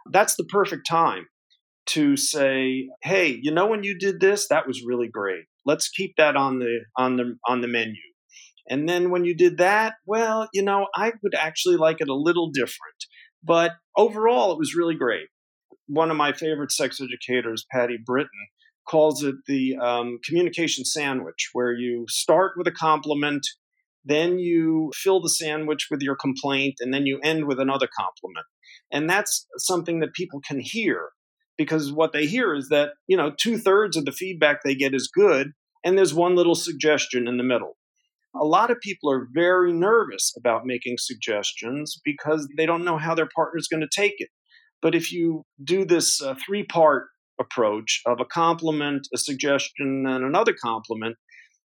that's 0.09 0.35
the 0.35 0.45
perfect 0.45 0.87
time 0.87 1.27
to 1.87 2.17
say, 2.17 2.89
"Hey, 3.01 3.39
you 3.41 3.51
know 3.51 3.67
when 3.67 3.83
you 3.83 3.97
did 3.97 4.19
this, 4.19 4.47
that 4.49 4.67
was 4.67 4.83
really 4.85 5.07
great. 5.07 5.45
Let's 5.65 5.89
keep 5.89 6.15
that 6.17 6.35
on 6.35 6.59
the 6.59 6.81
on 6.97 7.17
the 7.17 7.37
on 7.47 7.61
the 7.61 7.67
menu." 7.67 8.01
And 8.69 8.87
then 8.87 9.09
when 9.09 9.23
you 9.23 9.33
did 9.33 9.57
that, 9.59 9.95
well, 10.05 10.49
you 10.53 10.61
know, 10.61 10.87
I 10.95 11.13
would 11.23 11.35
actually 11.35 11.77
like 11.77 12.01
it 12.01 12.09
a 12.09 12.15
little 12.15 12.49
different. 12.49 13.05
But 13.43 13.73
overall, 13.95 14.51
it 14.51 14.59
was 14.59 14.75
really 14.75 14.95
great. 14.95 15.27
One 15.87 16.11
of 16.11 16.17
my 16.17 16.33
favorite 16.33 16.71
sex 16.71 16.99
educators, 16.99 17.65
Patti 17.71 17.97
Britton, 18.03 18.29
calls 18.87 19.23
it 19.23 19.35
the 19.47 19.77
um, 19.77 20.19
communication 20.23 20.85
sandwich, 20.85 21.49
where 21.53 21.71
you 21.71 22.05
start 22.09 22.53
with 22.57 22.67
a 22.67 22.71
compliment, 22.71 23.45
then 24.03 24.39
you 24.39 24.91
fill 24.95 25.21
the 25.21 25.29
sandwich 25.29 25.87
with 25.91 26.01
your 26.01 26.15
complaint, 26.15 26.75
and 26.79 26.93
then 26.93 27.05
you 27.05 27.19
end 27.23 27.45
with 27.45 27.59
another 27.59 27.87
compliment. 27.97 28.45
And 28.91 29.09
that's 29.09 29.45
something 29.57 29.99
that 29.99 30.13
people 30.13 30.41
can 30.45 30.59
hear 30.59 31.09
because 31.57 31.91
what 31.91 32.13
they 32.13 32.25
hear 32.25 32.53
is 32.53 32.69
that 32.69 32.91
you 33.07 33.17
know 33.17 33.31
two 33.37 33.57
thirds 33.57 33.97
of 33.97 34.05
the 34.05 34.11
feedback 34.11 34.63
they 34.63 34.75
get 34.75 34.93
is 34.93 35.09
good 35.13 35.51
and 35.83 35.97
there's 35.97 36.13
one 36.13 36.35
little 36.35 36.55
suggestion 36.55 37.27
in 37.27 37.37
the 37.37 37.43
middle. 37.43 37.77
A 38.35 38.45
lot 38.45 38.71
of 38.71 38.79
people 38.81 39.11
are 39.11 39.27
very 39.33 39.73
nervous 39.73 40.33
about 40.37 40.65
making 40.65 40.97
suggestions 40.99 41.99
because 42.03 42.47
they 42.57 42.65
don't 42.65 42.83
know 42.83 42.97
how 42.97 43.15
their 43.15 43.29
partner 43.33 43.57
is 43.57 43.67
going 43.67 43.81
to 43.81 44.01
take 44.01 44.15
it. 44.17 44.29
But 44.81 44.93
if 44.93 45.11
you 45.11 45.43
do 45.63 45.85
this 45.85 46.21
uh, 46.21 46.35
three 46.45 46.63
part 46.63 47.07
approach 47.39 48.01
of 48.05 48.19
a 48.19 48.25
compliment 48.25 49.07
a 49.13 49.17
suggestion 49.17 50.05
and 50.07 50.23
another 50.23 50.55
compliment 50.59 51.15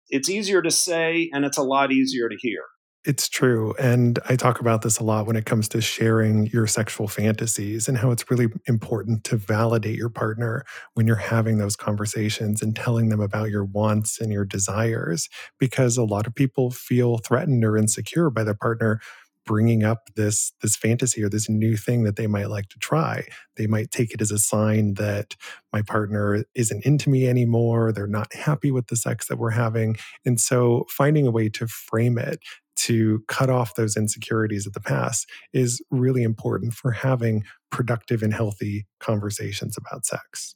it's 0.09 0.29
easier 0.29 0.61
to 0.61 0.71
say 0.71 1.29
and 1.33 1.43
it's 1.43 1.57
a 1.57 1.63
lot 1.63 1.91
easier 1.91 2.29
to 2.29 2.38
hear 2.39 2.61
It's 3.08 3.30
true. 3.30 3.74
And 3.80 4.20
I 4.28 4.36
talk 4.36 4.60
about 4.60 4.82
this 4.82 4.99
a 4.99 5.03
lot 5.03 5.28
when 5.28 5.38
it 5.38 5.45
comes 5.45 5.70
to 5.70 5.82
sharing 5.82 6.47
your 6.47 6.68
sexual 6.68 7.08
fantasies 7.08 7.88
and 7.88 7.97
how 7.97 8.12
it's 8.12 8.30
really 8.30 8.49
important 8.68 9.24
to 9.26 9.38
validate 9.38 9.95
your 9.97 10.10
partner 10.10 10.66
when 10.95 11.08
you're 11.08 11.16
having 11.16 11.58
those 11.58 11.78
conversations 11.78 12.62
and 12.62 12.76
telling 12.76 13.08
them 13.08 13.22
about 13.22 13.49
your 13.49 13.64
wants 13.64 14.20
and 14.20 14.34
your 14.34 14.43
desires. 14.43 15.30
Because 15.58 15.95
a 15.97 16.03
lot 16.03 16.28
of 16.28 16.36
people 16.36 16.70
feel 16.70 17.20
threatened 17.20 17.64
or 17.64 17.78
insecure 17.78 18.30
by 18.30 18.43
their 18.43 18.55
partner 18.55 18.99
bringing 19.45 19.86
up 19.86 20.10
this 20.18 20.51
this 20.62 20.76
fantasy 20.76 21.24
or 21.24 21.30
this 21.30 21.47
new 21.47 21.78
thing 21.78 22.03
that 22.03 22.18
they 22.18 22.28
might 22.28 22.49
like 22.49 22.68
to 22.68 22.78
try 22.80 23.24
they 23.55 23.66
might 23.66 23.91
take 23.91 24.14
it 24.14 24.22
as 24.22 24.30
a 24.30 24.38
sign 24.38 24.95
that 24.95 25.36
my 25.72 25.82
partner 25.82 26.43
isn't 26.53 26.86
into 26.86 27.10
me 27.10 27.30
anymore 27.30 27.93
they're 27.93 28.08
not 28.08 28.34
happy 28.34 28.72
with 28.72 28.88
the 28.88 28.95
sex 28.97 29.28
that 29.30 29.38
we're 29.38 29.51
having 29.51 29.95
and 30.26 30.41
so 30.41 30.86
finding 30.89 31.26
a 31.26 31.32
way 31.32 31.47
to 31.47 31.66
frame 31.66 32.18
it 32.18 32.39
to 32.78 33.23
cut 33.28 33.49
off 33.49 33.75
those 33.75 33.97
insecurities 33.97 34.65
of 34.65 34.73
the 34.73 34.80
past 34.80 35.30
is 35.53 35.82
really 35.91 36.23
important 36.23 36.73
for 36.73 36.91
having 36.91 37.43
productive 37.71 38.23
and 38.23 38.34
healthy 38.34 38.86
conversations 38.99 39.78
about 39.78 40.05
sex 40.05 40.55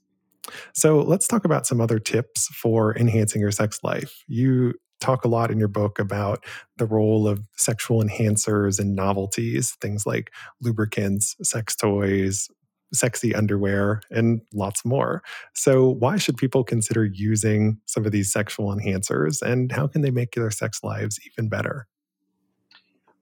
so 0.74 1.02
let's 1.02 1.28
talk 1.28 1.46
about 1.46 1.68
some 1.68 1.82
other 1.82 2.00
tips 2.00 2.48
for 2.48 2.96
enhancing 2.98 3.42
your 3.42 3.52
sex 3.52 3.80
life. 3.84 4.24
You 4.28 4.74
talk 5.00 5.26
a 5.26 5.28
lot 5.28 5.52
in 5.52 5.58
your 5.58 5.68
book 5.68 6.00
about 6.00 6.46
the 6.78 6.86
role 6.86 7.28
of 7.28 7.42
sexual 7.58 8.04
enhancers 8.04 8.80
and 8.80 8.96
novelties, 8.96 9.72
things 9.82 10.06
like 10.06 10.32
lubricants, 10.62 11.36
sex 11.42 11.76
toys, 11.76 12.48
sexy 12.94 13.34
underwear, 13.34 14.02
and 14.12 14.42
lots 14.54 14.86
more. 14.86 15.24
So, 15.56 15.90
why 15.90 16.18
should 16.18 16.38
people 16.38 16.64
consider 16.64 17.06
using 17.06 17.80
some 17.86 18.06
of 18.06 18.12
these 18.12 18.32
sexual 18.32 18.74
enhancers 18.76 19.42
and 19.42 19.72
how 19.72 19.88
can 19.88 20.02
they 20.02 20.12
make 20.12 20.34
their 20.34 20.52
sex 20.52 20.84
lives 20.84 21.20
even 21.32 21.50
better? 21.50 21.88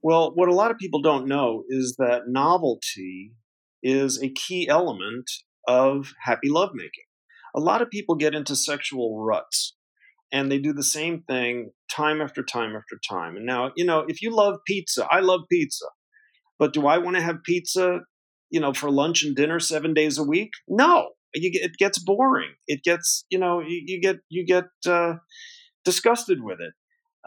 Well, 0.02 0.32
what 0.34 0.50
a 0.50 0.54
lot 0.54 0.72
of 0.72 0.78
people 0.78 1.02
don't 1.02 1.28
know 1.28 1.64
is 1.68 1.95
that 1.97 2.24
novelty 2.28 3.34
is 3.84 4.22
a 4.22 4.30
key 4.30 4.68
element 4.70 5.30
of 5.68 6.14
happy 6.24 6.50
lovemaking. 6.50 7.06
A 7.56 7.60
lot 7.60 7.82
of 7.82 7.89
people 7.89 8.16
get 8.16 8.36
into 8.36 8.56
sexual 8.56 9.22
ruts 9.24 9.76
and 10.32 10.52
they 10.52 10.60
do 10.60 10.74
the 10.74 10.84
same 10.84 11.24
thing 11.28 11.72
time 11.91 12.22
after 12.22 12.43
time 12.43 12.76
after 12.76 13.00
time. 13.10 13.36
And 13.36 13.45
now, 13.45 13.72
you 13.76 13.86
know, 13.86 14.06
if 14.08 14.22
you 14.22 14.36
love 14.36 14.60
pizza, 14.66 15.08
I 15.10 15.20
love 15.20 15.41
pizza. 15.52 15.86
But 16.58 16.74
do 16.74 16.88
I 16.88 16.97
want 16.97 17.16
to 17.16 17.22
have 17.22 17.43
pizza, 17.43 18.02
you 18.50 18.60
know, 18.60 18.74
for 18.74 18.91
lunch 18.91 19.24
and 19.24 19.36
dinner 19.36 19.60
7 19.60 19.93
days 19.93 20.18
a 20.18 20.24
week? 20.24 20.52
No. 20.68 21.10
You 21.34 21.52
get, 21.52 21.64
it 21.64 21.78
gets 21.78 22.00
boring. 22.00 22.52
It 22.68 22.84
gets, 22.84 23.26
you 23.30 23.38
know, 23.39 23.60
you, 23.60 23.84
you 23.86 24.02
get 24.02 24.18
you 24.30 24.45
get 24.45 24.66
uh, 24.88 25.16
disgusted 25.86 26.39
with 26.41 26.60
it. 26.60 26.74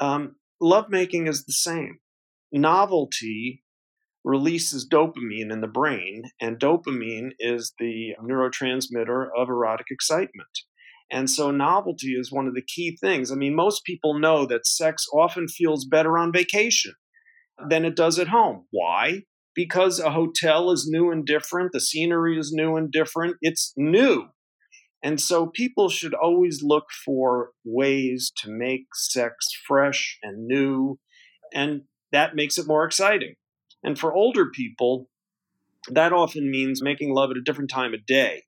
Um, 0.03 0.37
lovemaking 0.61 1.29
is 1.29 1.45
the 1.45 1.53
same. 1.53 1.99
Novelty 2.53 3.63
releases 4.25 4.89
dopamine 4.89 5.51
in 5.51 5.61
the 5.61 5.67
brain, 5.67 6.25
and 6.41 6.61
dopamine 6.61 7.31
is 7.39 7.73
the 7.79 8.15
neurotransmitter 8.23 9.27
of 9.37 9.49
erotic 9.49 9.87
excitement. 9.91 10.49
And 11.11 11.29
so 11.29 11.51
novelty 11.51 12.13
is 12.13 12.33
one 12.33 12.47
of 12.47 12.55
the 12.55 12.63
key 12.63 12.97
things. 13.01 13.31
I 13.31 13.35
mean, 13.35 13.55
most 13.55 13.85
people 13.85 14.19
know 14.19 14.47
that 14.47 14.67
sex 14.67 15.07
often 15.13 15.49
feels 15.49 15.85
better 15.85 16.17
on 16.17 16.33
vacation 16.33 16.95
than 17.69 17.85
it 17.85 17.97
does 17.97 18.19
at 18.19 18.29
home. 18.29 18.67
Why? 18.71 19.23
Because 19.55 19.99
a 19.99 20.11
hotel 20.11 20.71
is 20.71 20.89
new 20.89 21.11
and 21.11 21.27
different, 21.27 21.73
the 21.73 21.81
scenery 21.81 22.39
is 22.39 22.53
new 22.53 22.77
and 22.77 22.91
different, 22.91 23.37
it's 23.43 23.75
new. 23.77 24.29
And 25.03 25.21
so 25.21 25.47
people 25.47 25.89
should 25.91 26.15
always 26.15 26.63
look 26.63 26.85
for 27.05 27.51
ways 27.65 28.33
to 28.39 28.51
make 28.51 28.87
sex 28.95 29.49
fresh 29.67 30.19
and 30.23 30.47
new, 30.47 30.99
and 31.53 31.83
that 32.13 32.35
makes 32.35 32.59
it 32.59 32.67
more 32.67 32.85
exciting. 32.85 33.35
And 33.83 33.99
for 33.99 34.13
older 34.13 34.51
people, 34.51 35.09
that 35.89 36.13
often 36.13 36.51
means 36.51 36.83
making 36.83 37.13
love 37.13 37.31
at 37.31 37.37
a 37.37 37.43
different 37.43 37.71
time 37.71 37.95
of 37.95 38.07
day 38.07 38.43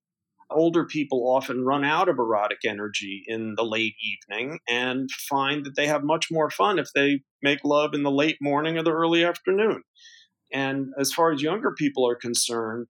older 0.55 0.85
people 0.85 1.29
often 1.29 1.65
run 1.65 1.85
out 1.85 2.09
of 2.09 2.19
erotic 2.19 2.59
energy 2.65 3.23
in 3.27 3.55
the 3.57 3.65
late 3.65 3.95
evening 4.03 4.59
and 4.69 5.11
find 5.29 5.65
that 5.65 5.77
they 5.77 5.87
have 5.87 6.05
much 6.05 6.29
more 6.31 6.51
fun 6.51 6.79
if 6.79 6.89
they 6.95 7.21
make 7.43 7.61
love 7.65 7.95
in 7.95 8.03
the 8.03 8.11
late 8.11 8.39
morning 8.41 8.79
or 8.79 8.83
the 8.83 8.93
early 8.93 9.25
afternoon. 9.25 9.83
And 10.53 10.89
as 10.99 11.13
far 11.13 11.33
as 11.33 11.43
younger 11.43 11.73
people 11.73 12.09
are 12.09 12.15
concerned, 12.15 12.87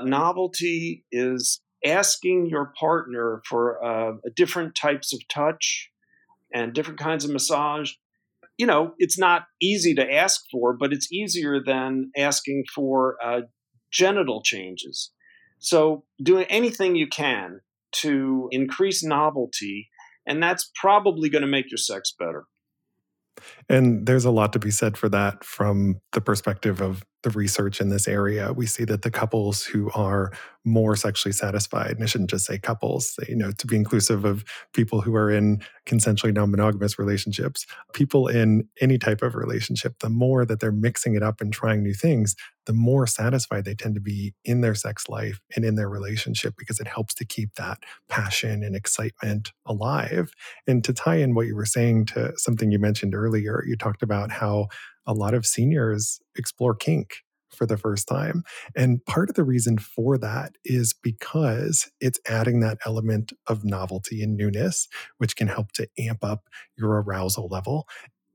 novelty 0.00 1.04
is 1.10 1.60
asking 1.84 2.48
your 2.48 2.72
partner 2.78 3.42
for 3.48 3.84
uh, 3.84 4.12
different 4.36 4.74
types 4.74 5.12
of 5.12 5.20
touch 5.28 5.90
and 6.52 6.72
different 6.72 6.98
kinds 6.98 7.24
of 7.24 7.30
massage. 7.30 7.92
You 8.58 8.66
know, 8.66 8.92
it's 8.98 9.18
not 9.18 9.44
easy 9.62 9.94
to 9.94 10.12
ask 10.12 10.42
for, 10.50 10.76
but 10.76 10.92
it's 10.92 11.10
easier 11.10 11.62
than 11.64 12.10
asking 12.16 12.64
for 12.74 13.16
uh, 13.24 13.42
genital 13.90 14.42
changes 14.42 15.12
so, 15.58 16.04
doing 16.22 16.46
anything 16.48 16.94
you 16.94 17.08
can 17.08 17.60
to 18.00 18.48
increase 18.52 19.02
novelty, 19.02 19.88
and 20.26 20.42
that's 20.42 20.70
probably 20.80 21.28
going 21.28 21.42
to 21.42 21.48
make 21.48 21.70
your 21.70 21.78
sex 21.78 22.14
better. 22.16 22.44
And 23.68 24.06
there's 24.06 24.24
a 24.24 24.30
lot 24.30 24.52
to 24.52 24.58
be 24.58 24.70
said 24.70 24.96
for 24.96 25.08
that 25.08 25.44
from 25.44 26.00
the 26.12 26.20
perspective 26.20 26.80
of 26.80 27.04
the 27.22 27.30
research 27.30 27.80
in 27.80 27.88
this 27.88 28.06
area. 28.06 28.52
We 28.52 28.66
see 28.66 28.84
that 28.84 29.02
the 29.02 29.10
couples 29.10 29.64
who 29.64 29.90
are 29.92 30.32
more 30.64 30.94
sexually 30.94 31.32
satisfied, 31.32 31.92
and 31.92 32.02
I 32.02 32.06
shouldn't 32.06 32.30
just 32.30 32.46
say 32.46 32.58
couples, 32.58 33.14
you 33.28 33.34
know, 33.34 33.50
to 33.52 33.66
be 33.66 33.74
inclusive 33.74 34.24
of 34.24 34.44
people 34.72 35.00
who 35.00 35.14
are 35.16 35.30
in 35.30 35.62
consensually 35.86 36.32
non 36.32 36.50
monogamous 36.50 36.98
relationships, 36.98 37.66
people 37.92 38.28
in 38.28 38.68
any 38.80 38.98
type 38.98 39.22
of 39.22 39.34
relationship, 39.34 39.98
the 40.00 40.10
more 40.10 40.44
that 40.44 40.60
they're 40.60 40.70
mixing 40.70 41.14
it 41.14 41.22
up 41.22 41.40
and 41.40 41.52
trying 41.52 41.82
new 41.82 41.94
things, 41.94 42.36
the 42.66 42.72
more 42.72 43.06
satisfied 43.06 43.64
they 43.64 43.74
tend 43.74 43.94
to 43.94 44.00
be 44.00 44.34
in 44.44 44.60
their 44.60 44.74
sex 44.74 45.08
life 45.08 45.40
and 45.56 45.64
in 45.64 45.74
their 45.74 45.88
relationship 45.88 46.54
because 46.56 46.78
it 46.78 46.86
helps 46.86 47.14
to 47.14 47.24
keep 47.24 47.54
that 47.54 47.78
passion 48.08 48.62
and 48.62 48.76
excitement 48.76 49.52
alive. 49.64 50.32
And 50.66 50.84
to 50.84 50.92
tie 50.92 51.16
in 51.16 51.34
what 51.34 51.46
you 51.46 51.56
were 51.56 51.64
saying 51.64 52.06
to 52.06 52.32
something 52.36 52.70
you 52.70 52.78
mentioned 52.78 53.14
earlier, 53.14 53.64
you 53.66 53.74
talked 53.76 54.02
about 54.02 54.30
how 54.30 54.68
a 55.08 55.14
lot 55.14 55.34
of 55.34 55.46
seniors 55.46 56.20
explore 56.36 56.74
kink 56.74 57.16
for 57.50 57.66
the 57.66 57.76
first 57.76 58.06
time. 58.06 58.44
And 58.76 59.04
part 59.06 59.30
of 59.30 59.34
the 59.34 59.42
reason 59.42 59.78
for 59.78 60.16
that 60.18 60.52
is 60.64 60.94
because 60.94 61.90
it's 62.00 62.20
adding 62.28 62.60
that 62.60 62.78
element 62.86 63.32
of 63.48 63.64
novelty 63.64 64.22
and 64.22 64.36
newness, 64.36 64.86
which 65.16 65.34
can 65.34 65.48
help 65.48 65.72
to 65.72 65.88
amp 65.98 66.22
up 66.22 66.44
your 66.76 67.02
arousal 67.02 67.48
level. 67.48 67.88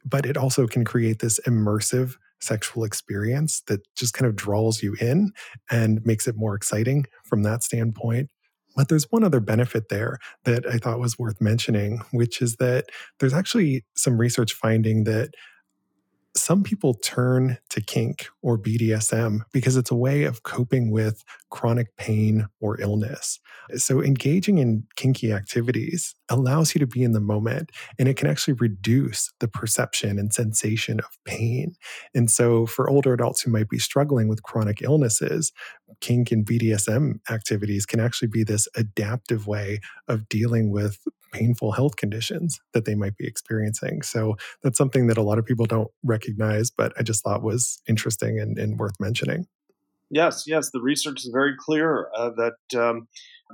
But 0.04 0.26
it 0.26 0.36
also 0.36 0.68
can 0.68 0.84
create 0.84 1.20
this 1.20 1.40
immersive 1.48 2.16
sexual 2.42 2.84
experience 2.84 3.62
that 3.68 3.82
just 3.96 4.14
kind 4.14 4.28
of 4.28 4.36
draws 4.36 4.84
you 4.84 4.96
in 5.00 5.32
and 5.72 6.06
makes 6.06 6.28
it 6.28 6.36
more 6.36 6.56
exciting 6.56 7.06
from 7.24 7.44
that 7.44 7.64
standpoint. 7.64 8.30
But 8.76 8.90
there's 8.90 9.12
one 9.12 9.24
other 9.24 9.40
benefit 9.40 9.90
there 9.90 10.18
that 10.44 10.66
I 10.68 10.78
thought 10.78 11.00
was 11.00 11.18
worth 11.18 11.40
mentioning, 11.40 12.02
which 12.12 12.42
is 12.42 12.58
that 12.58 12.88
there's 13.20 13.34
actually 13.34 13.86
some 13.96 14.18
research 14.18 14.54
finding 14.54 15.04
that 15.04 15.30
some 16.36 16.64
people 16.64 16.96
turn 16.96 17.58
to 17.70 17.82
kink 17.82 18.28
or 18.42 18.58
BDSM 18.58 19.42
because 19.52 19.78
it's 19.78 19.92
a 19.92 19.96
way 19.96 20.24
of 20.24 20.44
coping 20.44 20.90
with 20.90 21.24
chronic 21.52 21.96
pain 21.98 22.48
or 22.60 22.80
illness. 22.82 23.40
So, 23.76 24.02
engaging 24.02 24.58
in 24.58 24.84
kinky 24.96 25.32
activities 25.32 26.16
allows 26.30 26.74
you 26.74 26.80
to 26.80 26.88
be 26.88 27.04
in 27.04 27.12
the 27.12 27.20
moment 27.20 27.72
and 28.00 28.08
it 28.08 28.18
can 28.18 28.28
actually 28.28 28.56
reduce 28.56 29.32
the 29.40 29.48
perception 29.48 30.18
and 30.18 30.34
sensation 30.34 31.00
of 31.00 31.18
pain. 31.26 31.76
And 32.16 32.30
so, 32.30 32.66
for 32.66 32.90
older 32.90 33.14
adults 33.14 33.42
who 33.42 33.52
might 33.52 33.70
be 33.70 33.80
struggling 33.80 34.28
with 34.28 34.44
chronic 34.44 34.82
illnesses, 34.82 35.52
kink 36.02 36.32
and 36.32 36.46
BDSM 36.46 37.20
activities 37.30 37.86
can 37.86 38.00
actually 38.00 38.28
be 38.28 38.44
this 38.44 38.68
adaptive 38.76 39.46
way 39.46 39.80
of 40.08 40.28
dealing 40.30 40.72
with 40.72 40.98
painful 41.34 41.74
health 41.74 41.98
conditions 41.98 42.62
that 42.74 42.86
they 42.86 42.96
might 42.96 43.18
be 43.18 43.28
experiencing. 43.28 44.02
So 44.02 44.38
that's 44.62 44.78
something 44.78 45.08
that 45.08 45.18
a 45.18 45.24
lot 45.24 45.40
of 45.40 45.46
people 45.46 45.66
don't 45.66 45.90
recognize, 46.04 46.72
but 46.72 46.94
I 46.98 47.04
just 47.04 47.24
thought 47.24 47.44
was 47.44 47.82
interesting 47.88 48.40
and, 48.40 48.58
and 48.58 48.80
worth 48.80 49.00
mentioning. 49.00 49.48
Yes, 50.10 50.44
yes, 50.46 50.70
the 50.72 50.82
research 50.82 51.26
is 51.26 51.32
very 51.34 51.56
clear 51.58 52.10
uh, 52.16 52.30
that 52.38 52.80
um, 52.80 53.08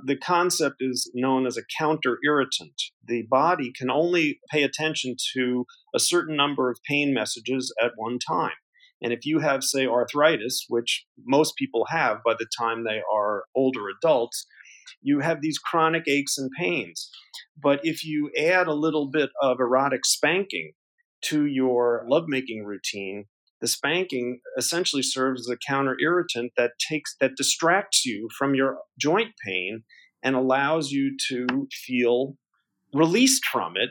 the 0.04 0.16
concept 0.16 0.76
is 0.80 1.10
known 1.14 1.46
as 1.46 1.56
a 1.56 1.62
counter 1.78 2.18
irritant. 2.24 2.82
The 3.06 3.22
body 3.22 3.72
can 3.72 3.90
only 3.90 4.40
pay 4.50 4.62
attention 4.62 5.16
to 5.34 5.64
a 5.94 5.98
certain 5.98 6.36
number 6.36 6.70
of 6.70 6.78
pain 6.86 7.14
messages 7.14 7.74
at 7.82 7.92
one 7.96 8.18
time. 8.18 8.52
And 9.02 9.12
if 9.12 9.24
you 9.24 9.38
have, 9.38 9.64
say, 9.64 9.86
arthritis, 9.86 10.66
which 10.68 11.06
most 11.24 11.56
people 11.56 11.86
have 11.88 12.18
by 12.24 12.34
the 12.38 12.46
time 12.58 12.84
they 12.84 13.00
are 13.10 13.44
older 13.54 13.86
adults, 13.88 14.46
you 15.00 15.20
have 15.20 15.40
these 15.40 15.58
chronic 15.58 16.04
aches 16.06 16.36
and 16.36 16.50
pains. 16.58 17.10
But 17.62 17.80
if 17.82 18.04
you 18.04 18.30
add 18.38 18.66
a 18.66 18.74
little 18.74 19.08
bit 19.08 19.30
of 19.42 19.60
erotic 19.60 20.04
spanking 20.04 20.72
to 21.22 21.46
your 21.46 22.04
lovemaking 22.08 22.64
routine, 22.64 23.26
the 23.60 23.68
spanking 23.68 24.40
essentially 24.56 25.02
serves 25.02 25.42
as 25.42 25.48
a 25.50 25.58
counter 25.58 25.96
irritant 26.00 26.52
that 26.56 26.72
takes 26.78 27.14
that 27.20 27.36
distracts 27.36 28.06
you 28.06 28.28
from 28.38 28.54
your 28.54 28.78
joint 28.98 29.32
pain 29.44 29.82
and 30.22 30.34
allows 30.34 30.90
you 30.90 31.16
to 31.28 31.68
feel 31.72 32.36
released 32.94 33.44
from 33.44 33.76
it 33.76 33.90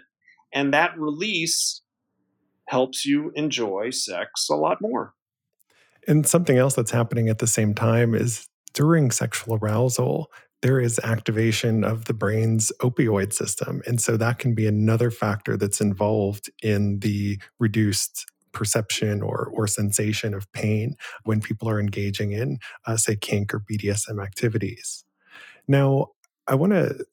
and 0.53 0.73
that 0.73 0.97
release 0.97 1.81
helps 2.67 3.05
you 3.05 3.31
enjoy 3.35 3.89
sex 3.89 4.47
a 4.49 4.55
lot 4.55 4.77
more. 4.81 5.13
And 6.07 6.25
something 6.27 6.57
else 6.57 6.75
that's 6.75 6.91
happening 6.91 7.29
at 7.29 7.39
the 7.39 7.47
same 7.47 7.73
time 7.73 8.15
is 8.15 8.47
during 8.73 9.11
sexual 9.11 9.55
arousal, 9.61 10.31
there 10.61 10.79
is 10.79 10.99
activation 10.99 11.83
of 11.83 12.05
the 12.05 12.13
brain's 12.13 12.71
opioid 12.81 13.33
system. 13.33 13.81
And 13.87 14.01
so 14.01 14.17
that 14.17 14.39
can 14.39 14.53
be 14.53 14.67
another 14.67 15.09
factor 15.09 15.55
that's 15.55 15.79
involved 15.79 16.49
in 16.61 16.99
the 16.99 17.39
reduced 17.59 18.25
perception 18.51 19.21
or, 19.21 19.49
or 19.53 19.67
sensation 19.67 20.33
of 20.33 20.51
pain 20.51 20.95
when 21.23 21.39
people 21.39 21.69
are 21.69 21.79
engaging 21.79 22.31
in, 22.31 22.59
uh, 22.85 22.97
say, 22.97 23.15
kink 23.15 23.53
or 23.53 23.59
BDSM 23.59 24.21
activities. 24.21 25.05
Now, 25.67 26.07
I 26.47 26.55
want 26.55 26.73
to 26.73 27.05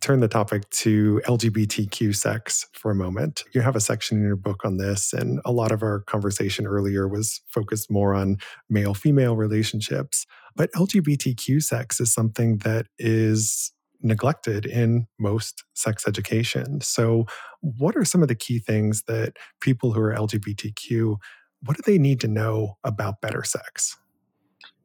turn 0.00 0.20
the 0.20 0.28
topic 0.28 0.68
to 0.70 1.20
LGBTQ 1.26 2.14
sex 2.14 2.66
for 2.72 2.90
a 2.90 2.94
moment. 2.94 3.44
You 3.52 3.60
have 3.62 3.76
a 3.76 3.80
section 3.80 4.18
in 4.18 4.24
your 4.24 4.36
book 4.36 4.64
on 4.64 4.76
this, 4.76 5.12
and 5.12 5.40
a 5.44 5.52
lot 5.52 5.72
of 5.72 5.82
our 5.82 6.00
conversation 6.00 6.66
earlier 6.66 7.08
was 7.08 7.40
focused 7.48 7.90
more 7.90 8.14
on 8.14 8.38
male 8.68 8.94
female 8.94 9.36
relationships. 9.36 10.26
But 10.58 10.70
LGBTQ 10.72 11.62
sex 11.62 12.00
is 12.00 12.12
something 12.12 12.58
that 12.58 12.88
is 12.98 13.72
neglected 14.02 14.66
in 14.66 15.06
most 15.18 15.64
sex 15.74 16.06
education. 16.06 16.82
So, 16.82 17.24
what 17.62 17.96
are 17.96 18.04
some 18.04 18.20
of 18.20 18.28
the 18.28 18.34
key 18.34 18.58
things 18.58 19.04
that 19.08 19.38
people 19.60 19.92
who 19.92 20.00
are 20.00 20.14
LGBTQ 20.14 21.16
what 21.62 21.76
do 21.76 21.82
they 21.84 21.98
need 21.98 22.20
to 22.20 22.28
know 22.28 22.78
about 22.84 23.20
better 23.20 23.42
sex? 23.42 23.96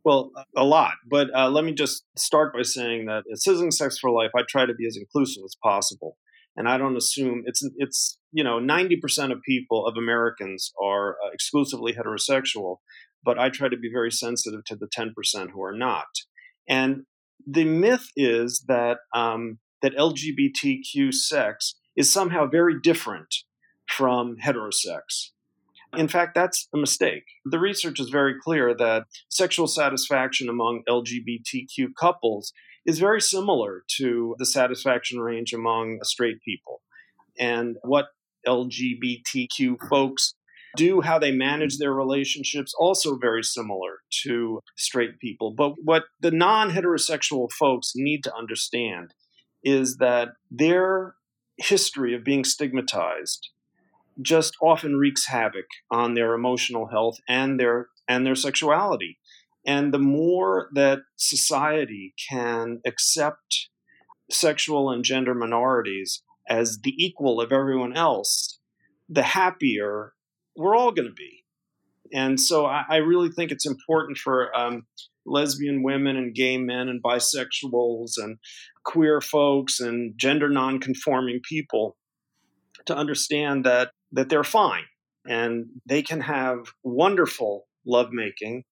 Well, 0.03 0.31
a 0.55 0.65
lot. 0.65 0.93
But 1.09 1.27
uh, 1.35 1.49
let 1.49 1.63
me 1.63 1.73
just 1.73 2.03
start 2.17 2.53
by 2.53 2.63
saying 2.63 3.05
that 3.05 3.23
at 3.31 3.37
Sizzling 3.39 3.71
Sex 3.71 3.97
for 3.99 4.09
Life, 4.09 4.31
I 4.35 4.41
try 4.47 4.65
to 4.65 4.73
be 4.73 4.85
as 4.85 4.97
inclusive 4.97 5.43
as 5.45 5.55
possible, 5.63 6.17
and 6.57 6.67
I 6.67 6.77
don't 6.77 6.97
assume 6.97 7.43
it's 7.45 7.65
it's 7.77 8.17
you 8.33 8.43
know 8.43 8.59
ninety 8.59 8.97
percent 8.97 9.31
of 9.31 9.41
people 9.47 9.85
of 9.85 9.95
Americans 9.97 10.73
are 10.83 11.11
uh, 11.11 11.29
exclusively 11.31 11.93
heterosexual, 11.93 12.77
but 13.23 13.39
I 13.39 13.49
try 13.49 13.69
to 13.69 13.77
be 13.77 13.91
very 13.91 14.11
sensitive 14.11 14.63
to 14.65 14.75
the 14.75 14.87
ten 14.91 15.13
percent 15.15 15.51
who 15.51 15.63
are 15.63 15.75
not. 15.75 16.07
And 16.67 17.05
the 17.45 17.65
myth 17.65 18.07
is 18.15 18.63
that 18.67 18.97
um, 19.13 19.59
that 19.81 19.95
LGBTQ 19.95 21.13
sex 21.13 21.75
is 21.95 22.11
somehow 22.11 22.47
very 22.47 22.79
different 22.79 23.35
from 23.87 24.37
heterosex. 24.43 25.31
In 25.95 26.07
fact, 26.07 26.33
that's 26.33 26.67
a 26.73 26.77
mistake. 26.77 27.25
The 27.45 27.59
research 27.59 27.99
is 27.99 28.09
very 28.09 28.33
clear 28.41 28.75
that 28.75 29.03
sexual 29.29 29.67
satisfaction 29.67 30.49
among 30.49 30.81
LGBTQ 30.89 31.89
couples 31.99 32.51
is 32.85 32.97
very 32.97 33.21
similar 33.21 33.83
to 33.97 34.35
the 34.39 34.45
satisfaction 34.45 35.19
range 35.19 35.53
among 35.53 35.99
straight 36.03 36.41
people. 36.41 36.81
And 37.39 37.77
what 37.83 38.07
LGBTQ 38.47 39.77
folks 39.89 40.33
do, 40.75 41.01
how 41.01 41.19
they 41.19 41.31
manage 41.31 41.77
their 41.77 41.93
relationships, 41.93 42.73
also 42.77 43.17
very 43.17 43.43
similar 43.43 43.99
to 44.23 44.59
straight 44.75 45.19
people. 45.19 45.53
But 45.55 45.73
what 45.83 46.05
the 46.19 46.31
non 46.31 46.71
heterosexual 46.71 47.51
folks 47.51 47.93
need 47.95 48.23
to 48.23 48.35
understand 48.35 49.13
is 49.63 49.97
that 49.97 50.29
their 50.51 51.15
history 51.57 52.13
of 52.15 52.23
being 52.23 52.43
stigmatized 52.43 53.49
just 54.21 54.55
often 54.61 54.97
wreaks 54.97 55.27
havoc 55.27 55.65
on 55.89 56.13
their 56.13 56.33
emotional 56.33 56.87
health 56.87 57.17
and 57.27 57.59
their 57.59 57.87
and 58.07 58.25
their 58.25 58.35
sexuality. 58.35 59.17
And 59.65 59.93
the 59.93 59.99
more 59.99 60.69
that 60.73 60.99
society 61.15 62.13
can 62.29 62.81
accept 62.85 63.69
sexual 64.29 64.89
and 64.89 65.03
gender 65.03 65.33
minorities 65.33 66.21
as 66.49 66.79
the 66.83 66.93
equal 66.97 67.39
of 67.39 67.51
everyone 67.51 67.95
else, 67.95 68.59
the 69.07 69.23
happier 69.23 70.13
we're 70.55 70.75
all 70.75 70.91
going 70.91 71.07
to 71.07 71.13
be. 71.13 71.43
And 72.13 72.39
so 72.39 72.65
I, 72.65 72.83
I, 72.87 72.95
really 72.97 73.29
think 73.29 73.51
it's 73.51 73.65
important 73.65 74.17
for 74.17 74.55
um, 74.55 74.85
lesbian 75.25 75.81
women 75.81 76.15
and 76.15 76.35
gay 76.35 76.57
men 76.57 76.89
and 76.89 77.01
bisexuals 77.01 78.13
and 78.17 78.37
queer 78.83 79.19
folks 79.19 79.79
and 79.79 80.13
gender 80.17 80.49
nonconforming 80.49 81.39
people 81.47 81.95
to 82.85 82.95
understand 82.95 83.65
that 83.65 83.91
that 84.11 84.29
they're 84.29 84.43
fine 84.43 84.83
and 85.25 85.65
they 85.85 86.01
can 86.01 86.21
have 86.21 86.59
wonderful 86.83 87.65
lovemaking 87.85 88.63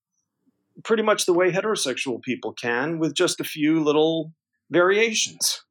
pretty 0.84 1.04
much 1.04 1.26
the 1.26 1.34
way 1.34 1.52
heterosexual 1.52 2.22
people 2.22 2.54
can 2.54 3.00
with 3.00 3.14
just 3.14 3.40
a 3.40 3.46
few 3.46 3.84
little 3.84 4.34
variations. 4.70 5.64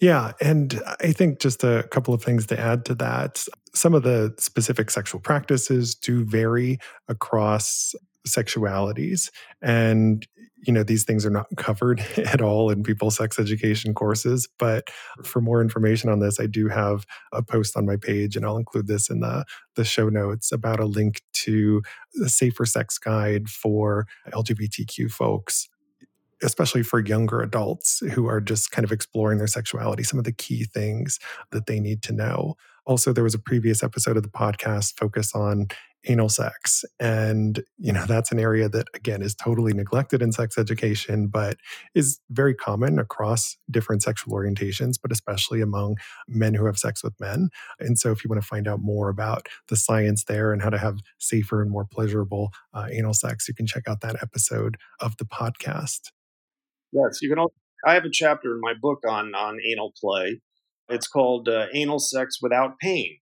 Yeah. 0.00 0.32
And 0.40 0.80
I 1.00 1.12
think 1.12 1.38
just 1.38 1.64
a 1.64 1.86
couple 1.90 2.14
of 2.14 2.22
things 2.22 2.46
to 2.46 2.58
add 2.58 2.84
to 2.86 2.94
that. 2.96 3.44
Some 3.74 3.94
of 3.94 4.02
the 4.02 4.34
specific 4.38 4.90
sexual 4.90 5.20
practices 5.20 5.94
do 5.94 6.24
vary 6.24 6.78
across 7.08 7.94
sexualities. 8.26 9.30
And 9.60 10.26
you 10.64 10.72
know 10.72 10.82
these 10.82 11.04
things 11.04 11.26
are 11.26 11.30
not 11.30 11.46
covered 11.56 12.00
at 12.16 12.40
all 12.40 12.70
in 12.70 12.82
people's 12.82 13.16
sex 13.16 13.38
education 13.38 13.94
courses 13.94 14.48
but 14.58 14.88
for 15.22 15.40
more 15.40 15.60
information 15.60 16.08
on 16.08 16.20
this 16.20 16.40
i 16.40 16.46
do 16.46 16.68
have 16.68 17.04
a 17.32 17.42
post 17.42 17.76
on 17.76 17.84
my 17.84 17.96
page 17.96 18.36
and 18.36 18.46
i'll 18.46 18.56
include 18.56 18.86
this 18.86 19.10
in 19.10 19.20
the 19.20 19.44
the 19.74 19.84
show 19.84 20.08
notes 20.08 20.52
about 20.52 20.80
a 20.80 20.86
link 20.86 21.22
to 21.32 21.82
a 22.24 22.28
safer 22.28 22.64
sex 22.64 22.98
guide 22.98 23.48
for 23.48 24.06
lgbtq 24.32 25.10
folks 25.10 25.68
especially 26.42 26.82
for 26.82 27.00
younger 27.00 27.40
adults 27.40 28.00
who 28.12 28.26
are 28.26 28.40
just 28.40 28.70
kind 28.70 28.84
of 28.84 28.92
exploring 28.92 29.38
their 29.38 29.46
sexuality 29.46 30.02
some 30.02 30.18
of 30.18 30.24
the 30.24 30.32
key 30.32 30.64
things 30.64 31.18
that 31.50 31.66
they 31.66 31.80
need 31.80 32.02
to 32.02 32.12
know 32.12 32.54
also 32.86 33.12
there 33.12 33.24
was 33.24 33.34
a 33.34 33.38
previous 33.38 33.82
episode 33.82 34.16
of 34.16 34.22
the 34.22 34.28
podcast 34.28 34.98
focus 34.98 35.34
on 35.34 35.68
anal 36.06 36.28
sex. 36.28 36.84
And, 36.98 37.62
you 37.78 37.92
know, 37.92 38.04
that's 38.06 38.32
an 38.32 38.40
area 38.40 38.68
that, 38.68 38.86
again, 38.94 39.22
is 39.22 39.34
totally 39.34 39.72
neglected 39.72 40.22
in 40.22 40.32
sex 40.32 40.58
education, 40.58 41.28
but 41.28 41.58
is 41.94 42.18
very 42.30 42.54
common 42.54 42.98
across 42.98 43.56
different 43.70 44.02
sexual 44.02 44.34
orientations, 44.34 44.94
but 45.00 45.12
especially 45.12 45.60
among 45.60 45.96
men 46.28 46.54
who 46.54 46.66
have 46.66 46.78
sex 46.78 47.02
with 47.02 47.14
men. 47.20 47.50
And 47.78 47.98
so, 47.98 48.10
if 48.10 48.24
you 48.24 48.28
want 48.28 48.42
to 48.42 48.46
find 48.46 48.66
out 48.66 48.80
more 48.80 49.08
about 49.08 49.48
the 49.68 49.76
science 49.76 50.24
there 50.24 50.52
and 50.52 50.62
how 50.62 50.70
to 50.70 50.78
have 50.78 51.00
safer 51.18 51.62
and 51.62 51.70
more 51.70 51.84
pleasurable 51.84 52.50
uh, 52.74 52.86
anal 52.90 53.14
sex, 53.14 53.46
you 53.48 53.54
can 53.54 53.66
check 53.66 53.84
out 53.86 54.00
that 54.00 54.22
episode 54.22 54.76
of 55.00 55.16
the 55.18 55.24
podcast. 55.24 56.10
Yes, 56.92 57.18
you 57.22 57.28
can. 57.28 57.38
Also, 57.38 57.54
I 57.86 57.94
have 57.94 58.04
a 58.04 58.10
chapter 58.12 58.54
in 58.54 58.60
my 58.60 58.74
book 58.80 59.00
on 59.08 59.34
on 59.34 59.58
anal 59.70 59.92
play. 60.00 60.40
It's 60.88 61.08
called 61.08 61.48
uh, 61.48 61.66
"Anal 61.74 61.98
Sex 61.98 62.38
Without 62.42 62.78
Pain." 62.80 63.18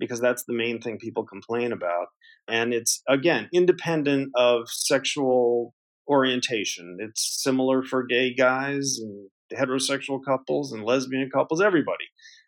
because 0.00 0.20
that's 0.20 0.44
the 0.48 0.54
main 0.54 0.80
thing 0.80 0.98
people 0.98 1.24
complain 1.24 1.70
about. 1.70 2.06
And 2.48 2.74
it's, 2.74 3.02
again, 3.08 3.48
independent 3.52 4.30
of 4.34 4.62
sexual 4.66 5.74
orientation. 6.08 6.96
It's 6.98 7.40
similar 7.40 7.84
for 7.84 8.04
gay 8.04 8.34
guys 8.34 8.98
and 9.00 9.28
heterosexual 9.56 10.18
couples 10.26 10.72
and 10.72 10.82
lesbian 10.82 11.30
couples, 11.32 11.60
everybody. 11.60 12.06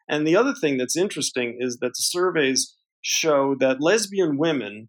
And 0.09 0.27
the 0.27 0.35
other 0.35 0.55
thing 0.55 0.79
that's 0.79 0.97
interesting 0.97 1.59
is 1.61 1.79
that 1.81 1.91
the 1.91 2.03
surveys 2.03 2.75
show 3.03 3.55
that 3.61 3.81
lesbian 3.81 4.37
women 4.37 4.89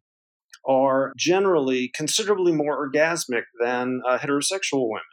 are 0.67 1.11
generally 1.17 1.91
considerably 1.93 2.53
more 2.53 2.89
orgasmic 2.89 3.43
than 3.61 4.01
uh, 4.07 4.17
heterosexual 4.17 4.88
women. 4.88 5.03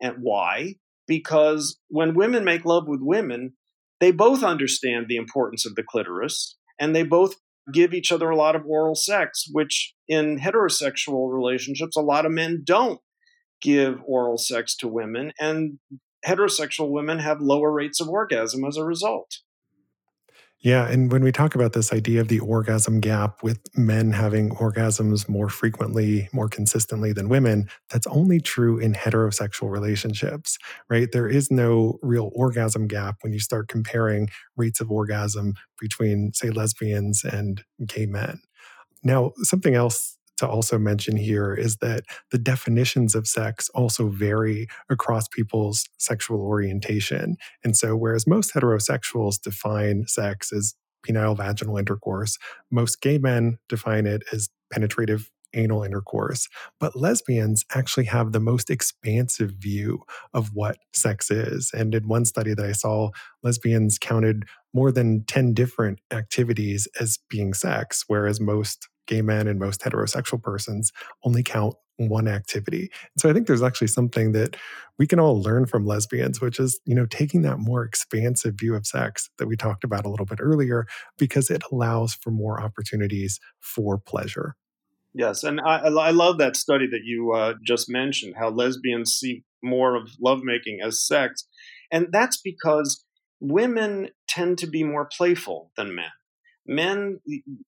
And 0.00 0.16
why? 0.20 0.74
Because 1.06 1.78
when 1.88 2.14
women 2.14 2.44
make 2.44 2.64
love 2.64 2.88
with 2.88 3.00
women, 3.02 3.54
they 4.00 4.10
both 4.10 4.42
understand 4.42 5.06
the 5.08 5.16
importance 5.16 5.64
of 5.64 5.74
the 5.74 5.82
clitoris 5.82 6.56
and 6.78 6.94
they 6.94 7.02
both 7.02 7.36
give 7.72 7.94
each 7.94 8.12
other 8.12 8.30
a 8.30 8.36
lot 8.36 8.54
of 8.54 8.64
oral 8.66 8.94
sex, 8.94 9.48
which 9.50 9.94
in 10.08 10.38
heterosexual 10.38 11.32
relationships, 11.32 11.96
a 11.96 12.02
lot 12.02 12.26
of 12.26 12.32
men 12.32 12.62
don't 12.64 13.00
give 13.60 14.00
oral 14.04 14.38
sex 14.38 14.76
to 14.76 14.88
women, 14.88 15.32
and 15.40 15.78
heterosexual 16.24 16.90
women 16.90 17.18
have 17.18 17.40
lower 17.40 17.72
rates 17.72 18.00
of 18.00 18.08
orgasm 18.08 18.64
as 18.64 18.76
a 18.76 18.84
result. 18.84 19.38
Yeah. 20.66 20.88
And 20.88 21.12
when 21.12 21.22
we 21.22 21.30
talk 21.30 21.54
about 21.54 21.74
this 21.74 21.92
idea 21.92 22.20
of 22.20 22.26
the 22.26 22.40
orgasm 22.40 22.98
gap 22.98 23.40
with 23.40 23.60
men 23.76 24.10
having 24.10 24.50
orgasms 24.50 25.28
more 25.28 25.48
frequently, 25.48 26.28
more 26.32 26.48
consistently 26.48 27.12
than 27.12 27.28
women, 27.28 27.68
that's 27.88 28.08
only 28.08 28.40
true 28.40 28.76
in 28.76 28.92
heterosexual 28.92 29.70
relationships, 29.70 30.58
right? 30.90 31.12
There 31.12 31.28
is 31.28 31.52
no 31.52 32.00
real 32.02 32.32
orgasm 32.34 32.88
gap 32.88 33.18
when 33.20 33.32
you 33.32 33.38
start 33.38 33.68
comparing 33.68 34.28
rates 34.56 34.80
of 34.80 34.90
orgasm 34.90 35.54
between, 35.78 36.32
say, 36.32 36.50
lesbians 36.50 37.22
and 37.22 37.62
gay 37.86 38.06
men. 38.06 38.40
Now, 39.04 39.34
something 39.42 39.76
else 39.76 40.15
to 40.38 40.48
also 40.48 40.78
mention 40.78 41.16
here 41.16 41.54
is 41.54 41.76
that 41.76 42.04
the 42.30 42.38
definitions 42.38 43.14
of 43.14 43.26
sex 43.26 43.68
also 43.70 44.08
vary 44.08 44.68
across 44.88 45.28
people's 45.28 45.86
sexual 45.98 46.40
orientation. 46.40 47.36
And 47.64 47.76
so, 47.76 47.96
whereas 47.96 48.26
most 48.26 48.54
heterosexuals 48.54 49.40
define 49.40 50.06
sex 50.06 50.52
as 50.52 50.74
penile 51.06 51.36
vaginal 51.36 51.78
intercourse, 51.78 52.38
most 52.70 53.00
gay 53.00 53.18
men 53.18 53.58
define 53.68 54.06
it 54.06 54.22
as 54.32 54.48
penetrative 54.72 55.30
anal 55.54 55.82
intercourse. 55.82 56.48
But 56.78 56.96
lesbians 56.96 57.64
actually 57.74 58.06
have 58.06 58.32
the 58.32 58.40
most 58.40 58.70
expansive 58.70 59.52
view 59.52 60.02
of 60.34 60.50
what 60.52 60.78
sex 60.92 61.30
is. 61.30 61.70
And 61.72 61.94
in 61.94 62.08
one 62.08 62.24
study 62.24 62.54
that 62.54 62.64
I 62.64 62.72
saw, 62.72 63.10
lesbians 63.42 63.98
counted 63.98 64.44
more 64.74 64.92
than 64.92 65.24
10 65.24 65.54
different 65.54 66.00
activities 66.10 66.86
as 67.00 67.18
being 67.30 67.54
sex, 67.54 68.04
whereas 68.06 68.40
most 68.40 68.88
gay 69.06 69.22
men 69.22 69.46
and 69.46 69.58
most 69.58 69.80
heterosexual 69.80 70.42
persons 70.42 70.92
only 71.24 71.42
count 71.42 71.74
one 71.98 72.28
activity. 72.28 72.90
So 73.16 73.30
I 73.30 73.32
think 73.32 73.46
there's 73.46 73.62
actually 73.62 73.86
something 73.86 74.32
that 74.32 74.56
we 74.98 75.06
can 75.06 75.18
all 75.18 75.40
learn 75.40 75.64
from 75.64 75.86
lesbians, 75.86 76.40
which 76.40 76.60
is, 76.60 76.78
you 76.84 76.94
know, 76.94 77.06
taking 77.06 77.42
that 77.42 77.58
more 77.58 77.84
expansive 77.84 78.54
view 78.58 78.74
of 78.74 78.86
sex 78.86 79.30
that 79.38 79.46
we 79.46 79.56
talked 79.56 79.82
about 79.82 80.04
a 80.04 80.10
little 80.10 80.26
bit 80.26 80.38
earlier, 80.40 80.86
because 81.16 81.50
it 81.50 81.62
allows 81.72 82.14
for 82.14 82.30
more 82.30 82.60
opportunities 82.60 83.40
for 83.60 83.96
pleasure. 83.96 84.56
Yes, 85.14 85.42
and 85.42 85.58
I, 85.60 85.78
I 85.78 86.10
love 86.10 86.36
that 86.36 86.56
study 86.56 86.86
that 86.88 87.04
you 87.04 87.32
uh, 87.32 87.54
just 87.64 87.88
mentioned, 87.88 88.34
how 88.36 88.50
lesbians 88.50 89.14
see 89.14 89.44
more 89.62 89.94
of 89.94 90.10
lovemaking 90.20 90.80
as 90.84 91.00
sex. 91.00 91.48
And 91.90 92.08
that's 92.12 92.38
because 92.38 93.02
women 93.40 94.10
tend 94.28 94.58
to 94.58 94.66
be 94.66 94.84
more 94.84 95.08
playful 95.10 95.70
than 95.76 95.94
men 95.94 96.10
men 96.66 97.20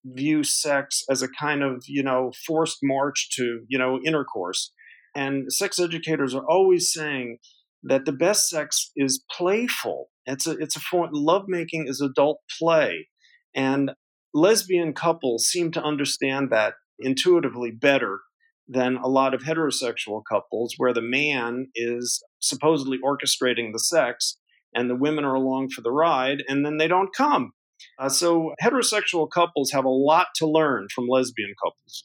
view 0.04 0.42
sex 0.44 1.04
as 1.10 1.22
a 1.22 1.28
kind 1.28 1.62
of 1.62 1.84
you 1.86 2.02
know 2.02 2.32
forced 2.46 2.78
march 2.82 3.30
to 3.36 3.60
you 3.68 3.78
know 3.78 3.98
intercourse. 4.04 4.72
And 5.14 5.52
sex 5.52 5.78
educators 5.78 6.34
are 6.34 6.44
always 6.48 6.92
saying 6.92 7.38
that 7.82 8.04
the 8.04 8.12
best 8.12 8.48
sex 8.48 8.90
is 8.96 9.24
playful. 9.30 10.10
It's 10.26 10.46
a 10.46 10.52
it's 10.52 10.76
a 10.76 10.80
form 10.80 11.10
lovemaking 11.12 11.86
is 11.88 12.00
adult 12.00 12.40
play. 12.58 13.08
And 13.54 13.92
lesbian 14.34 14.92
couples 14.92 15.46
seem 15.46 15.72
to 15.72 15.82
understand 15.82 16.50
that 16.50 16.74
intuitively 16.98 17.70
better 17.70 18.20
than 18.68 18.96
a 18.96 19.08
lot 19.08 19.32
of 19.32 19.42
heterosexual 19.42 20.22
couples 20.28 20.74
where 20.76 20.92
the 20.92 21.02
man 21.02 21.68
is 21.74 22.22
supposedly 22.38 22.98
orchestrating 23.02 23.72
the 23.72 23.78
sex 23.78 24.38
and 24.74 24.90
the 24.90 24.96
women 24.96 25.24
are 25.24 25.34
along 25.34 25.70
for 25.70 25.80
the 25.80 25.90
ride 25.90 26.42
and 26.48 26.66
then 26.66 26.76
they 26.76 26.86
don't 26.86 27.14
come 27.16 27.52
uh, 27.98 28.08
so 28.08 28.54
heterosexual 28.62 29.28
couples 29.30 29.70
have 29.72 29.84
a 29.84 29.90
lot 29.90 30.28
to 30.36 30.46
learn 30.46 30.88
from 30.94 31.06
lesbian 31.08 31.54
couples. 31.62 32.04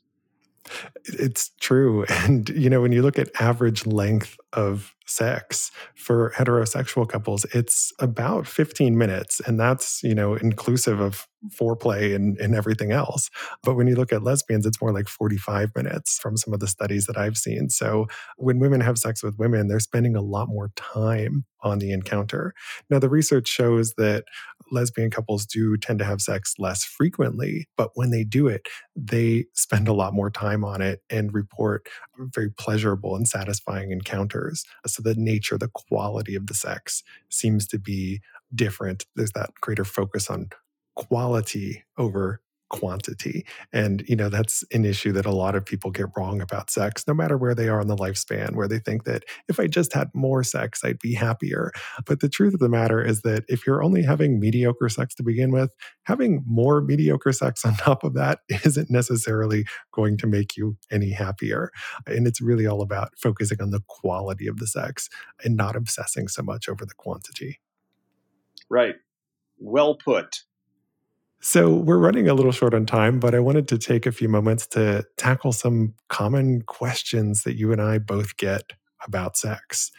It's 1.05 1.51
true. 1.59 2.05
And, 2.09 2.49
you 2.49 2.69
know, 2.69 2.82
when 2.82 2.91
you 2.91 3.01
look 3.01 3.19
at 3.19 3.30
average 3.39 3.86
length 3.86 4.38
of 4.53 4.95
sex 5.06 5.72
for 5.95 6.32
heterosexual 6.36 7.08
couples, 7.08 7.45
it's 7.54 7.91
about 7.99 8.47
15 8.47 8.97
minutes. 8.97 9.41
And 9.45 9.60
that's, 9.60 10.01
you 10.04 10.16
know, 10.16 10.36
inclusive 10.36 10.99
of 10.99 11.28
foreplay 11.49 12.16
and, 12.16 12.38
and 12.38 12.56
everything 12.56 12.91
else. 12.91 13.30
But 13.64 13.76
when 13.76 13.88
you 13.88 13.95
look 13.95 14.14
at 14.14 14.24
lesbians, 14.24 14.66
it's 14.66 14.82
more 14.82 14.93
like 14.93 15.08
45 15.08 15.72
minutes 15.76 16.18
from 16.20 16.38
some 16.38 16.54
of 16.54 16.60
the 16.60 16.68
studies 16.68 17.06
that 17.08 17.18
I've 17.18 17.38
seen. 17.38 17.70
So 17.70 18.08
when 18.38 18.60
women 18.60 18.82
have 18.82 18.97
sex 18.97 19.24
with 19.24 19.38
women, 19.38 19.68
they're 19.68 19.80
spending 19.80 20.16
a 20.16 20.22
lot 20.22 20.47
more 20.47 20.72
time 20.76 21.45
on 21.62 21.80
the 21.80 21.91
encounter. 21.91 22.54
Now, 22.89 22.99
the 22.99 23.10
research 23.10 23.47
shows 23.47 23.93
that 23.97 24.26
lesbian 24.72 25.10
couples 25.10 25.45
do 25.45 25.78
tend 25.78 25.99
to 25.99 26.06
have 26.06 26.22
sex 26.22 26.56
less 26.60 26.84
frequently, 26.84 27.68
but 27.78 27.91
when 27.95 28.12
they 28.12 28.24
do 28.24 28.47
it, 28.47 28.68
they 28.95 29.45
spend 29.54 29.88
a 29.88 29.93
lot 29.93 30.14
more 30.14 30.30
time 30.30 30.64
on 30.64 30.82
it 30.82 31.01
and 31.10 31.34
report 31.34 31.88
very 32.18 32.49
pleasurable 32.49 33.16
and 33.16 33.28
satisfying 33.28 33.91
encounters. 33.91 34.64
So 34.86 35.01
the 35.01 35.16
nature, 35.16 35.57
the 35.57 35.70
quality 35.74 36.36
of 36.36 36.47
the 36.47 36.53
sex 36.53 37.03
seems 37.30 37.68
to 37.68 37.80
be 37.80 38.22
different. 38.53 39.05
There's 39.16 39.32
that 39.32 39.51
greater 39.61 39.86
focus 39.86 40.30
on 40.30 40.49
quality 40.95 41.84
over 41.97 42.41
quantity. 42.74 43.45
And, 43.71 44.03
you 44.09 44.15
know, 44.15 44.30
that's 44.30 44.63
an 44.71 44.84
issue 44.84 45.11
that 45.11 45.28
a 45.28 45.32
lot 45.32 45.53
of 45.53 45.63
people 45.63 45.91
get 45.91 46.07
wrong 46.17 46.41
about 46.41 46.71
sex, 46.71 47.05
no 47.07 47.13
matter 47.13 47.38
where 47.38 47.53
they 47.53 47.69
are 47.69 47.80
in 47.80 47.88
the 47.88 47.95
lifespan, 47.95 48.55
where 48.55 48.67
they 48.67 48.80
think 48.80 49.03
that 49.03 49.24
if 49.47 49.59
I 49.59 49.67
just 49.67 49.93
had 49.93 50.09
more 50.15 50.43
sex, 50.43 50.84
I'd 50.84 50.97
be 50.97 51.13
happier. 51.13 51.71
But 52.07 52.19
the 52.19 52.30
truth 52.30 52.55
of 52.55 52.59
the 52.59 52.69
matter 52.69 52.99
is 52.99 53.21
that 53.21 53.43
if 53.47 53.67
you're 53.67 53.84
only 53.84 54.01
having 54.01 54.39
mediocre 54.39 54.89
sex 54.89 55.13
to 55.15 55.24
begin 55.24 55.51
with, 55.51 55.71
having 56.05 56.43
more 56.47 56.82
mediocre 56.82 57.32
sex 57.32 57.63
on 57.63 57.76
top 57.76 58.03
of 58.03 58.15
that 58.15 58.39
isn't 58.65 58.89
necessarily 58.89 59.65
going 59.91 60.17
to 60.17 60.26
make 60.26 60.57
you 60.57 60.76
any 60.89 61.11
happier. 61.11 61.69
And 62.07 62.26
it's 62.26 62.41
really 62.41 62.65
all 62.65 62.82
about 62.82 63.13
focusing 63.19 63.61
on 63.61 63.69
the 63.69 63.84
quality 63.88 64.47
of 64.47 64.57
the 64.57 64.67
sex 64.67 65.09
and 65.43 65.55
not 65.55 65.76
obsessing 65.76 66.28
so 66.28 66.41
much 66.41 66.67
over 66.67 66.86
the 66.86 66.95
quantity. 66.95 67.59
Right. 68.67 68.95
Well 69.59 69.93
put. 69.93 70.41
So 71.46 71.74
we're 71.74 71.98
running 71.98 72.30
a 72.30 72.34
little 72.34 72.54
short 72.54 72.74
on 72.74 72.86
time, 72.86 73.20
but 73.20 73.36
I 73.36 73.39
wanted 73.39 73.68
to 73.68 73.78
take 73.78 74.06
a 74.06 74.14
few 74.14 74.30
moments 74.30 74.66
to 74.68 75.04
tackle 75.18 75.52
some 75.52 75.94
common 76.08 76.62
questions 76.62 77.44
that 77.44 77.58
you 77.58 77.74
and 77.74 77.82
I 77.82 77.98
both 77.98 78.38
get 78.38 78.72
about 79.06 79.36
sex. 79.36 79.91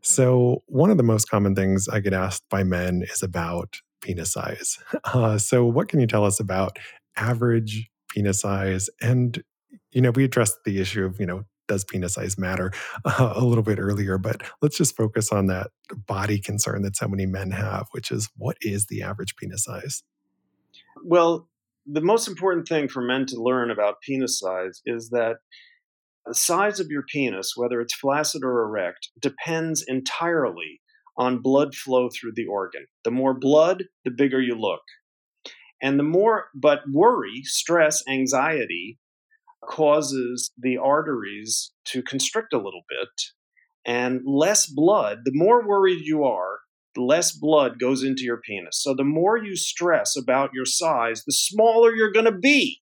So, 0.00 0.62
one 0.66 0.92
of 0.92 0.98
the 0.98 1.02
most 1.02 1.24
common 1.24 1.56
things 1.56 1.88
I 1.88 1.98
get 1.98 2.12
asked 2.12 2.44
by 2.48 2.62
men 2.62 3.02
is 3.12 3.20
about 3.20 3.80
penis 4.00 4.32
size. 4.32 4.78
Uh, 5.12 5.38
so, 5.38 5.66
what 5.66 5.88
can 5.88 5.98
you 5.98 6.06
tell 6.06 6.24
us 6.24 6.38
about 6.38 6.78
average 7.16 7.90
penis 8.14 8.40
size? 8.40 8.88
And, 9.00 9.42
you 9.90 10.00
know, 10.00 10.12
we 10.12 10.22
addressed 10.22 10.58
the 10.64 10.80
issue 10.80 11.04
of, 11.04 11.18
you 11.18 11.26
know, 11.26 11.42
does 11.66 11.82
penis 11.84 12.14
size 12.14 12.38
matter 12.38 12.70
uh, 13.04 13.32
a 13.36 13.44
little 13.44 13.64
bit 13.64 13.80
earlier, 13.80 14.18
but 14.18 14.40
let's 14.62 14.76
just 14.76 14.96
focus 14.96 15.32
on 15.32 15.48
that 15.48 15.72
body 16.06 16.38
concern 16.38 16.82
that 16.82 16.94
so 16.94 17.08
many 17.08 17.26
men 17.26 17.50
have, 17.50 17.88
which 17.90 18.12
is 18.12 18.30
what 18.36 18.56
is 18.60 18.86
the 18.86 19.02
average 19.02 19.34
penis 19.34 19.64
size? 19.64 20.04
Well, 21.04 21.48
the 21.86 22.00
most 22.00 22.28
important 22.28 22.68
thing 22.68 22.88
for 22.88 23.02
men 23.02 23.26
to 23.26 23.42
learn 23.42 23.70
about 23.70 24.00
penis 24.06 24.38
size 24.38 24.80
is 24.86 25.10
that 25.10 25.36
the 26.26 26.34
size 26.34 26.78
of 26.78 26.86
your 26.88 27.02
penis, 27.02 27.54
whether 27.56 27.80
it's 27.80 27.94
flaccid 27.94 28.42
or 28.44 28.62
erect, 28.62 29.10
depends 29.20 29.84
entirely 29.86 30.80
on 31.16 31.42
blood 31.42 31.74
flow 31.74 32.08
through 32.08 32.32
the 32.34 32.46
organ. 32.46 32.86
The 33.04 33.10
more 33.10 33.34
blood, 33.34 33.84
the 34.04 34.10
bigger 34.10 34.40
you 34.40 34.54
look. 34.54 34.82
And 35.82 35.98
the 35.98 36.04
more, 36.04 36.46
but 36.54 36.80
worry, 36.92 37.42
stress, 37.42 38.02
anxiety 38.08 38.98
causes 39.64 40.52
the 40.56 40.78
arteries 40.78 41.72
to 41.86 42.02
constrict 42.02 42.52
a 42.52 42.58
little 42.58 42.82
bit. 42.88 43.08
And 43.84 44.20
less 44.24 44.66
blood, 44.66 45.20
the 45.24 45.32
more 45.34 45.66
worried 45.66 46.02
you 46.04 46.22
are, 46.24 46.60
less 46.96 47.32
blood 47.32 47.78
goes 47.78 48.02
into 48.02 48.22
your 48.22 48.40
penis. 48.40 48.80
So 48.82 48.94
the 48.94 49.04
more 49.04 49.36
you 49.36 49.56
stress 49.56 50.16
about 50.16 50.50
your 50.52 50.66
size, 50.66 51.24
the 51.24 51.32
smaller 51.32 51.94
you're 51.94 52.12
going 52.12 52.26
to 52.26 52.32
be. 52.32 52.80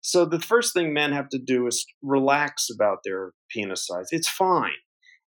So 0.00 0.24
the 0.24 0.40
first 0.40 0.74
thing 0.74 0.92
men 0.92 1.12
have 1.12 1.28
to 1.28 1.38
do 1.38 1.66
is 1.66 1.86
relax 2.02 2.68
about 2.74 2.98
their 3.04 3.32
penis 3.50 3.86
size. 3.86 4.06
It's 4.10 4.28
fine. 4.28 4.72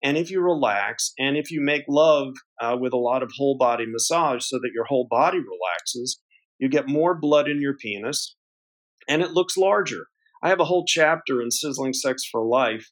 And 0.02 0.18
if 0.18 0.30
you 0.30 0.40
relax 0.40 1.12
and 1.18 1.36
if 1.36 1.50
you 1.50 1.60
make 1.62 1.84
love 1.88 2.34
uh, 2.60 2.76
with 2.78 2.92
a 2.92 2.98
lot 2.98 3.22
of 3.22 3.30
whole 3.36 3.56
body 3.56 3.86
massage 3.86 4.44
so 4.44 4.58
that 4.58 4.72
your 4.74 4.84
whole 4.84 5.06
body 5.08 5.38
relaxes, 5.38 6.20
you 6.58 6.68
get 6.68 6.88
more 6.88 7.18
blood 7.18 7.48
in 7.48 7.60
your 7.60 7.76
penis 7.76 8.36
and 9.08 9.22
it 9.22 9.32
looks 9.32 9.56
larger. 9.56 10.06
I 10.42 10.48
have 10.50 10.60
a 10.60 10.66
whole 10.66 10.84
chapter 10.86 11.40
in 11.40 11.50
Sizzling 11.50 11.94
Sex 11.94 12.22
for 12.30 12.44
Life 12.44 12.90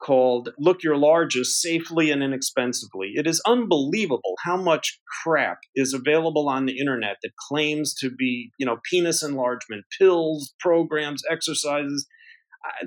called 0.00 0.50
Look 0.58 0.82
Your 0.82 0.96
Largest 0.96 1.60
Safely 1.60 2.10
and 2.10 2.22
Inexpensively. 2.22 3.12
It 3.14 3.26
is 3.26 3.42
unbelievable 3.46 4.34
how 4.44 4.56
much 4.56 4.98
crap 5.22 5.58
is 5.74 5.92
available 5.92 6.48
on 6.48 6.66
the 6.66 6.78
internet 6.78 7.16
that 7.22 7.32
claims 7.48 7.94
to 8.00 8.10
be, 8.10 8.50
you 8.58 8.66
know, 8.66 8.78
penis 8.90 9.22
enlargement 9.22 9.84
pills, 9.98 10.54
programs, 10.58 11.22
exercises. 11.30 12.06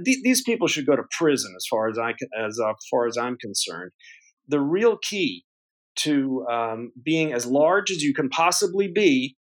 Th- 0.03 0.20
these 0.24 0.43
people 0.43 0.68
should 0.68 0.86
go 0.86 0.95
to 0.95 1.03
prison 1.18 1.53
as 1.55 1.66
far 1.70 1.89
as 1.89 1.97
I 1.97 2.14
as 2.39 2.59
uh, 2.59 2.74
far 2.89 3.07
as 3.07 3.18
I'm 3.18 3.38
concerned. 3.38 3.91
The 4.47 4.59
real 4.59 4.97
key 4.97 5.45
to 5.95 6.45
um, 6.51 6.91
being 7.03 7.34
as 7.34 7.45
large 7.45 7.91
as 7.91 8.01
you 8.01 8.14
can 8.14 8.30
possibly 8.30 8.88
be 8.88 9.38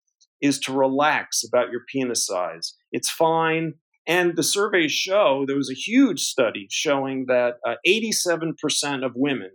is 0.41 0.59
to 0.59 0.74
relax 0.74 1.43
about 1.43 1.72
your 1.72 1.82
penis 1.91 2.26
size. 2.26 2.76
It's 2.91 3.09
fine. 3.09 3.74
And 4.07 4.37
the 4.37 4.43
surveys 4.43 4.93
show 4.93 5.43
there 5.45 5.57
was 5.57 5.69
a 5.69 5.75
huge 5.75 6.21
study 6.21 6.67
showing 6.71 7.25
that 7.27 7.55
uh, 7.67 7.75
87% 7.85 9.05
of 9.05 9.11
women 9.15 9.51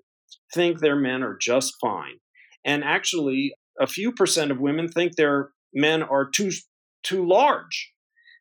think 0.53 0.79
their 0.79 0.97
men 0.97 1.23
are 1.23 1.39
just 1.41 1.75
fine. 1.81 2.19
And 2.65 2.85
actually, 2.85 3.55
a 3.81 3.87
few 3.87 4.13
percent 4.13 4.51
of 4.51 4.61
women 4.61 4.89
think 4.89 5.17
their 5.17 5.51
men 5.73 6.03
are 6.03 6.29
too, 6.29 6.51
too 7.03 7.27
large, 7.27 7.93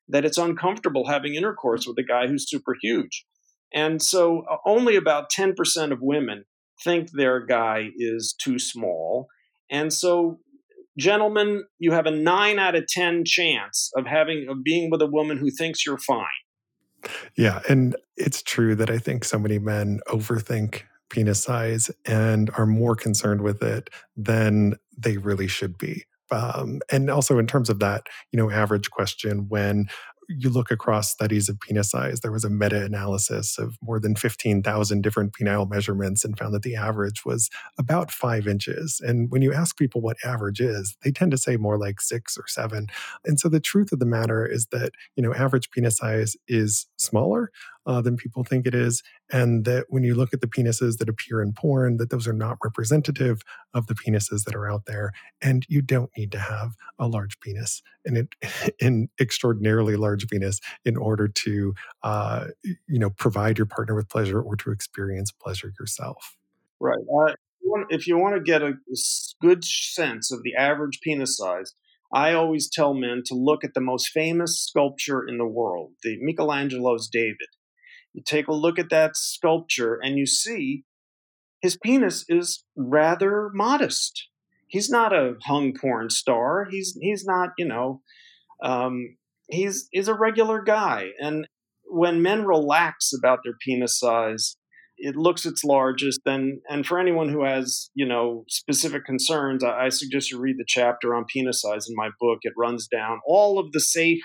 that 0.10 0.26
it's 0.26 0.38
uncomfortable 0.38 1.08
having 1.08 1.36
intercourse 1.36 1.88
with 1.88 1.98
a 1.98 2.04
guy 2.04 2.28
who's 2.28 2.50
super 2.50 2.76
huge. 2.82 3.26
And 3.74 4.02
so 4.02 4.44
uh, 4.52 4.58
only 4.66 4.98
about 4.98 5.32
10% 5.32 5.92
of 5.94 6.00
women 6.02 6.44
think 6.84 7.12
their 7.12 7.46
guy 7.46 7.90
is 7.98 8.36
too 8.44 8.60
small. 8.60 9.28
And 9.70 9.94
so 9.94 10.40
gentlemen, 10.98 11.64
you 11.80 11.92
have 11.92 12.06
a 12.06 12.12
nine 12.12 12.60
out 12.60 12.76
of 12.76 12.88
10 12.88 13.24
chance 13.26 13.92
of 13.96 14.06
having, 14.06 14.48
of 14.50 14.64
being 14.64 14.90
with 14.90 15.02
a 15.02 15.08
woman 15.08 15.38
who 15.38 15.50
thinks 15.50 15.86
you're 15.86 15.98
fine. 15.98 16.26
Yeah. 17.36 17.62
And 17.68 17.96
it's 18.18 18.44
true 18.44 18.76
that 18.76 18.90
I 18.90 18.98
think 18.98 19.24
so 19.24 19.40
many 19.40 19.60
men 19.60 20.00
overthink 20.08 20.84
penis 21.10 21.44
size 21.44 21.92
and 22.06 22.50
are 22.58 22.66
more 22.66 22.96
concerned 22.96 23.42
with 23.42 23.62
it 23.62 23.90
than 24.16 24.76
they 24.98 25.18
really 25.18 25.48
should 25.48 25.78
be. 25.78 26.06
Um, 26.32 26.80
and 26.90 27.10
also 27.10 27.38
in 27.38 27.48
terms 27.48 27.70
of 27.70 27.80
that, 27.80 28.08
you 28.32 28.38
know, 28.38 28.50
average 28.50 28.90
question, 28.90 29.50
when 29.50 29.88
you 30.38 30.50
look 30.50 30.72
across 30.72 31.12
studies 31.12 31.50
of 31.50 31.60
penis 31.60 31.92
size, 31.92 32.20
there 32.22 32.32
was 32.32 32.44
a 32.44 32.50
meta 32.50 32.84
analysis 32.84 33.58
of 33.58 33.78
more 33.82 34.00
than 34.00 34.16
15,000 34.16 35.02
different 35.02 35.34
penile 35.34 35.70
measurements 35.70 36.24
and 36.24 36.38
found 36.38 36.54
that 36.54 36.64
the 36.64 36.76
average 36.76 37.26
was 37.26 37.50
about 37.78 38.12
five 38.12 38.48
inches. 38.48 39.02
And 39.04 39.32
when 39.32 39.42
you 39.42 39.54
ask 39.54 39.78
people 39.78 40.02
what 40.02 40.18
average 40.24 40.62
is, 40.62 40.96
they 41.04 41.12
tend 41.12 41.32
to 41.32 41.38
say 41.38 41.58
more 41.58 41.78
like 41.78 42.02
six 42.02 42.38
or 42.38 42.48
seven. 42.48 42.88
And 43.26 43.40
so 43.40 43.50
the 43.50 43.60
truth 43.60 43.92
of 43.92 44.00
the 44.00 44.06
matter 44.06 44.46
is 44.46 44.68
that, 44.72 44.92
you 45.16 45.24
know, 45.24 45.34
average 45.34 45.72
penis 45.72 45.98
size 45.98 46.36
is 46.48 46.88
smaller, 46.98 47.52
uh, 47.86 48.02
than 48.02 48.16
people 48.16 48.44
think 48.44 48.68
it 48.68 48.76
is, 48.76 49.02
and 49.32 49.66
that 49.66 49.86
when 49.90 50.04
you 50.04 50.14
look 50.14 50.34
at 50.34 50.42
the 50.42 50.48
penises 50.48 50.98
that 50.98 51.10
appear 51.10 51.42
in 51.42 51.54
porn, 51.54 51.98
that 51.98 52.10
those 52.10 52.28
are 52.28 52.34
not 52.34 52.58
representative 52.64 53.42
of 53.74 53.88
the 53.88 53.96
penises 53.96 54.44
that 54.44 54.56
are 54.56 54.70
out 54.70 54.86
there, 54.86 55.12
and 55.42 55.66
you 55.70 55.82
don't 55.82 56.12
need 56.18 56.32
to 56.34 56.40
have 56.40 56.76
a 57.00 57.08
large 57.08 57.40
penis 57.40 57.82
and 58.06 58.28
an, 58.82 59.10
extraordinarily 59.20 59.96
large 59.96 60.28
penis 60.28 60.60
in 60.84 60.98
order 60.98 61.28
to, 61.28 61.74
uh, 62.04 62.48
you 62.64 63.00
know, 63.00 63.10
provide 63.10 63.58
your 63.58 63.68
partner 63.68 63.96
with 63.96 64.10
pleasure 64.10 64.42
or 64.42 64.56
to 64.56 64.72
experience 64.72 65.32
pleasure 65.32 65.74
yourself. 65.80 66.36
Right. 66.80 67.00
Uh, 67.26 67.34
if 67.90 68.08
you 68.08 68.18
want 68.18 68.36
to 68.36 68.42
get 68.42 68.62
a 68.62 68.74
good 69.42 69.64
sense 69.64 70.32
of 70.32 70.44
the 70.44 70.56
average 70.56 71.00
penis 71.02 71.38
size, 71.38 71.74
I 72.14 72.34
always 72.34 72.70
tell 72.70 72.94
men 72.94 73.22
to 73.28 73.36
look 73.36 73.64
at 73.64 73.74
the 73.74 73.82
most 73.82 74.10
famous 74.10 74.62
sculpture 74.62 75.26
in 75.26 75.38
the 75.38 75.46
world, 75.46 75.92
the 76.04 76.18
Michelangelo's 76.22 77.08
David. 77.08 77.48
You 78.14 78.22
take 78.26 78.48
a 78.48 78.54
look 78.54 78.78
at 78.78 78.90
that 78.90 79.16
sculpture 79.16 80.00
and 80.02 80.18
you 80.18 80.26
see 80.26 80.84
his 81.62 81.78
penis 81.78 82.26
is 82.28 82.66
rather 82.76 83.50
modest. 83.54 84.28
He's 84.68 84.90
not 84.90 85.14
a 85.14 85.36
hung 85.44 85.74
porn 85.80 86.10
star. 86.10 86.66
He's 86.70 86.98
he's 87.00 87.24
not, 87.26 87.50
you 87.58 87.66
know, 87.66 88.02
um, 88.64 89.18
he's 89.48 89.88
he's 89.92 90.08
a 90.08 90.14
regular 90.14 90.62
guy. 90.62 91.10
And 91.20 91.48
when 91.86 92.22
men 92.22 92.46
relax 92.46 93.12
about 93.18 93.40
their 93.44 93.54
penis 93.64 94.00
size, 94.00 94.56
it 94.98 95.16
looks 95.16 95.46
its 95.46 95.64
largest. 95.64 96.22
And 96.26 96.62
and 96.70 96.86
for 96.86 97.00
anyone 97.00 97.30
who 97.30 97.44
has 97.44 97.92
you 97.94 98.08
know 98.08 98.46
specific 98.50 99.06
concerns, 99.06 99.64
I, 99.64 99.86
I 99.86 99.90
suggest 99.90 100.32
you 100.32 100.40
read 100.40 100.58
the 100.58 100.66
chapter 100.68 101.14
on 101.14 101.26
penis 101.26 101.62
size 101.62 101.88
in 101.88 101.96
my 101.96 102.10
book. 102.20 102.40
It 102.42 102.54
runs 102.58 102.88
down 102.88 103.20
all 103.28 103.60
of 103.60 103.72
the 103.72 103.82
safe 103.82 104.24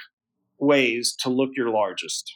ways 0.58 1.14
to 1.20 1.28
look 1.28 1.50
your 1.56 1.70
largest. 1.70 2.32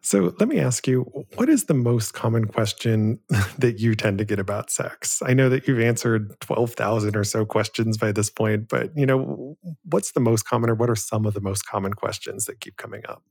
So 0.00 0.34
let 0.38 0.48
me 0.48 0.58
ask 0.58 0.86
you, 0.86 1.02
what 1.36 1.48
is 1.48 1.64
the 1.64 1.74
most 1.74 2.14
common 2.14 2.46
question 2.46 3.18
that 3.58 3.78
you 3.78 3.94
tend 3.94 4.18
to 4.18 4.24
get 4.24 4.38
about 4.38 4.70
sex? 4.70 5.22
I 5.24 5.34
know 5.34 5.48
that 5.48 5.66
you've 5.66 5.80
answered 5.80 6.38
12,000 6.40 7.16
or 7.16 7.24
so 7.24 7.44
questions 7.44 7.96
by 7.96 8.12
this 8.12 8.30
point, 8.30 8.68
but 8.68 8.90
you 8.96 9.06
know, 9.06 9.56
what's 9.84 10.12
the 10.12 10.20
most 10.20 10.44
common 10.44 10.70
or 10.70 10.74
what 10.74 10.90
are 10.90 10.96
some 10.96 11.26
of 11.26 11.34
the 11.34 11.40
most 11.40 11.66
common 11.66 11.94
questions 11.94 12.46
that 12.46 12.60
keep 12.60 12.76
coming 12.76 13.02
up? 13.08 13.22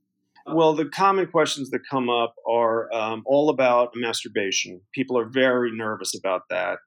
Well, 0.49 0.73
the 0.73 0.85
common 0.85 1.27
questions 1.27 1.71
that 1.71 1.81
come 1.89 2.09
up 2.09 2.33
are 2.49 2.93
um, 2.93 3.23
all 3.25 3.49
about 3.49 3.91
masturbation. 3.95 4.81
People 4.93 5.17
are 5.17 5.27
very 5.27 5.75
nervous 5.75 6.13
about 6.17 6.43
that. 6.49 6.77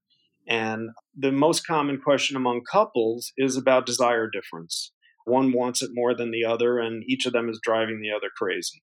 And 0.49 0.91
the 1.15 1.31
most 1.31 1.67
common 1.67 2.01
question 2.01 2.37
among 2.37 2.63
couples 2.71 3.33
is 3.37 3.57
about 3.57 3.85
desire 3.85 4.29
difference. 4.31 4.93
One 5.27 5.53
wants 5.53 5.83
it 5.83 5.91
more 5.93 6.15
than 6.15 6.31
the 6.31 6.45
other, 6.45 6.79
and 6.79 7.05
each 7.07 7.27
of 7.27 7.33
them 7.33 7.49
is 7.49 7.61
driving 7.63 8.01
the 8.01 8.11
other 8.11 8.31
crazy. 8.37 8.83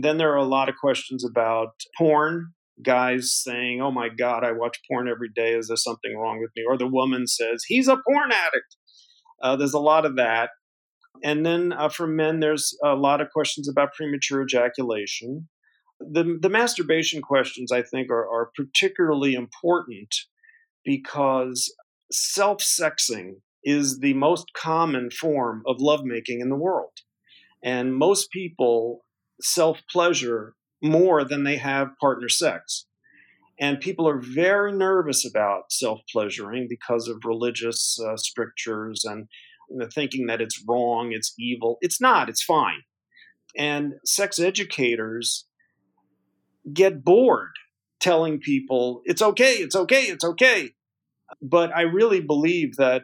Then 0.00 0.16
there 0.16 0.32
are 0.32 0.36
a 0.36 0.44
lot 0.44 0.68
of 0.68 0.76
questions 0.76 1.24
about 1.24 1.72
porn. 1.96 2.52
Guys 2.84 3.32
saying, 3.32 3.82
Oh 3.82 3.90
my 3.90 4.08
God, 4.08 4.44
I 4.44 4.52
watch 4.52 4.78
porn 4.88 5.08
every 5.08 5.30
day. 5.34 5.54
Is 5.54 5.66
there 5.66 5.76
something 5.76 6.16
wrong 6.16 6.40
with 6.40 6.52
me? 6.54 6.62
Or 6.68 6.78
the 6.78 6.86
woman 6.86 7.26
says, 7.26 7.64
He's 7.66 7.88
a 7.88 7.96
porn 7.96 8.30
addict. 8.30 8.76
Uh, 9.42 9.56
there's 9.56 9.74
a 9.74 9.80
lot 9.80 10.06
of 10.06 10.14
that. 10.16 10.50
And 11.24 11.44
then 11.44 11.72
uh, 11.72 11.88
for 11.88 12.06
men, 12.06 12.38
there's 12.38 12.76
a 12.84 12.94
lot 12.94 13.20
of 13.20 13.30
questions 13.30 13.68
about 13.68 13.92
premature 13.94 14.40
ejaculation. 14.40 15.48
The, 15.98 16.38
the 16.40 16.48
masturbation 16.48 17.20
questions, 17.20 17.72
I 17.72 17.82
think, 17.82 18.08
are, 18.08 18.28
are 18.28 18.52
particularly 18.54 19.34
important 19.34 20.14
because 20.84 21.74
self 22.12 22.58
sexing 22.58 23.40
is 23.64 23.98
the 23.98 24.14
most 24.14 24.46
common 24.56 25.10
form 25.10 25.62
of 25.66 25.80
lovemaking 25.80 26.40
in 26.40 26.50
the 26.50 26.56
world. 26.56 26.92
And 27.64 27.96
most 27.96 28.30
people 28.30 29.04
self 29.40 29.80
pleasure 29.90 30.54
more 30.82 31.24
than 31.24 31.44
they 31.44 31.56
have 31.56 31.98
partner 32.00 32.28
sex. 32.28 32.86
And 33.60 33.80
people 33.80 34.08
are 34.08 34.20
very 34.20 34.72
nervous 34.72 35.24
about 35.24 35.72
self 35.72 36.00
pleasuring 36.10 36.66
because 36.68 37.08
of 37.08 37.24
religious 37.24 37.98
uh, 38.00 38.16
strictures 38.16 39.04
and 39.04 39.28
the 39.68 39.88
thinking 39.88 40.26
that 40.26 40.40
it's 40.40 40.62
wrong, 40.66 41.12
it's 41.12 41.34
evil. 41.38 41.78
It's 41.80 42.00
not, 42.00 42.28
it's 42.28 42.42
fine. 42.42 42.82
And 43.56 43.94
sex 44.04 44.38
educators 44.38 45.46
get 46.72 47.04
bored 47.04 47.50
telling 48.00 48.38
people 48.38 49.02
it's 49.04 49.22
okay, 49.22 49.54
it's 49.54 49.74
okay, 49.74 50.04
it's 50.04 50.24
okay. 50.24 50.70
But 51.42 51.74
I 51.76 51.82
really 51.82 52.20
believe 52.20 52.76
that 52.76 53.02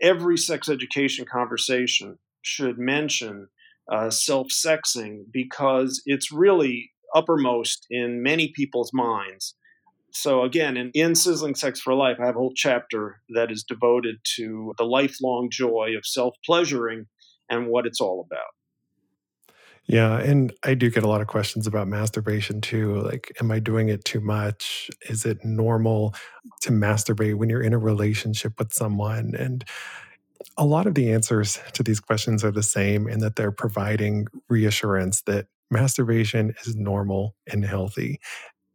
every 0.00 0.36
sex 0.36 0.68
education 0.68 1.24
conversation 1.30 2.18
should 2.42 2.78
mention 2.78 3.48
uh, 3.90 4.10
self 4.10 4.48
sexing 4.48 5.24
because 5.32 6.02
it's 6.06 6.32
really 6.32 6.90
uppermost 7.14 7.86
in 7.90 8.22
many 8.22 8.48
people's 8.48 8.92
minds. 8.92 9.54
So, 10.14 10.42
again, 10.42 10.76
in, 10.76 10.90
in 10.92 11.14
Sizzling 11.14 11.54
Sex 11.54 11.80
for 11.80 11.94
Life, 11.94 12.18
I 12.20 12.26
have 12.26 12.36
a 12.36 12.38
whole 12.38 12.52
chapter 12.54 13.22
that 13.30 13.50
is 13.50 13.64
devoted 13.64 14.16
to 14.36 14.74
the 14.76 14.84
lifelong 14.84 15.48
joy 15.50 15.94
of 15.96 16.04
self 16.04 16.34
pleasuring 16.44 17.06
and 17.48 17.68
what 17.68 17.86
it's 17.86 18.00
all 18.00 18.26
about. 18.26 18.52
Yeah, 19.86 20.18
and 20.20 20.52
I 20.64 20.74
do 20.74 20.90
get 20.90 21.02
a 21.02 21.08
lot 21.08 21.20
of 21.20 21.26
questions 21.26 21.66
about 21.66 21.88
masturbation 21.88 22.60
too. 22.60 23.00
Like, 23.00 23.32
am 23.40 23.50
I 23.50 23.58
doing 23.58 23.88
it 23.88 24.04
too 24.04 24.20
much? 24.20 24.90
Is 25.08 25.24
it 25.24 25.44
normal 25.44 26.14
to 26.60 26.70
masturbate 26.70 27.34
when 27.34 27.50
you're 27.50 27.62
in 27.62 27.74
a 27.74 27.78
relationship 27.78 28.58
with 28.58 28.72
someone? 28.72 29.34
And 29.36 29.64
a 30.56 30.64
lot 30.64 30.86
of 30.86 30.94
the 30.94 31.12
answers 31.12 31.58
to 31.72 31.82
these 31.82 32.00
questions 32.00 32.44
are 32.44 32.50
the 32.50 32.62
same 32.62 33.08
in 33.08 33.20
that 33.20 33.36
they're 33.36 33.52
providing 33.52 34.26
reassurance 34.48 35.22
that 35.22 35.46
masturbation 35.70 36.54
is 36.64 36.76
normal 36.76 37.34
and 37.50 37.64
healthy. 37.64 38.20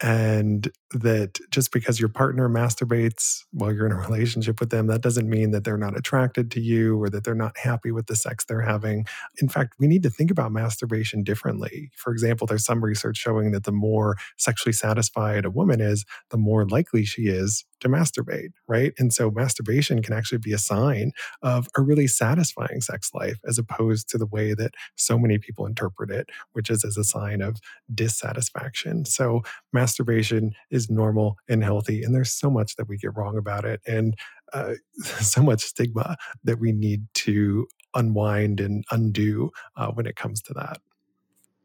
And 0.01 0.69
that 0.93 1.39
just 1.51 1.71
because 1.71 1.99
your 1.99 2.09
partner 2.09 2.49
masturbates 2.49 3.43
while 3.51 3.73
you're 3.73 3.85
in 3.85 3.91
a 3.91 3.95
relationship 4.09 4.59
with 4.59 4.69
them, 4.69 4.87
that 4.87 5.01
doesn't 5.01 5.29
mean 5.29 5.51
that 5.51 5.63
they're 5.63 5.77
not 5.77 5.97
attracted 5.97 6.51
to 6.51 6.61
you 6.61 7.01
or 7.01 7.09
that 7.09 7.23
they're 7.23 7.35
not 7.35 7.57
happy 7.57 7.91
with 7.91 8.07
the 8.07 8.15
sex 8.15 8.45
they're 8.45 8.61
having. 8.61 9.05
In 9.41 9.49
fact, 9.49 9.75
we 9.79 9.87
need 9.87 10.03
to 10.03 10.09
think 10.09 10.31
about 10.31 10.51
masturbation 10.51 11.23
differently. 11.23 11.91
For 11.95 12.11
example, 12.11 12.47
there's 12.47 12.65
some 12.65 12.83
research 12.83 13.17
showing 13.17 13.51
that 13.51 13.63
the 13.63 13.71
more 13.71 14.17
sexually 14.37 14.73
satisfied 14.73 15.45
a 15.45 15.51
woman 15.51 15.81
is, 15.81 16.05
the 16.29 16.37
more 16.37 16.67
likely 16.67 17.05
she 17.05 17.23
is 17.23 17.65
to 17.79 17.89
masturbate, 17.89 18.51
right? 18.67 18.93
And 18.97 19.13
so 19.13 19.29
masturbation 19.29 20.01
can 20.01 20.13
actually 20.13 20.39
be 20.39 20.53
a 20.53 20.57
sign 20.57 21.11
of 21.41 21.67
a 21.77 21.81
really 21.81 22.07
satisfying 22.07 22.81
sex 22.81 23.11
life 23.13 23.39
as 23.47 23.57
opposed 23.57 24.09
to 24.09 24.17
the 24.17 24.25
way 24.25 24.53
that 24.53 24.71
so 24.95 25.17
many 25.17 25.37
people 25.37 25.65
interpret 25.65 26.09
it, 26.09 26.29
which 26.53 26.69
is 26.69 26.83
as 26.83 26.97
a 26.97 27.03
sign 27.03 27.41
of 27.41 27.57
dissatisfaction. 27.93 29.05
So 29.05 29.41
masturbation 29.73 30.53
is 30.77 30.89
normal 30.89 31.35
and 31.49 31.63
healthy. 31.63 32.03
And 32.03 32.15
there's 32.15 32.31
so 32.31 32.49
much 32.49 32.75
that 32.77 32.87
we 32.87 32.97
get 32.97 33.17
wrong 33.17 33.37
about 33.37 33.65
it. 33.65 33.81
And 33.85 34.15
uh, 34.53 34.75
so 35.19 35.43
much 35.43 35.61
stigma 35.61 36.15
that 36.45 36.59
we 36.59 36.71
need 36.71 37.07
to 37.15 37.67
unwind 37.93 38.61
and 38.61 38.85
undo 38.91 39.51
uh, 39.75 39.91
when 39.91 40.05
it 40.05 40.15
comes 40.15 40.41
to 40.43 40.53
that. 40.53 40.79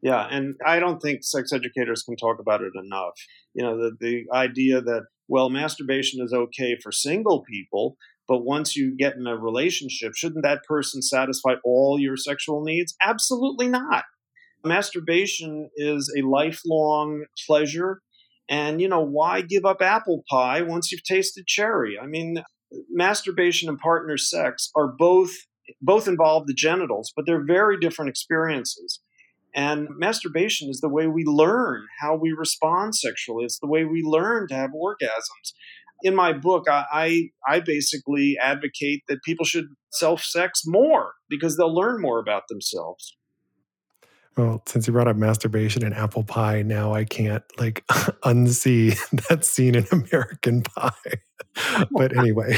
Yeah, 0.00 0.26
and 0.28 0.56
I 0.66 0.80
don't 0.80 1.00
think 1.00 1.22
sex 1.22 1.52
educators 1.52 2.02
can 2.02 2.16
talk 2.16 2.40
about 2.40 2.60
it 2.60 2.72
enough. 2.74 3.14
You 3.54 3.62
know, 3.62 3.76
the, 3.76 3.92
the 4.00 4.24
idea 4.32 4.80
that, 4.80 5.02
well, 5.28 5.48
masturbation 5.48 6.20
is 6.24 6.32
okay 6.32 6.76
for 6.82 6.90
single 6.90 7.44
people, 7.44 7.96
but 8.26 8.38
once 8.38 8.74
you 8.74 8.96
get 8.96 9.14
in 9.14 9.28
a 9.28 9.36
relationship, 9.36 10.14
shouldn't 10.16 10.42
that 10.42 10.64
person 10.66 11.02
satisfy 11.02 11.54
all 11.64 12.00
your 12.00 12.16
sexual 12.16 12.64
needs? 12.64 12.96
Absolutely 13.04 13.68
not. 13.68 14.02
Masturbation 14.64 15.70
is 15.76 16.12
a 16.16 16.22
lifelong 16.22 17.24
pleasure 17.46 18.00
and, 18.48 18.80
you 18.80 18.88
know, 18.88 19.04
why 19.04 19.40
give 19.40 19.64
up 19.64 19.80
apple 19.80 20.24
pie 20.28 20.62
once 20.62 20.90
you've 20.90 21.04
tasted 21.04 21.46
cherry? 21.46 21.98
I 22.00 22.06
mean, 22.06 22.42
masturbation 22.90 23.68
and 23.68 23.78
partner 23.78 24.16
sex 24.16 24.70
are 24.76 24.88
both 24.88 25.32
both 25.80 26.08
involve 26.08 26.46
the 26.46 26.54
genitals, 26.54 27.12
but 27.14 27.24
they're 27.24 27.44
very 27.44 27.78
different 27.78 28.08
experiences. 28.08 29.00
And 29.54 29.88
masturbation 29.96 30.70
is 30.70 30.80
the 30.80 30.88
way 30.88 31.06
we 31.06 31.24
learn 31.24 31.86
how 32.00 32.16
we 32.16 32.32
respond 32.32 32.96
sexually. 32.96 33.44
It's 33.44 33.58
the 33.58 33.68
way 33.68 33.84
we 33.84 34.02
learn 34.02 34.48
to 34.48 34.54
have 34.54 34.70
orgasms. 34.70 35.52
In 36.02 36.16
my 36.16 36.32
book, 36.32 36.68
I, 36.68 36.84
I, 36.92 37.28
I 37.48 37.60
basically 37.60 38.36
advocate 38.42 39.02
that 39.08 39.22
people 39.24 39.44
should 39.44 39.66
self 39.92 40.22
sex 40.22 40.62
more 40.66 41.12
because 41.28 41.56
they'll 41.56 41.74
learn 41.74 42.00
more 42.00 42.18
about 42.18 42.44
themselves. 42.48 43.16
Well, 44.36 44.62
since 44.66 44.86
you 44.86 44.92
brought 44.92 45.08
up 45.08 45.16
masturbation 45.16 45.84
and 45.84 45.94
apple 45.94 46.24
pie, 46.24 46.62
now 46.62 46.94
I 46.94 47.04
can't 47.04 47.44
like 47.58 47.84
unsee 48.24 48.98
that 49.28 49.44
scene 49.44 49.74
in 49.74 49.86
American 49.92 50.62
Pie. 50.62 50.90
but 51.90 52.16
anyway. 52.16 52.56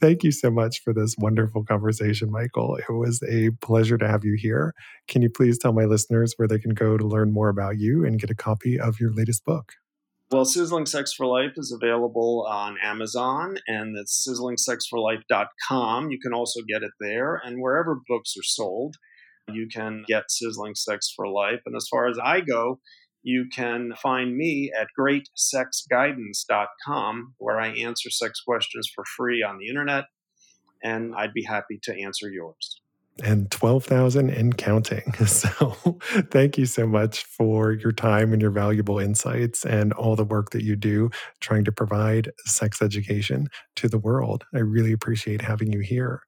Thank 0.00 0.24
you 0.24 0.32
so 0.32 0.50
much 0.50 0.82
for 0.82 0.92
this 0.92 1.14
wonderful 1.18 1.64
conversation, 1.64 2.30
Michael. 2.30 2.76
It 2.76 2.92
was 2.92 3.22
a 3.28 3.50
pleasure 3.62 3.96
to 3.98 4.08
have 4.08 4.24
you 4.24 4.36
here. 4.36 4.74
Can 5.08 5.22
you 5.22 5.30
please 5.30 5.58
tell 5.58 5.72
my 5.72 5.84
listeners 5.84 6.34
where 6.36 6.48
they 6.48 6.58
can 6.58 6.74
go 6.74 6.96
to 6.96 7.06
learn 7.06 7.32
more 7.32 7.48
about 7.48 7.78
you 7.78 8.04
and 8.04 8.18
get 8.18 8.30
a 8.30 8.34
copy 8.34 8.78
of 8.78 9.00
your 9.00 9.12
latest 9.12 9.44
book? 9.44 9.72
Well, 10.30 10.44
Sizzling 10.44 10.86
Sex 10.86 11.12
for 11.12 11.24
Life 11.26 11.52
is 11.56 11.72
available 11.72 12.44
on 12.48 12.76
Amazon 12.82 13.58
and 13.68 13.96
it's 13.96 14.26
sizzlingsexforlife.com. 14.28 16.10
You 16.10 16.18
can 16.18 16.32
also 16.32 16.60
get 16.68 16.82
it 16.82 16.90
there 16.98 17.40
and 17.44 17.62
wherever 17.62 18.00
books 18.08 18.34
are 18.36 18.42
sold, 18.42 18.96
you 19.52 19.68
can 19.68 20.04
get 20.06 20.30
Sizzling 20.30 20.74
Sex 20.74 21.12
for 21.14 21.28
Life. 21.28 21.60
And 21.66 21.76
as 21.76 21.86
far 21.90 22.08
as 22.08 22.18
I 22.22 22.40
go, 22.40 22.80
you 23.22 23.46
can 23.52 23.92
find 24.00 24.34
me 24.36 24.72
at 24.78 24.88
greatsexguidance.com, 24.98 27.34
where 27.38 27.60
I 27.60 27.68
answer 27.68 28.10
sex 28.10 28.40
questions 28.40 28.90
for 28.94 29.04
free 29.16 29.42
on 29.42 29.58
the 29.58 29.68
internet, 29.68 30.04
and 30.82 31.14
I'd 31.16 31.32
be 31.32 31.42
happy 31.42 31.78
to 31.82 32.00
answer 32.00 32.30
yours. 32.30 32.80
And 33.24 33.50
12,000 33.50 34.28
and 34.30 34.56
counting. 34.56 35.12
So, 35.26 35.70
thank 36.30 36.58
you 36.58 36.66
so 36.66 36.86
much 36.86 37.24
for 37.24 37.72
your 37.72 37.90
time 37.90 38.32
and 38.32 38.40
your 38.40 38.50
valuable 38.50 38.98
insights 38.98 39.64
and 39.64 39.92
all 39.94 40.14
the 40.14 40.24
work 40.24 40.50
that 40.50 40.62
you 40.62 40.76
do 40.76 41.10
trying 41.40 41.64
to 41.64 41.72
provide 41.72 42.30
sex 42.44 42.82
education 42.82 43.48
to 43.76 43.88
the 43.88 43.98
world. 43.98 44.44
I 44.54 44.58
really 44.58 44.92
appreciate 44.92 45.40
having 45.40 45.72
you 45.72 45.80
here. 45.80 46.25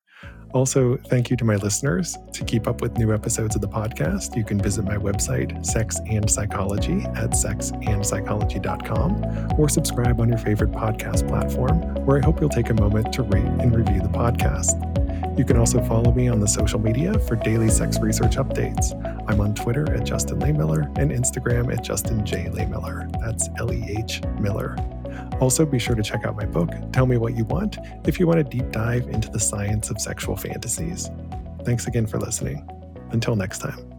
Also, 0.54 0.96
thank 0.96 1.28
you 1.30 1.36
to 1.36 1.44
my 1.44 1.56
listeners. 1.56 2.16
To 2.32 2.42
keep 2.44 2.66
up 2.66 2.80
with 2.80 2.96
new 2.96 3.12
episodes 3.12 3.54
of 3.54 3.60
the 3.60 3.68
podcast, 3.68 4.34
you 4.34 4.44
can 4.44 4.58
visit 4.58 4.82
my 4.82 4.96
website, 4.96 5.62
Sex 5.64 6.00
and 6.10 6.28
Psychology, 6.30 7.04
at 7.14 7.32
sexandpsychology.com, 7.32 9.58
or 9.58 9.68
subscribe 9.68 10.18
on 10.20 10.30
your 10.30 10.38
favorite 10.38 10.72
podcast 10.72 11.28
platform, 11.28 11.82
where 12.06 12.18
I 12.18 12.24
hope 12.24 12.40
you'll 12.40 12.48
take 12.48 12.70
a 12.70 12.74
moment 12.74 13.12
to 13.14 13.22
rate 13.24 13.44
and 13.44 13.76
review 13.76 14.00
the 14.00 14.08
podcast. 14.08 14.82
You 15.38 15.44
can 15.44 15.58
also 15.58 15.82
follow 15.84 16.12
me 16.12 16.28
on 16.28 16.40
the 16.40 16.48
social 16.48 16.80
media 16.80 17.18
for 17.20 17.36
daily 17.36 17.68
sex 17.68 18.00
research 18.00 18.36
updates. 18.36 18.94
I'm 19.28 19.40
on 19.40 19.54
Twitter 19.54 19.92
at 19.94 20.04
Justin 20.04 20.40
Lehmiller 20.40 20.86
and 20.98 21.12
Instagram 21.12 21.72
at 21.72 21.84
Justin 21.84 22.24
J. 22.24 22.46
Lehmiller. 22.46 23.08
That's 23.20 23.48
L 23.58 23.72
E 23.72 23.96
H 23.98 24.22
Miller. 24.40 24.76
Also, 25.41 25.64
be 25.64 25.78
sure 25.78 25.95
to 25.95 26.03
check 26.03 26.24
out 26.24 26.36
my 26.36 26.45
book, 26.45 26.70
Tell 26.93 27.07
Me 27.07 27.16
What 27.16 27.36
You 27.36 27.45
Want, 27.45 27.78
if 28.07 28.18
you 28.18 28.26
want 28.26 28.41
a 28.41 28.45
deep 28.45 28.70
dive 28.72 29.09
into 29.09 29.30
the 29.30 29.41
science 29.41 29.91
of 29.91 30.01
sexual 30.01 30.36
fantasies. 30.36 31.11
Thanks 31.64 31.86
again 31.86 32.07
for 32.07 32.18
listening. 32.18 32.68
Until 33.11 33.36
next 33.36 33.59
time. 33.59 33.97